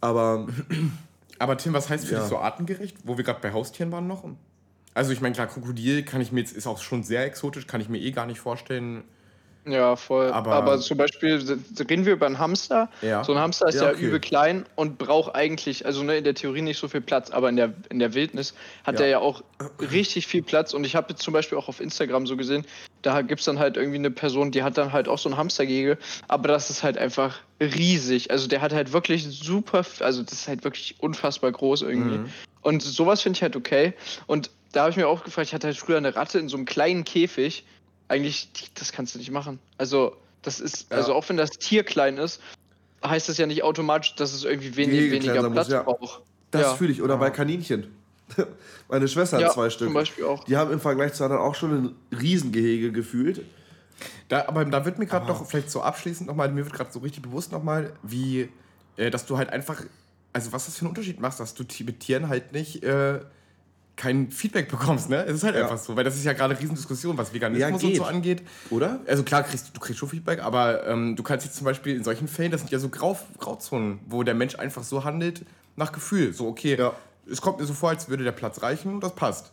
[0.00, 0.48] Aber
[1.38, 2.20] aber Tim, was heißt für ja.
[2.20, 4.24] dich so artengerecht, wo wir gerade bei Haustieren waren noch?
[4.94, 7.80] Also ich meine, klar, Krokodil kann ich mir jetzt, ist auch schon sehr exotisch, kann
[7.80, 9.04] ich mir eh gar nicht vorstellen.
[9.66, 10.30] Ja, voll.
[10.30, 11.42] Aber, Aber zum Beispiel
[11.88, 12.90] reden wir über einen Hamster.
[13.00, 13.24] Ja.
[13.24, 14.02] So ein Hamster ist ja, ja okay.
[14.02, 17.48] übel klein und braucht eigentlich, also ne, in der Theorie nicht so viel Platz, aber
[17.48, 18.54] in der, in der Wildnis
[18.84, 19.06] hat ja.
[19.06, 19.42] er ja auch
[19.80, 20.74] richtig viel Platz.
[20.74, 22.66] Und ich habe jetzt zum Beispiel auch auf Instagram so gesehen,
[23.00, 25.36] da gibt es dann halt irgendwie eine Person, die hat dann halt auch so ein
[25.36, 25.98] Hamstergehege,
[26.28, 28.30] aber das ist halt einfach riesig.
[28.30, 32.18] Also der hat halt wirklich super, also das ist halt wirklich unfassbar groß irgendwie.
[32.18, 32.28] Mhm.
[32.60, 33.94] Und sowas finde ich halt okay.
[34.26, 36.56] Und da habe ich mir auch gefragt, ich hatte halt früher eine Ratte in so
[36.56, 37.64] einem kleinen Käfig
[38.08, 39.58] eigentlich, das kannst du nicht machen.
[39.78, 40.98] Also, das ist, ja.
[40.98, 42.40] also auch wenn das Tier klein ist,
[43.04, 45.82] heißt das ja nicht automatisch, dass es irgendwie wenig, weniger Platz muss, ja.
[45.82, 46.22] braucht.
[46.50, 46.74] Das ja.
[46.74, 47.02] fühle ich.
[47.02, 47.94] Oder bei Kaninchen.
[48.88, 49.88] Meine Schwester hat zwei Stück.
[49.88, 50.44] Zum Beispiel auch.
[50.44, 51.72] Die haben im Vergleich zu anderen auch schon
[52.10, 53.44] ein Riesengehege gefühlt.
[54.28, 57.00] Da, aber da wird mir gerade noch, vielleicht so abschließend nochmal, mir wird gerade so
[57.00, 58.48] richtig bewusst nochmal, wie,
[58.96, 59.82] äh, dass du halt einfach,
[60.32, 63.20] also was das für einen Unterschied machst, dass du mit Tieren halt nicht äh,
[63.96, 65.24] kein Feedback bekommst, ne?
[65.24, 65.62] Es ist halt ja.
[65.62, 68.42] einfach so, weil das ist ja gerade eine Riesendiskussion, was Veganismus ja, und so angeht.
[68.70, 69.00] Oder?
[69.06, 72.04] Also klar, kriegst, du kriegst schon Feedback, aber ähm, du kannst jetzt zum Beispiel in
[72.04, 75.44] solchen Fällen, das sind ja so Grau, Grauzonen, wo der Mensch einfach so handelt
[75.76, 76.32] nach Gefühl.
[76.32, 76.92] So, okay, ja.
[77.30, 79.52] es kommt mir so vor, als würde der Platz reichen und das passt.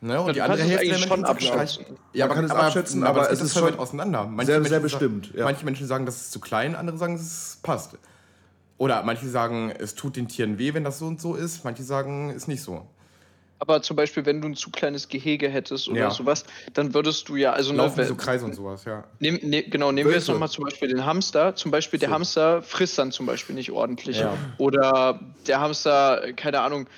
[0.00, 0.20] Ne?
[0.20, 1.84] Und ja, die andere Hälfte der Menschen schon abschätzen.
[2.12, 4.26] Ja, man kann es abschätzen, aber, aber es ist schon halt auseinander.
[4.26, 5.26] Manche sehr, sehr bestimmt.
[5.26, 5.44] Sagen, ja.
[5.44, 7.96] Manche Menschen sagen, das ist zu klein, andere sagen, es passt.
[8.78, 11.64] Oder manche sagen, es tut den Tieren weh, wenn das so und so ist.
[11.64, 12.84] Manche sagen, es ist nicht so.
[13.62, 16.10] Aber zum Beispiel, wenn du ein zu kleines Gehege hättest oder ja.
[16.10, 19.04] sowas, dann würdest du ja, also Laufen ne, so Kreise und sowas, ja.
[19.20, 20.08] Nehm, ne, genau, nehmen Wölfe.
[20.08, 21.54] wir jetzt nochmal zum Beispiel den Hamster.
[21.54, 22.06] Zum Beispiel so.
[22.06, 24.18] der Hamster frisst dann zum Beispiel nicht ordentlich.
[24.18, 24.36] Ja.
[24.58, 26.88] Oder der Hamster, keine Ahnung,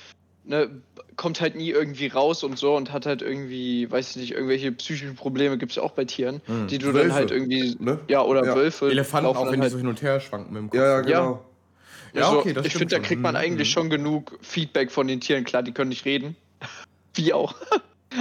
[0.44, 0.70] ne,
[1.16, 4.72] kommt halt nie irgendwie raus und so und hat halt irgendwie, weiß ich nicht, irgendwelche
[4.72, 6.68] psychischen Probleme gibt es ja auch bei Tieren, mhm.
[6.68, 8.00] die du Wölfe, dann halt irgendwie, ne?
[8.08, 8.56] ja, oder ja.
[8.56, 8.90] Wölfe.
[8.90, 10.80] Elefanten auch, wenn halt die so hin und her schwanken mit dem Kopf.
[10.80, 11.44] Ja, ja genau.
[12.14, 13.40] Ja, also, okay, ich finde, da kriegt man mhm.
[13.40, 13.72] eigentlich mhm.
[13.72, 15.44] schon genug Feedback von den Tieren.
[15.44, 16.36] Klar, die können nicht reden.
[17.14, 17.54] Wie auch.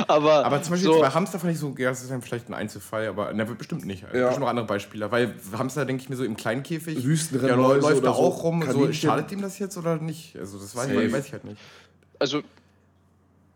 [0.07, 2.49] aber, aber zum Beispiel so bei Hamster fand ich so, ja, das ist dann vielleicht
[2.49, 4.03] ein Einzelfall, aber ne, bestimmt nicht.
[4.03, 4.09] Ja.
[4.09, 5.11] Bestimmt noch andere Beispiele.
[5.11, 8.43] Weil Hamster, denke ich mir so im kleinen Käfig, Wüstenrennen ja, läuft da auch so
[8.43, 8.63] rum.
[8.69, 10.35] So, schadet ihm das jetzt oder nicht?
[10.37, 11.61] Also, das weiß, ich, weiß ich halt nicht.
[12.19, 12.41] Also.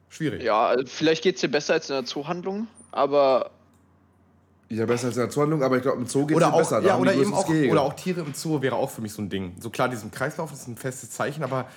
[0.09, 0.43] Schwierig.
[0.43, 3.51] Ja, vielleicht geht es dir besser als in der Zoohandlung, aber.
[4.69, 6.81] Ja, besser als in der Zoohandlung, aber ich glaube, im Zoo geht es besser.
[6.81, 9.29] Ja, oder, eben auch, oder auch Tiere im Zoo wäre auch für mich so ein
[9.29, 9.55] Ding.
[9.59, 11.67] So klar, diesen Kreislauf ist ein festes Zeichen, aber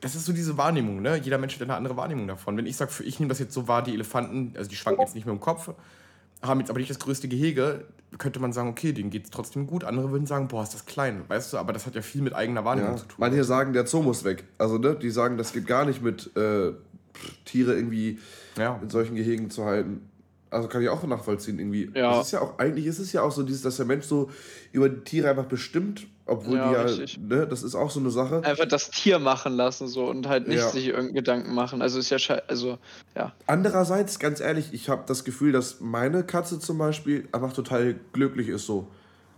[0.00, 1.16] das ist so diese Wahrnehmung, ne?
[1.16, 2.56] Jeder Mensch hat eine andere Wahrnehmung davon.
[2.56, 5.14] Wenn ich sage, ich nehme das jetzt so wahr, die Elefanten, also die schwanken jetzt
[5.14, 5.70] nicht mehr im Kopf,
[6.40, 7.84] haben jetzt aber nicht das größte Gehege,
[8.16, 9.84] könnte man sagen, okay, denen geht es trotzdem gut.
[9.84, 12.34] Andere würden sagen, boah, ist das klein, weißt du, aber das hat ja viel mit
[12.34, 12.96] eigener Wahrnehmung ja.
[12.98, 13.16] zu tun.
[13.18, 14.44] Manche sagen, der Zoo muss weg.
[14.56, 16.72] Also, ne, die sagen, das geht gar nicht mit äh,
[17.44, 18.20] Tiere irgendwie
[18.56, 18.78] ja.
[18.82, 20.08] in solchen Gehegen zu halten.
[20.50, 21.90] Also kann ich auch nachvollziehen irgendwie.
[21.94, 22.20] Ja.
[22.20, 24.30] Es ist ja auch, eigentlich ist es ja auch so, dieses, dass der Mensch so
[24.72, 28.10] über die Tiere einfach bestimmt, obwohl ja, die ja, ne, das ist auch so eine
[28.10, 28.42] Sache.
[28.44, 30.68] Einfach das Tier machen lassen so und halt nicht ja.
[30.68, 31.80] sich irgendeinen Gedanken machen.
[31.80, 32.78] Also ist ja also
[33.16, 33.32] ja.
[33.46, 38.48] Andererseits, ganz ehrlich, ich habe das Gefühl, dass meine Katze zum Beispiel einfach total glücklich
[38.48, 38.86] ist so.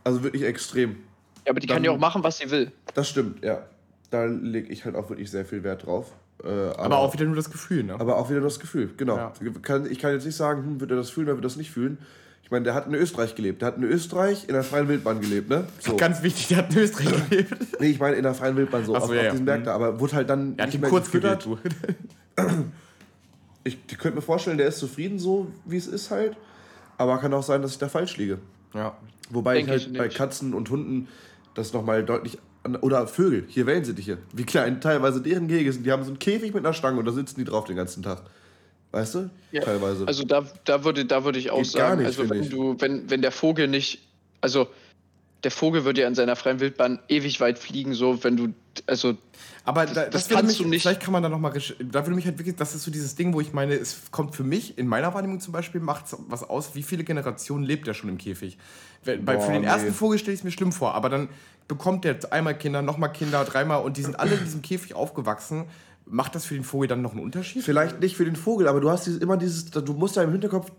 [0.03, 0.97] Also wirklich extrem.
[1.45, 2.73] Ja, aber die Dann, kann ja auch machen, was sie will.
[2.95, 3.63] Das stimmt, ja.
[4.11, 6.13] Da lege ich halt auch wirklich sehr viel Wert drauf.
[6.43, 7.95] Äh, aber, aber, auch wieder nur das Gefühl, ne?
[8.01, 9.17] Aber auch wieder nur das Gefühl, genau.
[9.17, 9.33] Ja.
[9.89, 11.71] ich kann jetzt nicht sagen, hm, wird er das fühlen oder wird er das nicht
[11.71, 11.99] fühlen.
[12.51, 13.63] Ich meine, der hat in Österreich gelebt.
[13.63, 15.67] Der hat in Österreich in der freien Wildbahn gelebt, ne?
[15.79, 15.97] So.
[15.97, 17.55] Ganz wichtig, der hat in Österreich gelebt.
[17.79, 19.73] nee, ich meine in der freien Wildbahn so, so auf, ja, auf diesem Berg da.
[19.73, 21.47] Aber wurde halt dann er nicht mehr kurz gefüttert.
[23.63, 26.37] ich, ich könnte mir vorstellen, der ist zufrieden so, wie es ist halt.
[26.99, 28.41] Aber kann auch sein, dass ich da falsch liege.
[28.75, 28.97] Ja.
[29.31, 31.07] Wobei Denk ich halt ich bei Katzen und Hunden
[31.55, 32.37] das nochmal deutlich
[32.81, 35.87] oder Vögel, hier Wellensittiche, wie klein teilweise deren Gehege sind.
[35.87, 38.03] Die haben so einen Käfig mit einer Stange und da sitzen die drauf den ganzen
[38.03, 38.23] Tag.
[38.93, 39.31] Weißt du?
[39.53, 39.63] Ja.
[39.63, 40.07] Teilweise.
[40.07, 43.09] Also da, da, würde, da würde ich auch Geht sagen, nicht, also wenn du, wenn,
[43.11, 44.01] wenn der Vogel nicht,
[44.41, 44.69] also
[45.45, 48.53] der Vogel würde ja in seiner freien Wildbahn ewig weit fliegen, so wenn du,
[48.87, 49.17] also
[49.65, 50.83] aber da, das, das kannst mich, du nicht.
[50.83, 51.53] Vielleicht kann man da nochmal.
[51.53, 52.57] Da würde mich halt wirklich.
[52.57, 55.41] Das ist so dieses Ding, wo ich meine, es kommt für mich, in meiner Wahrnehmung
[55.41, 58.59] zum Beispiel, macht was aus, wie viele Generationen lebt er schon im Käfig.
[59.05, 59.67] Bei, Boah, für den nee.
[59.67, 61.29] ersten Vogel stelle ich es mir schlimm vor, aber dann
[61.69, 65.67] bekommt der einmal Kinder, nochmal Kinder, dreimal und die sind alle in diesem Käfig aufgewachsen.
[66.07, 67.63] Macht das für den Vogel dann noch einen Unterschied?
[67.63, 70.33] Vielleicht nicht für den Vogel, aber du hast dieses, immer dieses, du musst ja im
[70.33, 70.73] Hinterkopf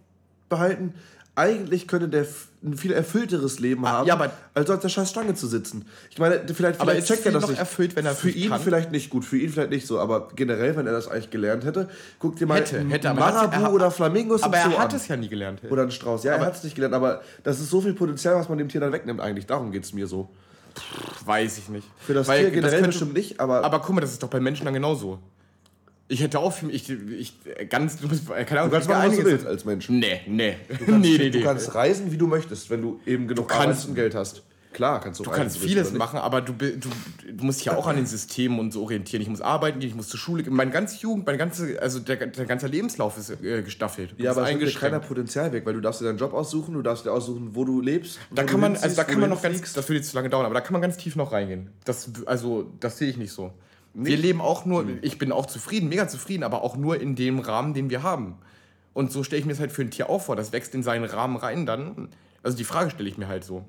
[0.50, 0.94] behalten,
[1.36, 2.26] eigentlich könnte der
[2.64, 5.86] ein viel erfüllteres Leben ah, haben, ja, aber als auf der scheiß Stange zu sitzen.
[6.10, 7.58] Ich meine, vielleicht, aber vielleicht checkt er das nicht.
[7.58, 8.62] erfüllt, wenn er Für ihn kann?
[8.62, 11.64] vielleicht nicht gut, für ihn vielleicht nicht so, aber generell, wenn er das eigentlich gelernt
[11.64, 15.16] hätte, guck dir mal hätte, hätte, Marabu er, oder Flamingos Aber er hat es ja
[15.16, 15.62] nie gelernt.
[15.70, 16.24] Oder ein Strauß.
[16.26, 18.58] Ja, aber er hat es nicht gelernt, aber das ist so viel Potenzial, was man
[18.58, 19.48] dem Tier dann wegnimmt eigentlich.
[19.48, 20.30] Darum geht es mir so.
[21.26, 21.88] Weiß ich nicht.
[21.98, 23.64] Für das Weil Tier generell das könnte, bestimmt nicht, aber...
[23.64, 25.20] Aber guck mal, das ist doch bei Menschen dann genauso.
[26.08, 29.12] Ich hätte auch für mich, ich, ich ganz, du bist, keine Ahnung, du kannst machen,
[29.12, 29.88] was du willst als Mensch.
[29.88, 30.58] Nee, nee.
[30.68, 33.54] Du kannst, nee, nee, du kannst reisen, wie du möchtest, wenn du eben genug du
[33.54, 34.44] kannst, und Geld hast.
[34.74, 37.88] Klar, kannst du Du kannst vieles machen, aber du, du, du musst dich ja auch
[37.88, 39.22] an den Systemen und so orientieren.
[39.22, 40.54] Ich muss arbeiten gehen, ich muss zur Schule gehen.
[40.54, 44.16] Meine ganze Jugend, mein ganze, also der, der ganze Lebenslauf ist äh, gestaffelt.
[44.18, 46.82] Du ja, aber nimmt keiner Potenzial weg, weil du darfst dir deinen Job aussuchen, du
[46.82, 48.20] darfst dir aussuchen, wo du lebst.
[48.32, 50.46] Da kann man, also da kann man noch ganz, das würde jetzt zu lange dauern,
[50.46, 51.70] aber da kann man ganz tief noch reingehen.
[51.84, 53.52] Das, also, das sehe ich nicht so.
[53.94, 54.08] Nicht.
[54.10, 55.00] Wir leben auch nur, hm.
[55.02, 58.38] ich bin auch zufrieden, mega zufrieden, aber auch nur in dem Rahmen, den wir haben.
[58.94, 60.36] Und so stelle ich mir es halt für ein Tier auch vor.
[60.36, 62.10] Das wächst in seinen Rahmen rein dann.
[62.44, 63.66] Also die Frage stelle ich mir halt so.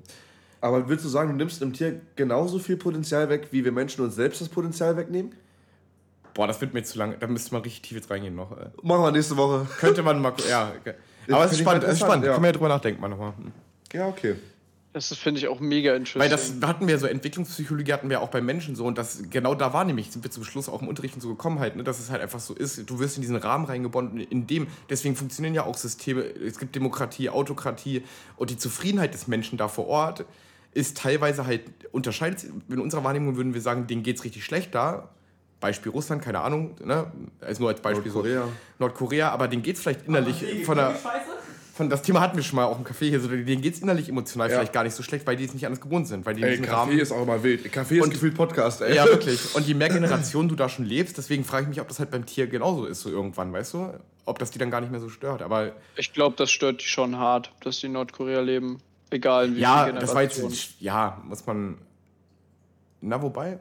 [0.63, 4.01] Aber würdest du sagen, du nimmst einem Tier genauso viel Potenzial weg, wie wir Menschen
[4.01, 5.33] uns selbst das Potenzial wegnehmen?
[6.33, 7.17] Boah, das wird mir zu lang.
[7.19, 8.55] Da müsste man richtig tief jetzt reingehen noch.
[8.81, 9.67] Machen wir nächste Woche.
[9.79, 10.31] Könnte man mal.
[10.49, 10.71] Ja.
[11.29, 12.25] Aber es ist spannend, es ist spannend.
[12.25, 12.31] Ja.
[12.31, 13.33] Können wir ja drüber nachdenken mal nochmal.
[13.91, 14.35] Ja, okay.
[14.93, 16.23] Das finde ich auch mega interessant.
[16.23, 19.55] Weil das hatten wir so, Entwicklungspsychologie hatten wir auch bei Menschen so und das genau
[19.55, 21.99] da war nämlich, sind wir zum Schluss auch im Unterricht so gekommen halt, ne, dass
[21.99, 25.55] es halt einfach so ist, du wirst in diesen Rahmen reingebunden, in dem, deswegen funktionieren
[25.55, 28.03] ja auch Systeme, es gibt Demokratie, Autokratie
[28.37, 30.25] und die Zufriedenheit des Menschen da vor Ort
[30.73, 34.73] ist teilweise halt, unterscheidet, in unserer Wahrnehmung würden wir sagen, denen geht es richtig schlecht
[34.73, 35.09] da,
[35.59, 37.11] Beispiel Russland, keine Ahnung, ne?
[37.39, 38.43] also nur als Beispiel Nordkorea.
[38.43, 40.95] so Nordkorea, aber denen geht es vielleicht innerlich von der
[41.73, 43.81] von das Thema hatten wir schon mal auch im Café hier, so, denen geht es
[43.81, 44.57] innerlich emotional ja.
[44.57, 46.23] vielleicht gar nicht so schlecht, weil die es nicht anders gewohnt sind.
[46.23, 47.71] Weil die ey, Kaffee Rahmen ist auch immer wild.
[47.71, 48.95] Kaffee ist gefühlt Podcast, ey.
[48.95, 49.55] Ja, wirklich.
[49.55, 52.11] Und je mehr Generationen du da schon lebst, deswegen frage ich mich, ob das halt
[52.11, 53.89] beim Tier genauso ist, so irgendwann, weißt du?
[54.25, 55.41] Ob das die dann gar nicht mehr so stört.
[55.41, 58.79] Aber ich glaube, das stört die schon hart, dass die in Nordkorea leben.
[59.13, 60.41] Egal wie Ja, das war jetzt,
[60.79, 61.77] ja, muss man.
[63.01, 63.59] Na, wobei,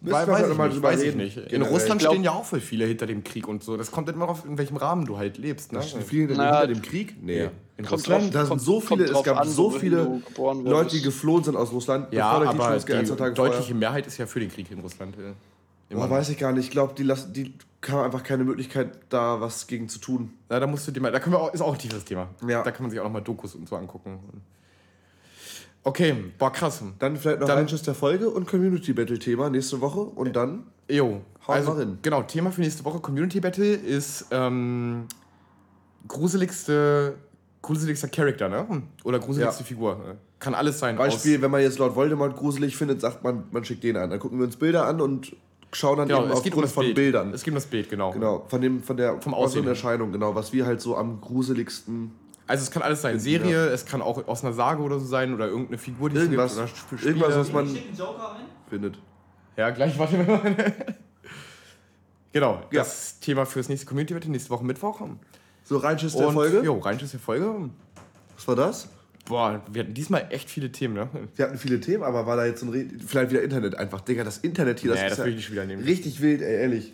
[0.00, 1.36] weil, weiß, ich, nicht, weiß ich nicht.
[1.38, 3.78] In Russland glaub, stehen ja auch voll viele hinter dem Krieg und so.
[3.78, 5.72] Das kommt immer auf, in welchem Rahmen du halt lebst.
[5.72, 5.82] Ne?
[5.82, 7.16] Stehen viele naja, hinter dem Krieg?
[7.22, 7.48] Nee.
[7.78, 11.56] In Russland, da sind so viele, es gab an, so viele Leute, die geflohen sind
[11.56, 13.74] aus Russland, ja, aber die, die deutliche vorher.
[13.74, 15.16] Mehrheit ist ja für den Krieg in Russland.
[15.16, 16.66] Äh, Boah, weiß ich gar nicht.
[16.66, 17.54] Ich glaube, die, die
[17.88, 20.34] haben einfach keine Möglichkeit, da was gegen zu tun.
[20.50, 22.28] Ja, da musst du dir mal, da können wir auch, ist auch ein tiefes Thema.
[22.46, 22.62] Ja.
[22.62, 24.18] Da kann man sich auch noch mal Dokus und so angucken.
[25.84, 26.82] Okay, boah, krass.
[26.98, 30.64] Dann vielleicht noch dann, der Folge und Community Battle Thema nächste Woche und dann.
[30.90, 31.98] Jo, also, rein.
[32.00, 35.06] Genau, Thema für nächste Woche Community Battle ist ähm,
[36.08, 37.16] gruseligste,
[37.60, 38.66] gruseligster Charakter, ne?
[39.04, 39.66] Oder gruseligste ja.
[39.66, 40.16] Figur.
[40.38, 40.96] Kann alles sein.
[40.96, 44.10] Beispiel, wenn man jetzt Lord Voldemort gruselig findet, sagt man, man schickt den an.
[44.10, 45.36] Dann gucken wir uns Bilder an und
[45.72, 46.96] schauen dann genau, eben aufgrund um von Bild.
[46.96, 47.34] Bildern.
[47.34, 48.12] Es gibt um das Bild, genau.
[48.12, 49.66] Genau, von, dem, von der Vom Aussehen.
[49.66, 52.12] Erscheinung, genau, was wir halt so am gruseligsten
[52.46, 53.18] also es kann alles sein.
[53.18, 53.72] Serie, ja.
[53.72, 56.72] es kann auch aus einer Sage oder so sein oder irgendeine Figur, die irgendwas, es
[56.90, 57.02] gibt.
[57.02, 57.78] Oder irgendwas, was man
[58.68, 58.98] findet.
[59.56, 60.56] Ja, gleich warte mal.
[62.32, 62.80] genau, ja.
[62.80, 65.00] das Thema für das nächste Community wird nächste Woche Mittwoch.
[65.64, 66.60] So, Reinschiss der Folge?
[66.60, 67.70] Jo, Reinschiss der Folge.
[68.34, 68.88] Was war das?
[69.26, 71.08] Boah, wir hatten diesmal echt viele Themen, ne?
[71.36, 74.02] Wir hatten viele Themen, aber war da jetzt ein vielleicht wieder Internet einfach.
[74.02, 75.82] Digga, das Internet hier, das nee, ist das will ich nicht wieder nehmen.
[75.82, 76.92] richtig wild, ey, ehrlich.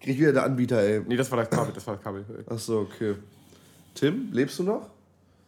[0.00, 1.02] Krieg wieder der Anbieter, ey.
[1.06, 2.24] Nee, das war das Kabel, das war das Kabel.
[2.46, 3.16] Achso, okay.
[3.94, 4.90] Tim, lebst du noch?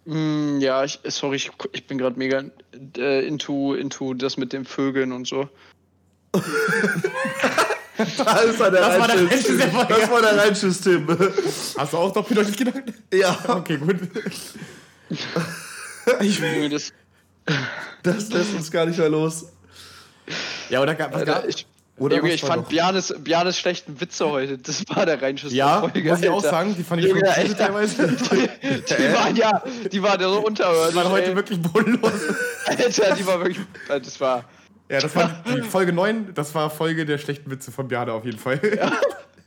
[0.05, 2.45] Mm, ja, ich, sorry, ich, ich bin gerade mega
[2.97, 5.49] äh, into, into das mit den Vögeln und so.
[6.33, 6.45] das
[8.59, 9.59] war der Reinschiss.
[9.59, 11.07] Das war der Reinschiss, Tim.
[11.77, 12.83] Hast du auch doppeldeutig gedacht?
[13.13, 13.37] Ja.
[13.47, 13.97] Okay, gut.
[16.21, 16.93] ich will das.
[18.03, 19.47] Das lässt uns gar nicht mehr los.
[20.71, 21.67] Ja, oder was gab, ich,
[22.01, 24.57] oder Junge, ich fand Bianes, Bianes schlechten Witze heute.
[24.57, 26.09] Das war der Reinschuss ja, der Folge.
[26.09, 28.09] Muss ich auch sagen, die fand ich Junge, echt, teilweise.
[28.09, 30.91] Die, die waren ja, die waren ja so unterirdisch.
[30.91, 31.37] Die waren heute ey.
[31.37, 32.13] wirklich bodenlos.
[32.65, 33.61] Alter, die war wirklich.
[33.87, 34.45] Das war.
[34.89, 38.25] Ja, das war die Folge 9, das war Folge der schlechten Witze von Biane auf
[38.25, 38.61] jeden Fall.
[38.77, 38.93] Ja,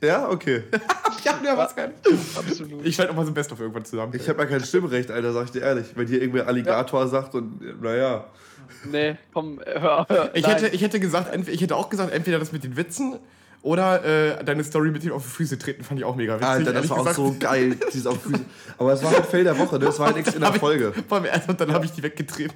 [0.00, 0.62] ja okay.
[1.24, 1.90] ja, ja, was kann.
[2.36, 2.86] Absolut.
[2.86, 4.14] Ich schalte auch mal so ein Best-of irgendwann zusammen.
[4.14, 5.88] Ich habe ja kein Stimmrecht, Alter, sag ich dir ehrlich.
[5.96, 7.08] Wenn hier irgendwer Alligator ja.
[7.08, 8.26] sagt und naja.
[8.90, 12.52] Nee, komm, hör, hör ich, hätte, ich hätte gesagt, ich hätte auch gesagt, entweder das
[12.52, 13.18] mit den Witzen
[13.64, 16.48] oder äh, deine Story mit ihm auf die Füße treten, fand ich auch mega witzig.
[16.48, 17.18] Alter, das war gesagt.
[17.18, 18.44] auch so geil, dieses auf Füße.
[18.76, 19.86] Aber es war halt Fail der Woche, ne?
[19.86, 20.92] das war halt nichts in der Folge.
[20.94, 22.54] Ich, vor allem erst und dann habe ich die weggetreten.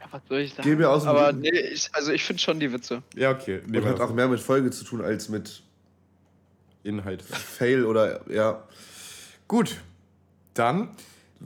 [0.00, 0.68] Ja, was soll ich sagen?
[0.68, 3.02] Geh mir aus dem Aber nee, ich, also ich finde schon die Witze.
[3.14, 3.60] Ja, okay.
[3.66, 5.62] Nee, und hat auch mehr mit Folge zu tun als mit
[6.82, 7.22] Inhalt.
[7.22, 8.64] Fail oder, ja.
[9.46, 9.76] Gut,
[10.54, 10.88] dann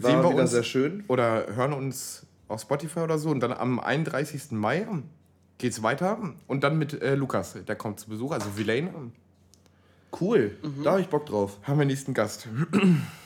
[0.03, 1.05] war sehen wir uns sehr schön.
[1.09, 3.31] oder hören uns auf Spotify oder so.
[3.31, 4.53] Und dann am 31.
[4.53, 4.87] Mai
[5.59, 6.19] geht's weiter.
[6.47, 9.13] Und dann mit äh, Lukas, der kommt zu Besuch, also Villain.
[10.19, 10.85] Cool, mhm.
[10.85, 11.59] da habe ich Bock drauf.
[11.65, 12.49] Haben wir nächsten Gast.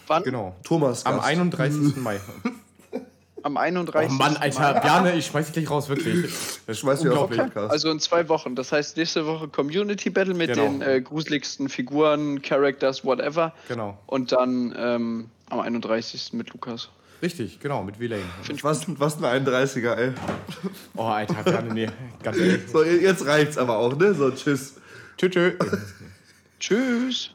[0.09, 0.23] Wann?
[0.24, 0.57] Genau.
[0.65, 1.07] Thomas.
[1.07, 1.97] Am 31.
[1.97, 2.20] Mai.
[3.44, 4.11] Am 31.
[4.11, 6.32] Oh Mann, Alter, Bjarne, ich schmeiß dich gleich raus, wirklich.
[6.66, 7.73] Das schmeiß mich auf Podcast.
[7.73, 8.55] Also in zwei Wochen.
[8.55, 10.62] Das heißt, nächste Woche Community Battle mit genau.
[10.62, 13.53] den äh, gruseligsten Figuren, Characters, whatever.
[13.66, 13.99] Genau.
[14.07, 16.32] Und dann ähm, am 31.
[16.32, 16.88] mit Lukas.
[17.22, 18.24] Richtig, genau, mit Villain.
[18.62, 20.12] Was, was ein 31er, ey.
[20.96, 21.88] Oh, Alter, Bjarne, nee,
[22.22, 22.62] ganz ehrlich.
[22.68, 24.12] So, jetzt reicht's aber auch, ne?
[24.12, 24.74] So, tschüss.
[25.16, 25.58] Tschüss, tschüss.
[26.58, 27.30] tschüss.